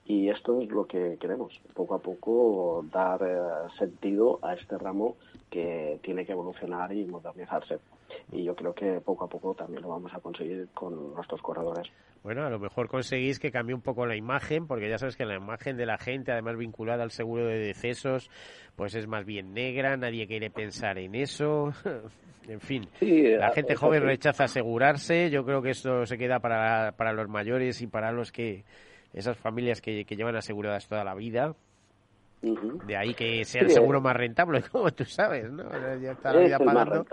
Y 0.06 0.28
esto 0.28 0.60
es 0.60 0.68
lo 0.68 0.86
que 0.86 1.16
queremos, 1.18 1.58
poco 1.74 1.94
a 1.94 1.98
poco 2.00 2.84
dar 2.92 3.22
eh, 3.22 3.70
sentido 3.78 4.38
a 4.42 4.54
este 4.54 4.76
ramo 4.76 5.16
que 5.48 5.98
tiene 6.02 6.26
que 6.26 6.32
evolucionar 6.32 6.92
y 6.92 7.06
modernizarse 7.06 7.78
y 8.32 8.44
yo 8.44 8.54
creo 8.54 8.74
que 8.74 9.00
poco 9.00 9.24
a 9.24 9.28
poco 9.28 9.54
también 9.54 9.82
lo 9.82 9.88
vamos 9.88 10.12
a 10.14 10.20
conseguir 10.20 10.68
con 10.74 11.14
nuestros 11.14 11.40
corredores. 11.42 11.88
Bueno, 12.22 12.44
a 12.44 12.50
lo 12.50 12.58
mejor 12.58 12.88
conseguís 12.88 13.38
que 13.38 13.50
cambie 13.50 13.74
un 13.74 13.82
poco 13.82 14.06
la 14.06 14.16
imagen, 14.16 14.66
porque 14.66 14.88
ya 14.88 14.96
sabes 14.96 15.16
que 15.16 15.26
la 15.26 15.36
imagen 15.36 15.76
de 15.76 15.84
la 15.84 15.98
gente, 15.98 16.32
además 16.32 16.56
vinculada 16.56 17.02
al 17.02 17.10
seguro 17.10 17.46
de 17.46 17.58
decesos, 17.58 18.30
pues 18.76 18.94
es 18.94 19.06
más 19.06 19.26
bien 19.26 19.52
negra, 19.52 19.96
nadie 19.96 20.26
quiere 20.26 20.50
pensar 20.50 20.98
en 20.98 21.14
eso. 21.14 21.72
en 22.48 22.60
fin, 22.60 22.88
la 23.00 23.52
gente 23.52 23.74
joven 23.76 24.02
rechaza 24.02 24.44
asegurarse, 24.44 25.28
yo 25.30 25.44
creo 25.44 25.60
que 25.60 25.70
esto 25.70 26.06
se 26.06 26.16
queda 26.16 26.40
para, 26.40 26.92
para 26.92 27.12
los 27.12 27.28
mayores 27.28 27.82
y 27.82 27.86
para 27.86 28.10
los 28.10 28.32
que 28.32 28.64
esas 29.12 29.36
familias 29.36 29.80
que, 29.80 30.04
que 30.04 30.16
llevan 30.16 30.36
aseguradas 30.36 30.88
toda 30.88 31.04
la 31.04 31.14
vida. 31.14 31.54
De 32.86 32.96
ahí 32.96 33.14
que 33.14 33.44
sea 33.44 33.62
el 33.62 33.70
seguro 33.70 34.00
más 34.00 34.16
rentable, 34.16 34.62
como 34.72 34.90
tú 34.92 35.04
sabes, 35.04 35.50
¿no? 35.50 35.64
Ya 35.98 36.12
está 36.12 36.32
la 36.32 36.40
vida 36.40 36.58
pagando 36.58 37.04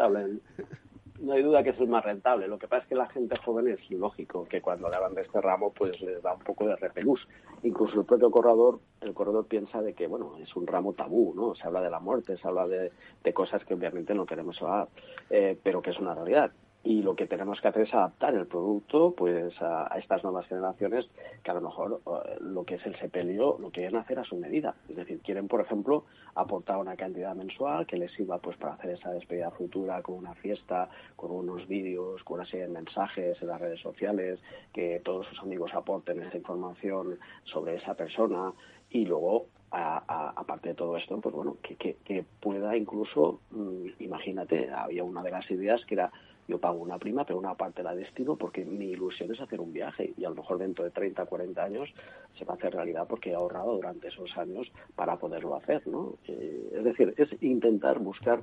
no 1.22 1.34
hay 1.34 1.44
duda 1.44 1.64
que 1.64 1.70
es 1.70 1.80
el 1.80 1.88
más 1.88 2.04
rentable. 2.04 2.48
Lo 2.48 2.58
que 2.58 2.68
pasa 2.68 2.84
es 2.84 2.90
que 2.90 2.96
la 2.96 3.08
gente 3.08 3.36
joven 3.38 3.68
es 3.68 3.92
lógico 3.92 4.46
que 4.46 4.62
cuando 4.62 4.90
le 4.90 4.96
hablan 4.96 5.14
de 5.14 5.22
este 5.22 5.40
ramo, 5.40 5.72
pues 5.72 6.00
les 6.02 6.22
da 6.22 6.34
un 6.34 6.42
poco 6.42 6.66
de 6.66 6.76
repelús. 6.76 7.28
Incluso 7.64 8.00
el 8.00 8.06
propio 8.06 8.32
corredor, 8.32 8.80
el 9.02 9.14
corredor 9.14 9.46
piensa 9.48 9.82
de 9.82 9.94
que, 9.94 10.08
bueno, 10.08 10.38
es 10.42 10.56
un 10.56 10.66
ramo 10.68 10.94
tabú, 10.94 11.34
¿no? 11.36 11.56
Se 11.56 11.66
habla 11.68 11.82
de 11.82 11.90
la 11.90 12.00
muerte, 12.00 12.38
se 12.38 12.48
habla 12.48 12.68
de, 12.68 12.92
cosas 13.34 13.64
que 13.64 13.74
obviamente 13.74 14.14
no 14.14 14.26
queremos 14.26 14.62
hablar, 14.62 14.90
eh, 15.30 15.58
pero 15.64 15.82
que 15.82 15.92
es 15.92 16.00
una 16.00 16.14
realidad 16.14 16.52
y 16.84 17.04
lo 17.04 17.16
que 17.16 17.28
tenemos 17.28 17.62
que 17.62 17.68
hacer 17.68 17.84
es 17.84 17.94
adaptar 17.94 18.34
el 18.34 18.48
producto 18.48 19.14
pues 19.16 19.54
a, 19.62 19.88
estas 20.00 20.24
nuevas 20.24 20.48
generaciones 20.48 21.06
que 21.44 21.52
a 21.52 21.54
lo 21.54 21.62
mejor 21.62 22.02
eh, 22.06 22.38
lo 22.42 22.64
que 22.64 22.76
es 22.76 22.86
el 22.86 22.98
sepelio 22.98 23.58
lo 23.60 23.70
quieren 23.70 23.96
hacer 23.98 24.18
a 24.18 24.24
su 24.24 24.36
medida. 24.36 24.76
Es 24.90 24.96
decir 24.96 25.20
quieren 25.22 25.48
por 25.48 25.62
ejemplo 25.62 26.06
aportar 26.34 26.78
una 26.78 26.96
cantidad 26.96 27.36
mensual 27.36 27.86
que 27.86 27.98
les 27.98 28.12
sirva 28.14 28.40
pues 28.40 28.58
para 28.58 28.74
hacer 28.74 28.92
esa 28.92 29.12
despedida 29.12 29.52
futura 29.52 30.02
con 30.02 30.16
una 30.16 30.34
fiesta 30.36 30.90
con 31.16 31.32
unos 31.32 31.68
vídeos 31.68 32.24
con 32.24 32.40
una 32.40 32.50
serie 32.50 32.68
de 32.68 32.74
mensajes 32.74 33.40
en 33.42 33.48
las 33.48 33.62
redes 33.62 33.80
sociales 33.80 34.40
que 34.74 35.02
todos 35.04 35.28
sus 35.28 35.40
amigos 35.40 35.72
aporten 35.76 36.22
esa 36.24 36.38
información 36.38 37.20
sobre 37.44 37.76
esa 37.76 37.94
persona. 37.94 38.54
Y 38.90 39.06
luego 39.06 39.46
aparte 39.72 40.70
de 40.70 40.76
todo 40.76 40.98
esto, 40.98 41.20
pues 41.22 41.34
bueno, 41.34 41.58
que, 41.62 41.76
que, 41.76 42.26
pueda 42.42 42.76
incluso, 42.76 43.40
mm, 43.52 43.88
imagínate, 44.00 44.70
había 44.70 45.04
una 45.04 45.24
de 45.24 45.32
las 45.32 45.50
ideas 45.50 45.86
que 45.86 45.96
era 45.96 46.12
yo 46.48 46.60
pago 46.60 46.80
una 46.80 46.98
prima, 46.98 47.26
pero 47.26 47.40
una 47.40 47.56
parte 47.56 47.84
la 47.84 47.96
destino 47.96 48.36
porque 48.36 48.66
mi 48.66 48.86
ilusión 48.86 49.34
es 49.34 49.40
hacer 49.40 49.60
un 49.60 49.74
viaje 49.74 50.14
y 50.18 50.26
a 50.26 50.30
lo 50.30 50.36
mejor 50.36 50.58
dentro 50.58 50.84
de 50.84 50.92
30, 50.92 51.26
40 51.26 51.64
años 51.64 51.90
se 52.38 52.46
va 52.46 52.54
a 52.54 52.58
hacer 52.58 52.74
realidad 52.74 53.06
porque 53.08 53.32
he 53.32 53.36
ahorrado 53.36 53.76
durante 53.76 54.08
esos 54.08 54.36
años 54.38 54.72
para 54.96 55.18
poderlo 55.18 55.56
hacer, 55.56 55.86
¿no? 55.88 56.16
Eh, 56.28 56.74
es 56.76 56.84
decir, 56.84 57.14
es 57.18 57.30
intentar 57.42 58.00
buscar 58.00 58.42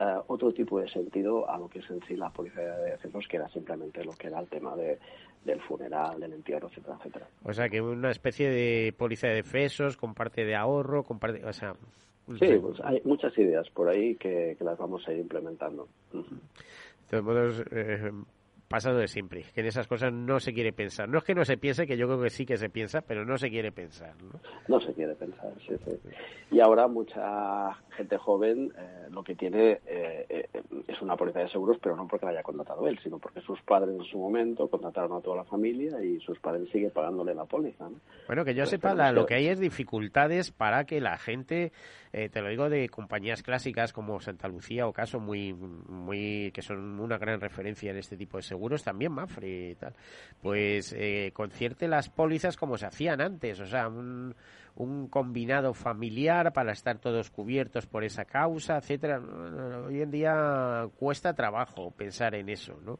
eh, 0.00 0.18
otro 0.28 0.52
tipo 0.52 0.80
de 0.80 0.88
sentido 0.88 1.48
a 1.50 1.58
lo 1.58 1.68
que 1.68 1.80
es 1.80 1.90
en 1.90 2.00
sí 2.06 2.16
la 2.16 2.30
policía 2.30 2.62
de 2.62 2.92
decesos, 2.92 3.26
que 3.28 3.36
era 3.36 3.48
simplemente 3.50 4.02
lo 4.04 4.12
que 4.12 4.28
era 4.28 4.40
el 4.40 4.48
tema 4.48 4.74
de, 4.74 4.98
del 5.44 5.60
funeral, 5.60 6.18
del 6.20 6.32
entierro, 6.32 6.68
etcétera, 6.68 6.96
etcétera. 6.98 7.26
O 7.44 7.52
sea, 7.52 7.68
que 7.68 7.80
una 7.80 8.10
especie 8.10 8.48
de 8.48 8.94
policía 8.96 9.28
de 9.28 9.36
defesos 9.36 9.96
con 9.96 10.14
parte 10.14 10.44
de 10.44 10.54
ahorro, 10.54 11.02
con 11.04 11.18
parte, 11.18 11.44
o 11.44 11.52
sea... 11.52 11.74
Sí, 12.38 12.58
pues 12.62 12.80
hay 12.84 13.02
muchas 13.04 13.36
ideas 13.38 13.68
por 13.70 13.88
ahí 13.88 14.14
que, 14.14 14.54
que 14.56 14.64
las 14.64 14.78
vamos 14.78 15.06
a 15.08 15.12
ir 15.12 15.18
implementando. 15.18 15.88
Todos 17.10 17.24
modos, 17.24 17.64
eh, 17.72 18.10
pasado 18.68 18.98
de 18.98 19.08
siempre, 19.08 19.44
que 19.52 19.62
en 19.62 19.66
esas 19.66 19.88
cosas 19.88 20.12
no 20.12 20.38
se 20.38 20.52
quiere 20.54 20.72
pensar. 20.72 21.08
No 21.08 21.18
es 21.18 21.24
que 21.24 21.34
no 21.34 21.44
se 21.44 21.56
piense, 21.56 21.88
que 21.88 21.96
yo 21.96 22.06
creo 22.06 22.22
que 22.22 22.30
sí 22.30 22.46
que 22.46 22.56
se 22.56 22.68
piensa, 22.70 23.00
pero 23.00 23.24
no 23.24 23.36
se 23.36 23.50
quiere 23.50 23.72
pensar. 23.72 24.14
No, 24.22 24.38
no 24.68 24.80
se 24.80 24.92
quiere 24.94 25.16
pensar, 25.16 25.52
sí, 25.66 25.74
sí. 25.84 25.90
Y 26.52 26.60
ahora 26.60 26.86
mucha 26.86 27.74
gente 27.96 28.16
joven 28.16 28.72
eh, 28.78 29.08
lo 29.10 29.24
que 29.24 29.34
tiene 29.34 29.80
eh, 29.86 30.24
eh, 30.28 30.48
es 30.86 31.02
una 31.02 31.16
póliza 31.16 31.40
de 31.40 31.48
seguros, 31.48 31.78
pero 31.82 31.96
no 31.96 32.06
porque 32.06 32.26
la 32.26 32.30
haya 32.32 32.42
contratado 32.44 32.86
él, 32.86 32.96
sino 33.02 33.18
porque 33.18 33.40
sus 33.40 33.60
padres 33.62 33.92
en 33.98 34.04
su 34.04 34.18
momento 34.18 34.68
contrataron 34.68 35.14
a 35.18 35.20
toda 35.20 35.38
la 35.38 35.44
familia 35.44 36.00
y 36.04 36.20
sus 36.20 36.38
padres 36.38 36.68
siguen 36.70 36.92
pagándole 36.92 37.34
la 37.34 37.46
póliza. 37.46 37.88
¿no? 37.88 37.96
Bueno, 38.28 38.44
que 38.44 38.54
yo 38.54 38.66
sepa, 38.66 38.94
la- 38.94 39.10
lo 39.10 39.26
que 39.26 39.34
hay 39.34 39.48
es 39.48 39.58
dificultades 39.58 40.52
para 40.52 40.84
que 40.84 41.00
la 41.00 41.18
gente, 41.18 41.72
eh, 42.12 42.28
te 42.28 42.42
lo 42.42 42.48
digo 42.48 42.68
de 42.68 42.88
compañías 42.88 43.42
clásicas 43.42 43.92
como 43.92 44.20
Santa 44.20 44.48
Lucía 44.48 44.86
o 44.86 44.92
Caso, 44.92 45.20
muy, 45.20 45.52
muy, 45.52 46.50
que 46.52 46.62
son 46.62 46.98
una 46.98 47.18
gran 47.18 47.40
referencia 47.40 47.90
en 47.90 47.98
este 47.98 48.16
tipo 48.16 48.36
de 48.36 48.42
seguros, 48.42 48.82
también 48.82 49.12
Mafre 49.12 49.70
y 49.70 49.74
tal, 49.76 49.94
pues 50.42 50.92
eh, 50.96 51.30
concierte 51.32 51.86
las 51.88 52.08
pólizas 52.08 52.56
como 52.56 52.76
se 52.76 52.86
hacían 52.86 53.20
antes, 53.20 53.60
o 53.60 53.66
sea, 53.66 53.88
un, 53.88 54.34
un 54.76 55.08
combinado 55.08 55.74
familiar 55.74 56.52
para 56.52 56.72
estar 56.72 56.98
todos 56.98 57.30
cubiertos 57.30 57.86
por 57.86 58.04
esa 58.04 58.24
causa, 58.24 58.78
etcétera. 58.78 59.20
Hoy 59.86 60.00
en 60.02 60.10
día 60.10 60.88
cuesta 60.98 61.34
trabajo 61.34 61.90
pensar 61.90 62.34
en 62.34 62.48
eso, 62.48 62.78
¿no? 62.84 62.98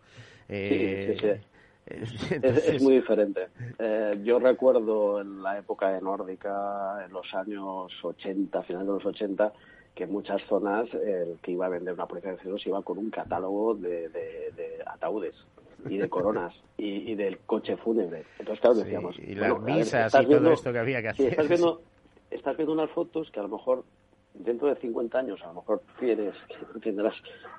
Eh, 0.49 1.17
sí, 1.17 1.21
sí. 1.21 1.27
Es, 1.27 1.50
entonces- 2.31 2.69
es 2.69 2.83
muy 2.83 2.95
diferente. 2.95 3.49
Eh, 3.79 4.21
yo 4.25 4.39
recuerdo 4.39 5.21
en 5.21 5.43
la 5.43 5.59
época 5.59 5.91
de 5.91 6.01
Nórdica, 6.01 7.05
en 7.05 7.13
los 7.13 7.33
años 7.35 7.93
80, 8.03 8.63
finales 8.63 8.87
de 8.89 8.95
los 8.95 9.05
80, 9.07 9.53
que 9.95 10.05
en 10.05 10.13
muchas 10.13 10.41
zonas 10.49 10.87
el 10.95 11.39
que 11.43 11.53
iba 11.53 11.67
a 11.67 11.69
vender 11.69 11.95
una 11.95 12.07
póliza 12.07 12.31
de 12.33 12.39
seguros 12.39 12.67
iba 12.67 12.83
con 12.83 12.99
un 12.99 13.11
catálogo 13.11 13.75
de, 13.75 14.09
de- 14.09 14.53
de 14.57 14.79
ataúdes 14.87 15.35
y 15.89 15.97
de 15.97 16.09
coronas 16.09 16.55
y, 16.79 17.11
y 17.11 17.15
del 17.15 17.39
coche 17.39 17.77
fúnebre. 17.77 18.25
Entonces, 18.39 18.61
claro, 18.61 18.77
Sí, 18.77 18.83
decíamos... 18.85 19.19
y 19.19 19.35
las 19.35 19.51
bueno, 19.51 19.55
a 19.57 19.67
ver, 19.67 19.75
misas 19.77 20.13
y 20.15 20.17
todo 20.19 20.29
viendo- 20.29 20.53
esto 20.53 20.73
que 20.73 20.79
había 20.79 21.03
que 21.03 21.09
sí, 21.15 21.23
hacer. 21.23 21.29
estás 21.31 21.49
viendo, 21.49 21.81
estás 22.31 22.57
viendo 22.57 22.73
unas 22.73 22.91
fotos 22.91 23.31
que 23.31 23.41
a 23.41 23.43
lo 23.43 23.49
mejor 23.49 23.85
dentro 24.35 24.69
de 24.69 24.77
50 24.77 25.19
años 25.19 25.41
a 25.43 25.49
lo 25.49 25.55
mejor 25.55 25.83
tienes, 25.99 26.35
tendrás 26.83 27.15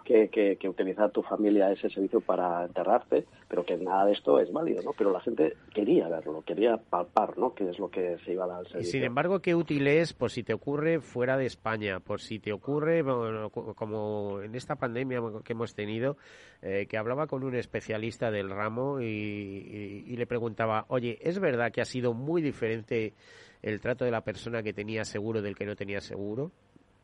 que, 0.06 0.30
que, 0.30 0.58
que 0.58 0.68
utilizar 0.70 1.12
tu 1.12 1.22
familia 1.22 1.72
ese 1.72 1.90
servicio 1.90 2.22
para 2.22 2.66
enterrarte, 2.66 3.26
pero 3.48 3.64
que 3.66 3.78
nada 3.78 4.06
de 4.06 4.14
esto 4.14 4.40
es 4.40 4.52
válido, 4.52 4.82
¿no? 4.82 4.92
Pero 4.98 5.12
la 5.12 5.20
gente 5.22 5.54
quería 5.74 6.08
verlo, 6.10 6.42
quería 6.44 6.78
palpar, 6.78 7.38
¿no? 7.38 7.54
Que 7.54 7.70
es 7.70 7.78
lo 7.78 7.90
que 7.90 8.18
se 8.26 8.34
iba 8.34 8.46
a 8.46 8.48
dar 8.48 8.58
al 8.74 8.82
Y 8.82 8.86
sin 8.86 9.04
embargo, 9.04 9.40
qué 9.42 9.54
útil 9.54 9.88
es 9.88 10.14
por 10.14 10.32
si 10.32 10.44
te 10.44 10.54
ocurre 10.54 11.02
fuera 11.02 11.38
de 11.38 11.46
España, 11.46 12.00
por 12.00 12.20
si 12.22 12.40
te 12.40 12.52
ocurre, 12.52 13.02
bueno, 13.04 13.50
como 13.52 14.42
en 14.42 14.56
esta 14.56 14.76
pandemia 14.76 15.20
que 15.44 15.54
hemos 15.54 15.76
tenido, 15.76 16.18
eh, 16.62 16.88
que 16.90 16.98
hablaba 16.98 17.28
con 17.28 17.44
un 17.44 17.56
especialista 17.56 18.32
del 18.32 18.50
ramo 18.50 19.02
y, 19.02 19.06
y- 19.06 20.04
y 20.08 20.18
le 20.18 20.26
preguntaba, 20.26 20.86
oye, 20.88 21.18
¿es 21.22 21.40
verdad 21.40 21.72
que 21.72 21.82
ha 21.82 21.86
sido 21.86 22.14
muy 22.14 22.42
diferente 22.42 23.14
el 23.62 23.80
trato 23.82 24.06
de 24.06 24.12
la 24.12 24.22
persona 24.22 24.64
que 24.64 24.74
tenía 24.74 25.06
seguro 25.06 25.42
del 25.42 25.56
que 25.56 25.66
no 25.66 25.76
tenía 25.76 26.02
seguro? 26.02 26.52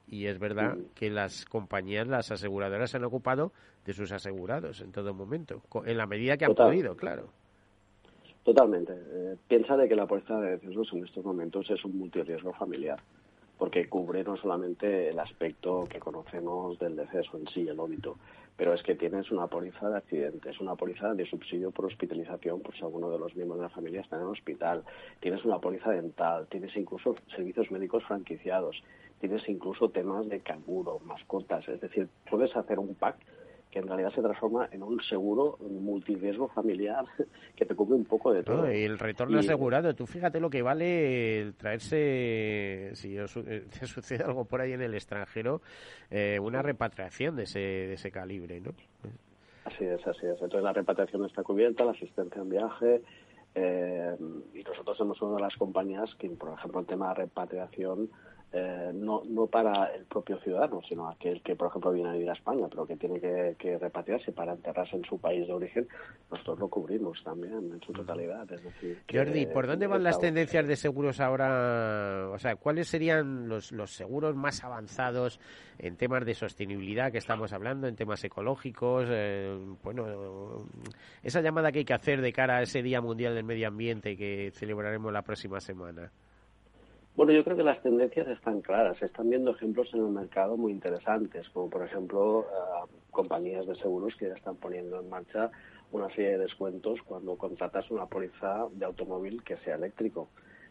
Y 0.09 0.25
es 0.27 0.39
verdad 0.39 0.77
que 0.95 1.09
las 1.09 1.43
compañías, 1.45 2.07
las 2.07 2.31
aseguradoras 2.31 2.91
se 2.91 2.97
han 2.97 3.03
ocupado 3.03 3.51
de 3.85 3.93
sus 3.93 4.11
asegurados 4.13 4.79
en 4.81 4.91
todo 4.93 5.13
momento, 5.13 5.61
en 5.85 5.97
la 5.97 6.05
medida 6.05 6.37
que 6.37 6.45
han 6.45 6.51
Total. 6.51 6.67
podido, 6.67 6.95
claro. 6.95 7.29
Totalmente. 8.43 8.93
Eh, 8.95 9.35
piensa 9.49 9.75
de 9.75 9.89
que 9.89 9.95
la 9.95 10.07
póliza 10.07 10.39
de 10.39 10.51
decesos 10.51 10.87
en 10.93 11.03
estos 11.03 11.25
momentos 11.25 11.69
es 11.69 11.83
un 11.83 11.97
multirriesgo 11.97 12.53
familiar, 12.53 12.97
porque 13.57 13.89
cubre 13.89 14.23
no 14.23 14.37
solamente 14.37 15.09
el 15.09 15.19
aspecto 15.19 15.85
que 15.89 15.99
conocemos 15.99 16.77
del 16.79 16.95
deceso 16.95 17.37
en 17.37 17.47
sí, 17.47 17.67
el 17.67 17.79
óbito, 17.79 18.17
pero 18.55 18.73
es 18.73 18.81
que 18.81 18.95
tienes 18.95 19.31
una 19.31 19.47
póliza 19.47 19.89
de 19.89 19.97
accidentes, 19.97 20.59
una 20.59 20.75
póliza 20.75 21.13
de 21.13 21.25
subsidio 21.25 21.71
por 21.71 21.85
hospitalización 21.85 22.61
por 22.61 22.75
si 22.75 22.81
alguno 22.81 23.09
de 23.11 23.19
los 23.19 23.35
miembros 23.35 23.59
de 23.59 23.63
la 23.63 23.69
familia 23.69 24.01
está 24.01 24.15
en 24.15 24.23
el 24.23 24.29
hospital, 24.29 24.83
tienes 25.19 25.45
una 25.45 25.59
póliza 25.59 25.91
dental, 25.91 26.47
tienes 26.49 26.75
incluso 26.75 27.15
servicios 27.35 27.69
médicos 27.71 28.03
franquiciados, 28.05 28.81
tienes 29.19 29.47
incluso 29.47 29.89
temas 29.89 30.27
de 30.27 30.39
canguro, 30.39 30.99
mascotas, 31.05 31.67
es 31.69 31.81
decir, 31.81 32.09
puedes 32.29 32.55
hacer 32.55 32.79
un 32.79 32.95
pack 32.95 33.17
que 33.77 33.83
en 33.83 33.87
realidad 33.87 34.11
se 34.13 34.21
transforma 34.21 34.67
en 34.71 34.81
un 34.81 34.99
seguro 35.03 35.57
multirriesgo 35.59 36.47
familiar 36.49 37.05
que 37.55 37.65
te 37.65 37.75
cubre 37.75 37.95
un 37.95 38.05
poco 38.05 38.33
de 38.33 38.43
todo. 38.43 38.63
¿no? 38.65 38.73
Y 38.73 38.83
el 38.83 38.97
retorno 38.97 39.37
Y- 39.37 39.39
asegurado. 39.39 39.93
Tú 39.93 40.07
fíjate 40.07 40.39
lo 40.39 40.49
que 40.49 40.61
vale 40.63 41.41
el 41.41 41.53
traerse, 41.53 42.91
si 42.93 43.17
eh, 43.17 43.25
te 43.79 43.85
sucede 43.85 44.23
algo 44.23 44.45
por 44.45 44.61
ahí 44.61 44.73
en 44.73 44.81
el 44.81 44.93
extranjero, 44.95 45.61
eh, 46.09 46.39
una 46.41 46.61
repatriación 46.61 47.35
de 47.35 47.43
ese, 47.43 47.59
de 47.59 47.93
ese 47.93 48.11
calibre, 48.11 48.59
¿no? 48.61 48.71
Así 49.65 49.83
es, 49.83 50.05
así 50.07 50.25
es. 50.25 50.33
Entonces 50.41 50.63
la 50.63 50.73
repatriación 50.73 51.25
está 51.25 51.43
cubierta, 51.43 51.83
la 51.85 51.91
asistencia 51.91 52.41
en 52.41 52.49
viaje, 52.49 53.01
eh, 53.53 54.15
y 54.53 54.63
nosotros 54.63 54.97
somos 54.97 55.21
una 55.21 55.35
de 55.35 55.41
las 55.41 55.55
compañías 55.57 56.09
que, 56.15 56.29
por 56.29 56.53
ejemplo, 56.57 56.79
el 56.79 56.85
tema 56.87 57.09
de 57.09 57.15
repatriación, 57.15 58.09
eh, 58.53 58.91
no, 58.93 59.23
no 59.25 59.47
para 59.47 59.93
el 59.93 60.05
propio 60.05 60.39
ciudadano, 60.39 60.81
sino 60.87 61.09
aquel 61.09 61.41
que, 61.41 61.55
por 61.55 61.67
ejemplo, 61.67 61.91
viene 61.91 62.09
a 62.09 62.13
vivir 62.13 62.29
a 62.29 62.33
España, 62.33 62.67
pero 62.69 62.85
que 62.87 62.95
tiene 62.95 63.19
que, 63.19 63.55
que 63.59 63.77
repatriarse 63.77 64.31
para 64.31 64.53
enterrarse 64.53 64.95
en 64.95 65.03
su 65.03 65.19
país 65.19 65.45
de 65.47 65.53
origen, 65.53 65.87
nosotros 66.31 66.59
lo 66.59 66.69
cubrimos 66.69 67.21
también 67.23 67.53
en 67.53 67.81
su 67.85 67.91
totalidad. 67.91 68.49
Es 68.51 68.63
decir, 68.63 69.01
que 69.05 69.17
Jordi, 69.17 69.45
¿por 69.47 69.67
dónde 69.67 69.87
van 69.87 70.03
las 70.03 70.19
tendencias 70.19 70.65
de 70.65 70.75
seguros 70.75 71.19
ahora? 71.19 72.29
O 72.31 72.39
sea, 72.39 72.55
¿cuáles 72.55 72.87
serían 72.87 73.49
los, 73.49 73.71
los 73.71 73.91
seguros 73.91 74.35
más 74.35 74.63
avanzados 74.63 75.39
en 75.77 75.97
temas 75.97 76.25
de 76.25 76.33
sostenibilidad 76.33 77.11
que 77.11 77.17
estamos 77.17 77.51
hablando, 77.51 77.87
en 77.87 77.95
temas 77.95 78.23
ecológicos? 78.23 79.07
eh, 79.09 79.57
bueno, 79.83 80.65
esa 81.21 81.41
llamada 81.41 81.71
que 81.71 81.79
hay 81.79 81.85
que 81.85 81.93
hacer 81.93 82.21
de 82.21 82.31
cara 82.31 82.57
a 82.57 82.61
ese 82.61 82.81
Día 82.81 83.01
Mundial 83.01 83.35
del 83.35 83.43
Medio 83.43 83.67
Ambiente 83.67 84.15
que 84.15 84.51
celebraremos 84.51 85.11
la 85.11 85.21
próxima 85.21 85.59
semana. 85.59 86.11
Bueno, 87.17 87.31
yo 87.31 87.43
creo 87.43 87.57
que 87.57 87.63
las 87.63 87.81
tendencias 87.81 88.27
están 88.27 88.61
claras. 88.61 89.01
Están 89.01 89.31
viendo 89.31 89.49
ejemplos 89.49 89.91
en 89.91 90.01
el 90.01 90.11
mercado 90.11 90.55
muy 90.55 90.71
interesantes, 90.71 91.49
como 91.49 91.67
por 91.67 91.83
ejemplo 91.83 92.41
eh, 92.41 92.89
compañías 93.09 93.65
de 93.65 93.73
seguros 93.73 94.15
que 94.19 94.27
ya 94.27 94.35
están 94.35 94.55
poniendo 94.57 94.99
en 94.99 95.09
marcha 95.09 95.49
una 95.91 96.09
serie 96.09 96.33
de 96.33 96.37
descuentos 96.37 96.99
cuando 97.01 97.35
contratas 97.35 97.89
una 97.89 98.05
póliza 98.05 98.67
de 98.71 98.85
automóvil 98.85 99.41
que 99.41 99.57
sea 99.57 99.77
eléctrico. 99.77 100.29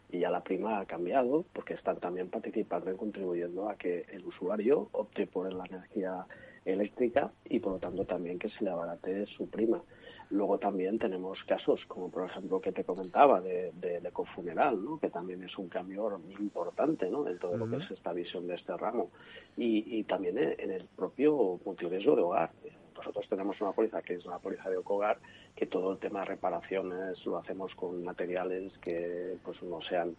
Y 0.09 0.19
ya 0.19 0.29
la 0.29 0.41
prima 0.41 0.79
ha 0.79 0.85
cambiado 0.85 1.43
porque 1.51 1.73
están 1.73 1.99
también 1.99 2.29
participando 2.29 2.93
y 2.93 2.95
contribuyendo 2.95 3.67
a 3.69 3.75
que 3.75 4.05
el 4.13 4.25
usuario 4.25 4.87
opte 4.93 5.27
por 5.27 5.51
la 5.51 5.65
energía 5.65 6.25
eléctrica 6.67 7.31
y 7.45 7.59
por 7.59 7.73
lo 7.73 7.79
tanto 7.79 8.05
también 8.05 8.37
que 8.37 8.49
se 8.49 8.63
le 8.63 8.69
abarate 8.69 9.25
su 9.37 9.49
prima. 9.49 9.81
Luego 10.29 10.59
también 10.59 10.99
tenemos 10.99 11.41
casos 11.45 11.79
como 11.87 12.11
por 12.11 12.29
ejemplo 12.29 12.59
que 12.59 12.73
te 12.73 12.83
comentaba 12.83 13.39
de, 13.39 13.71
del 13.73 14.05
ecofuneral, 14.05 14.83
¿no? 14.83 14.99
que 14.99 15.09
también 15.09 15.41
es 15.43 15.57
un 15.57 15.69
cambio 15.69 16.19
importante 16.39 17.09
¿no? 17.09 17.27
en 17.27 17.39
todo 17.39 17.55
lo 17.55 17.69
que 17.69 17.77
es 17.77 17.91
esta 17.91 18.11
visión 18.11 18.45
de 18.47 18.55
este 18.55 18.75
ramo. 18.75 19.09
Y, 19.55 19.99
y 19.99 20.03
también 20.03 20.37
en 20.37 20.71
el 20.71 20.85
propio 20.95 21.59
multirriesgo 21.65 22.15
de 22.15 22.21
hogar. 22.21 22.51
Nosotros 22.97 23.25
tenemos 23.29 23.61
una 23.61 23.73
póliza 23.73 24.01
que 24.01 24.15
es 24.15 24.25
la 24.25 24.39
póliza 24.39 24.69
de 24.69 24.79
Ecogar, 24.79 25.19
que 25.55 25.67
todo 25.67 25.91
el 25.91 25.99
tema 25.99 26.21
de 26.21 26.25
reparaciones 26.25 27.23
lo 27.25 27.37
hacemos 27.37 27.73
con 27.75 28.03
materiales 28.03 28.75
que 28.79 29.37
pues 29.43 29.61
no 29.61 29.79
sean 29.81 30.15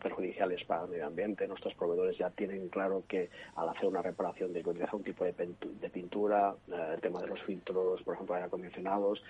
perjudiciales 0.00 0.64
para 0.64 0.84
el 0.84 0.90
medio 0.90 1.06
ambiente. 1.06 1.46
Nuestros 1.46 1.74
proveedores 1.74 2.18
ya 2.18 2.30
tienen 2.30 2.68
claro 2.68 3.04
que 3.08 3.30
al 3.56 3.68
hacer 3.68 3.86
una 3.86 4.02
reparación 4.02 4.52
de 4.52 4.62
un 4.92 5.02
tipo 5.02 5.24
de, 5.24 5.34
pintu- 5.34 5.72
de 5.80 5.90
pintura, 5.90 6.54
eh, 6.68 6.92
el 6.94 7.00
tema 7.00 7.20
de 7.20 7.28
los 7.28 7.40
filtros, 7.42 8.02
por 8.02 8.14
ejemplo, 8.14 8.34
aire 8.34 8.46
acondicionados, 8.46 9.22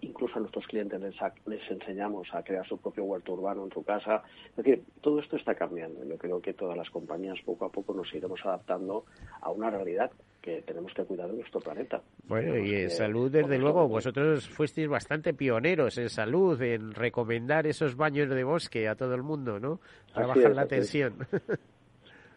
incluso 0.00 0.36
a 0.36 0.40
nuestros 0.40 0.66
clientes 0.66 1.00
les, 1.00 1.14
les 1.46 1.70
enseñamos 1.70 2.28
a 2.34 2.42
crear 2.42 2.66
su 2.66 2.78
propio 2.78 3.04
huerto 3.04 3.32
urbano 3.34 3.64
en 3.64 3.70
su 3.72 3.82
casa. 3.84 4.22
Es 4.50 4.56
decir, 4.56 4.84
todo 5.00 5.20
esto 5.20 5.36
está 5.36 5.54
cambiando. 5.54 6.04
Yo 6.04 6.18
creo 6.18 6.40
que 6.40 6.52
todas 6.54 6.76
las 6.76 6.90
compañías 6.90 7.38
poco 7.44 7.64
a 7.64 7.70
poco 7.70 7.94
nos 7.94 8.12
iremos 8.14 8.40
adaptando 8.44 9.04
a 9.40 9.50
una 9.50 9.70
realidad 9.70 10.10
que 10.46 10.62
tenemos 10.62 10.94
que 10.94 11.04
cuidar 11.04 11.28
de 11.28 11.34
nuestro 11.38 11.60
planeta. 11.60 12.00
Bueno, 12.28 12.56
y 12.56 12.74
en 12.74 12.88
que- 12.88 12.90
salud, 12.90 13.30
desde 13.30 13.58
luego, 13.58 13.88
vosotros 13.88 14.48
fuisteis 14.48 14.88
bastante 14.88 15.34
pioneros 15.34 15.98
en 15.98 16.08
salud, 16.08 16.60
en 16.62 16.92
recomendar 16.94 17.66
esos 17.66 17.96
baños 17.96 18.30
de 18.30 18.44
bosque 18.44 18.86
a 18.88 18.94
todo 18.94 19.14
el 19.14 19.22
mundo, 19.24 19.58
¿no? 19.58 19.80
Para 20.14 20.28
bajar 20.28 20.54
la 20.54 20.62
es. 20.62 20.68
tensión. 20.68 21.14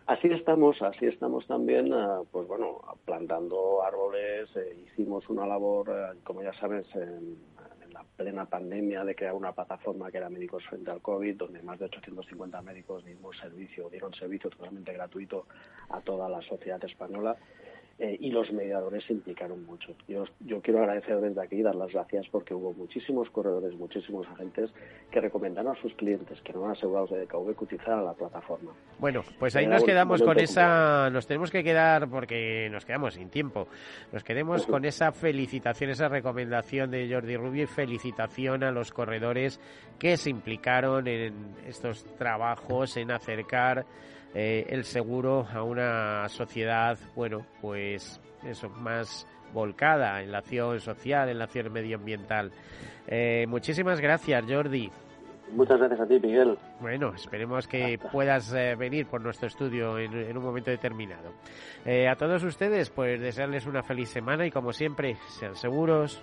Así 0.08 0.28
estamos, 0.30 0.82
así 0.82 1.06
estamos 1.06 1.46
también, 1.46 1.94
eh, 1.94 2.24
pues 2.32 2.48
bueno, 2.48 2.82
plantando 3.06 3.84
árboles. 3.84 4.50
Eh, 4.56 4.76
hicimos 4.88 5.30
una 5.30 5.46
labor, 5.46 5.88
eh, 5.90 6.18
como 6.24 6.42
ya 6.42 6.52
sabes, 6.54 6.88
en, 6.96 7.38
en, 7.84 7.94
la 7.94 8.04
plena 8.18 8.46
pandemia 8.46 9.04
de 9.06 9.14
crear 9.14 9.36
una 9.36 9.52
plataforma 9.52 10.10
que 10.10 10.18
era 10.18 10.28
Médicos 10.28 10.64
Frente 10.68 10.90
al 10.90 11.02
COVID, 11.04 11.36
donde 11.38 11.62
más 11.62 11.78
de 11.78 11.86
850 11.86 12.60
médicos 12.64 13.06
dimos 13.06 13.38
servicio, 13.38 13.88
dieron 13.88 14.12
servicio 14.16 14.50
totalmente 14.50 14.94
gratuito 14.94 15.46
a 15.90 16.02
toda 16.02 16.28
la 16.28 16.42
sociedad 16.42 16.84
española. 16.84 17.38
Eh, 18.02 18.16
y 18.22 18.32
los 18.32 18.50
mediadores 18.54 19.04
se 19.04 19.12
implicaron 19.12 19.66
mucho. 19.66 19.94
Yo, 20.08 20.24
yo 20.40 20.62
quiero 20.62 20.80
agradecer 20.80 21.20
desde 21.20 21.42
aquí 21.42 21.58
y 21.58 21.62
dar 21.62 21.76
las 21.76 21.92
gracias 21.92 22.26
porque 22.32 22.54
hubo 22.54 22.72
muchísimos 22.72 23.30
corredores, 23.30 23.76
muchísimos 23.76 24.26
agentes 24.28 24.72
que 25.12 25.20
recomendaron 25.20 25.76
a 25.76 25.82
sus 25.82 25.94
clientes 25.96 26.40
que 26.42 26.54
no 26.54 26.62
eran 26.62 26.72
asegurados 26.72 27.10
de 27.10 27.26
DKV 27.26 27.58
que 27.58 27.64
utilizaran 27.66 28.06
la 28.06 28.14
plataforma. 28.14 28.72
Bueno, 29.00 29.22
pues 29.38 29.54
ahí 29.58 29.68
nos 29.68 29.84
quedamos 29.84 30.22
con 30.22 30.40
esa, 30.40 31.10
nos 31.10 31.28
tenemos 31.28 31.52
que 31.52 31.62
quedar 31.62 32.10
porque 32.10 32.70
nos 32.72 32.86
quedamos 32.86 33.16
sin 33.16 33.30
tiempo. 33.30 33.68
Nos 34.14 34.24
quedemos 34.24 34.66
con 34.66 34.86
esa 34.86 35.12
felicitación, 35.12 35.90
esa 35.90 36.08
recomendación 36.08 36.92
de 36.92 37.14
Jordi 37.14 37.36
Rubio 37.36 37.64
y 37.64 37.68
felicitación 37.68 38.64
a 38.64 38.72
los 38.72 38.92
corredores 38.92 39.60
que 40.00 40.16
se 40.16 40.30
implicaron 40.30 41.06
en 41.06 41.34
estos 41.68 42.06
trabajos, 42.16 42.96
en 42.96 43.12
acercar 43.12 43.86
eh, 44.34 44.66
el 44.70 44.84
seguro 44.84 45.46
a 45.52 45.64
una 45.64 46.28
sociedad, 46.30 46.98
bueno, 47.16 47.46
pues 47.62 48.22
eso, 48.44 48.70
más 48.70 49.28
volcada 49.54 50.22
en 50.22 50.32
la 50.32 50.40
acción 50.40 50.80
social, 50.80 51.30
en 51.30 51.40
la 51.40 51.46
acción 51.46 51.72
medioambiental. 51.72 52.52
Eh, 53.08 53.46
muchísimas 53.48 54.00
gracias, 54.00 54.46
Jordi. 54.48 54.92
Muchas 55.52 55.80
gracias 55.80 56.00
a 56.02 56.06
ti, 56.06 56.20
Miguel. 56.20 56.58
Bueno, 56.80 57.14
esperemos 57.16 57.68
que 57.68 58.00
puedas 58.12 58.54
eh, 58.54 58.76
venir 58.76 59.08
por 59.08 59.22
nuestro 59.22 59.48
estudio 59.48 59.98
en, 59.98 60.14
en 60.14 60.38
un 60.38 60.44
momento 60.44 60.70
determinado. 60.70 61.34
Eh, 61.86 62.08
a 62.08 62.16
todos 62.16 62.44
ustedes, 62.44 62.92
pues 62.92 63.20
desearles 63.20 63.66
una 63.66 63.82
feliz 63.82 64.10
semana 64.10 64.46
y 64.46 64.52
como 64.52 64.74
siempre, 64.74 65.18
sean 65.28 65.56
seguros. 65.56 66.22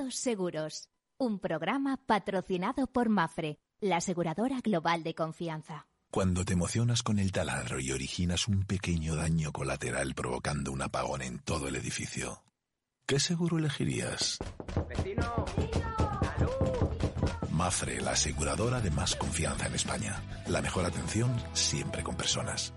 Todos 0.00 0.16
Seguros, 0.16 0.88
un 1.18 1.38
programa 1.40 1.98
patrocinado 1.98 2.86
por 2.86 3.10
Mafre, 3.10 3.58
la 3.82 3.98
aseguradora 3.98 4.62
global 4.62 5.02
de 5.02 5.14
confianza. 5.14 5.88
Cuando 6.10 6.42
te 6.42 6.54
emocionas 6.54 7.02
con 7.02 7.18
el 7.18 7.32
taladro 7.32 7.80
y 7.80 7.92
originas 7.92 8.48
un 8.48 8.64
pequeño 8.64 9.14
daño 9.14 9.52
colateral 9.52 10.14
provocando 10.14 10.72
un 10.72 10.80
apagón 10.80 11.20
en 11.20 11.38
todo 11.40 11.68
el 11.68 11.76
edificio, 11.76 12.42
¿qué 13.04 13.20
seguro 13.20 13.58
elegirías? 13.58 14.38
Vecino, 14.88 15.44
Mafre, 17.52 18.00
la 18.00 18.12
aseguradora 18.12 18.80
de 18.80 18.90
más 18.92 19.14
confianza 19.16 19.66
en 19.66 19.74
España. 19.74 20.22
La 20.46 20.62
mejor 20.62 20.86
atención 20.86 21.30
siempre 21.52 22.02
con 22.02 22.16
personas. 22.16 22.72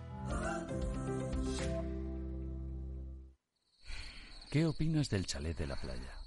¿Qué 4.52 4.66
opinas 4.66 5.10
del 5.10 5.26
chalet 5.26 5.58
de 5.58 5.68
la 5.68 5.78
playa? 5.78 6.23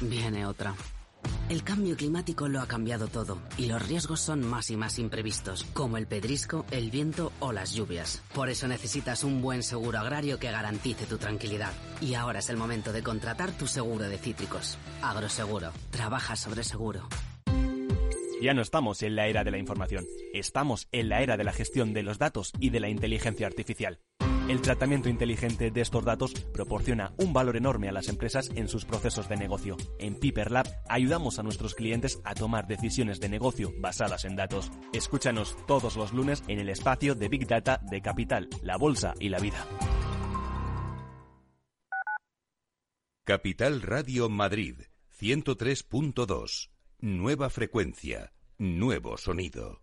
viene 0.00 0.46
otra. 0.46 0.74
El 1.48 1.64
cambio 1.64 1.96
climático 1.96 2.48
lo 2.48 2.60
ha 2.60 2.66
cambiado 2.66 3.08
todo 3.08 3.38
y 3.58 3.66
los 3.66 3.86
riesgos 3.86 4.20
son 4.20 4.46
más 4.46 4.70
y 4.70 4.76
más 4.76 4.98
imprevistos, 4.98 5.64
como 5.72 5.96
el 5.96 6.06
pedrisco, 6.06 6.64
el 6.70 6.90
viento 6.90 7.32
o 7.40 7.52
las 7.52 7.72
lluvias. 7.72 8.22
Por 8.34 8.48
eso 8.48 8.68
necesitas 8.68 9.24
un 9.24 9.42
buen 9.42 9.62
seguro 9.62 9.98
agrario 9.98 10.38
que 10.38 10.50
garantice 10.50 11.06
tu 11.06 11.18
tranquilidad. 11.18 11.72
Y 12.00 12.14
ahora 12.14 12.38
es 12.38 12.48
el 12.50 12.56
momento 12.56 12.92
de 12.92 13.02
contratar 13.02 13.50
tu 13.52 13.66
seguro 13.66 14.08
de 14.08 14.18
cítricos. 14.18 14.78
Agroseguro. 15.02 15.72
Trabaja 15.90 16.36
sobre 16.36 16.62
seguro. 16.62 17.08
Ya 18.40 18.54
no 18.54 18.62
estamos 18.62 19.02
en 19.02 19.16
la 19.16 19.26
era 19.26 19.44
de 19.44 19.50
la 19.50 19.58
información, 19.58 20.06
estamos 20.32 20.88
en 20.92 21.10
la 21.10 21.20
era 21.20 21.36
de 21.36 21.44
la 21.44 21.52
gestión 21.52 21.92
de 21.92 22.02
los 22.02 22.18
datos 22.18 22.52
y 22.58 22.70
de 22.70 22.80
la 22.80 22.88
inteligencia 22.88 23.46
artificial. 23.46 23.98
El 24.48 24.62
tratamiento 24.62 25.08
inteligente 25.08 25.70
de 25.70 25.80
estos 25.80 26.04
datos 26.04 26.32
proporciona 26.52 27.12
un 27.18 27.32
valor 27.32 27.56
enorme 27.56 27.88
a 27.88 27.92
las 27.92 28.08
empresas 28.08 28.50
en 28.54 28.68
sus 28.68 28.84
procesos 28.84 29.28
de 29.28 29.36
negocio. 29.36 29.76
En 29.98 30.14
Piper 30.16 30.50
Lab 30.50 30.66
ayudamos 30.88 31.38
a 31.38 31.42
nuestros 31.42 31.74
clientes 31.74 32.20
a 32.24 32.34
tomar 32.34 32.66
decisiones 32.66 33.20
de 33.20 33.28
negocio 33.28 33.72
basadas 33.78 34.24
en 34.24 34.36
datos. 34.36 34.70
Escúchanos 34.92 35.56
todos 35.66 35.96
los 35.96 36.12
lunes 36.12 36.42
en 36.48 36.58
el 36.58 36.68
espacio 36.68 37.14
de 37.14 37.28
Big 37.28 37.46
Data 37.46 37.80
de 37.90 38.02
Capital, 38.02 38.48
la 38.62 38.76
Bolsa 38.76 39.14
y 39.20 39.28
la 39.28 39.38
Vida. 39.38 39.66
Capital 43.24 43.82
Radio 43.82 44.28
Madrid 44.28 44.80
103.2. 45.20 46.70
Nueva 46.98 47.50
frecuencia, 47.50 48.32
nuevo 48.58 49.16
sonido. 49.16 49.82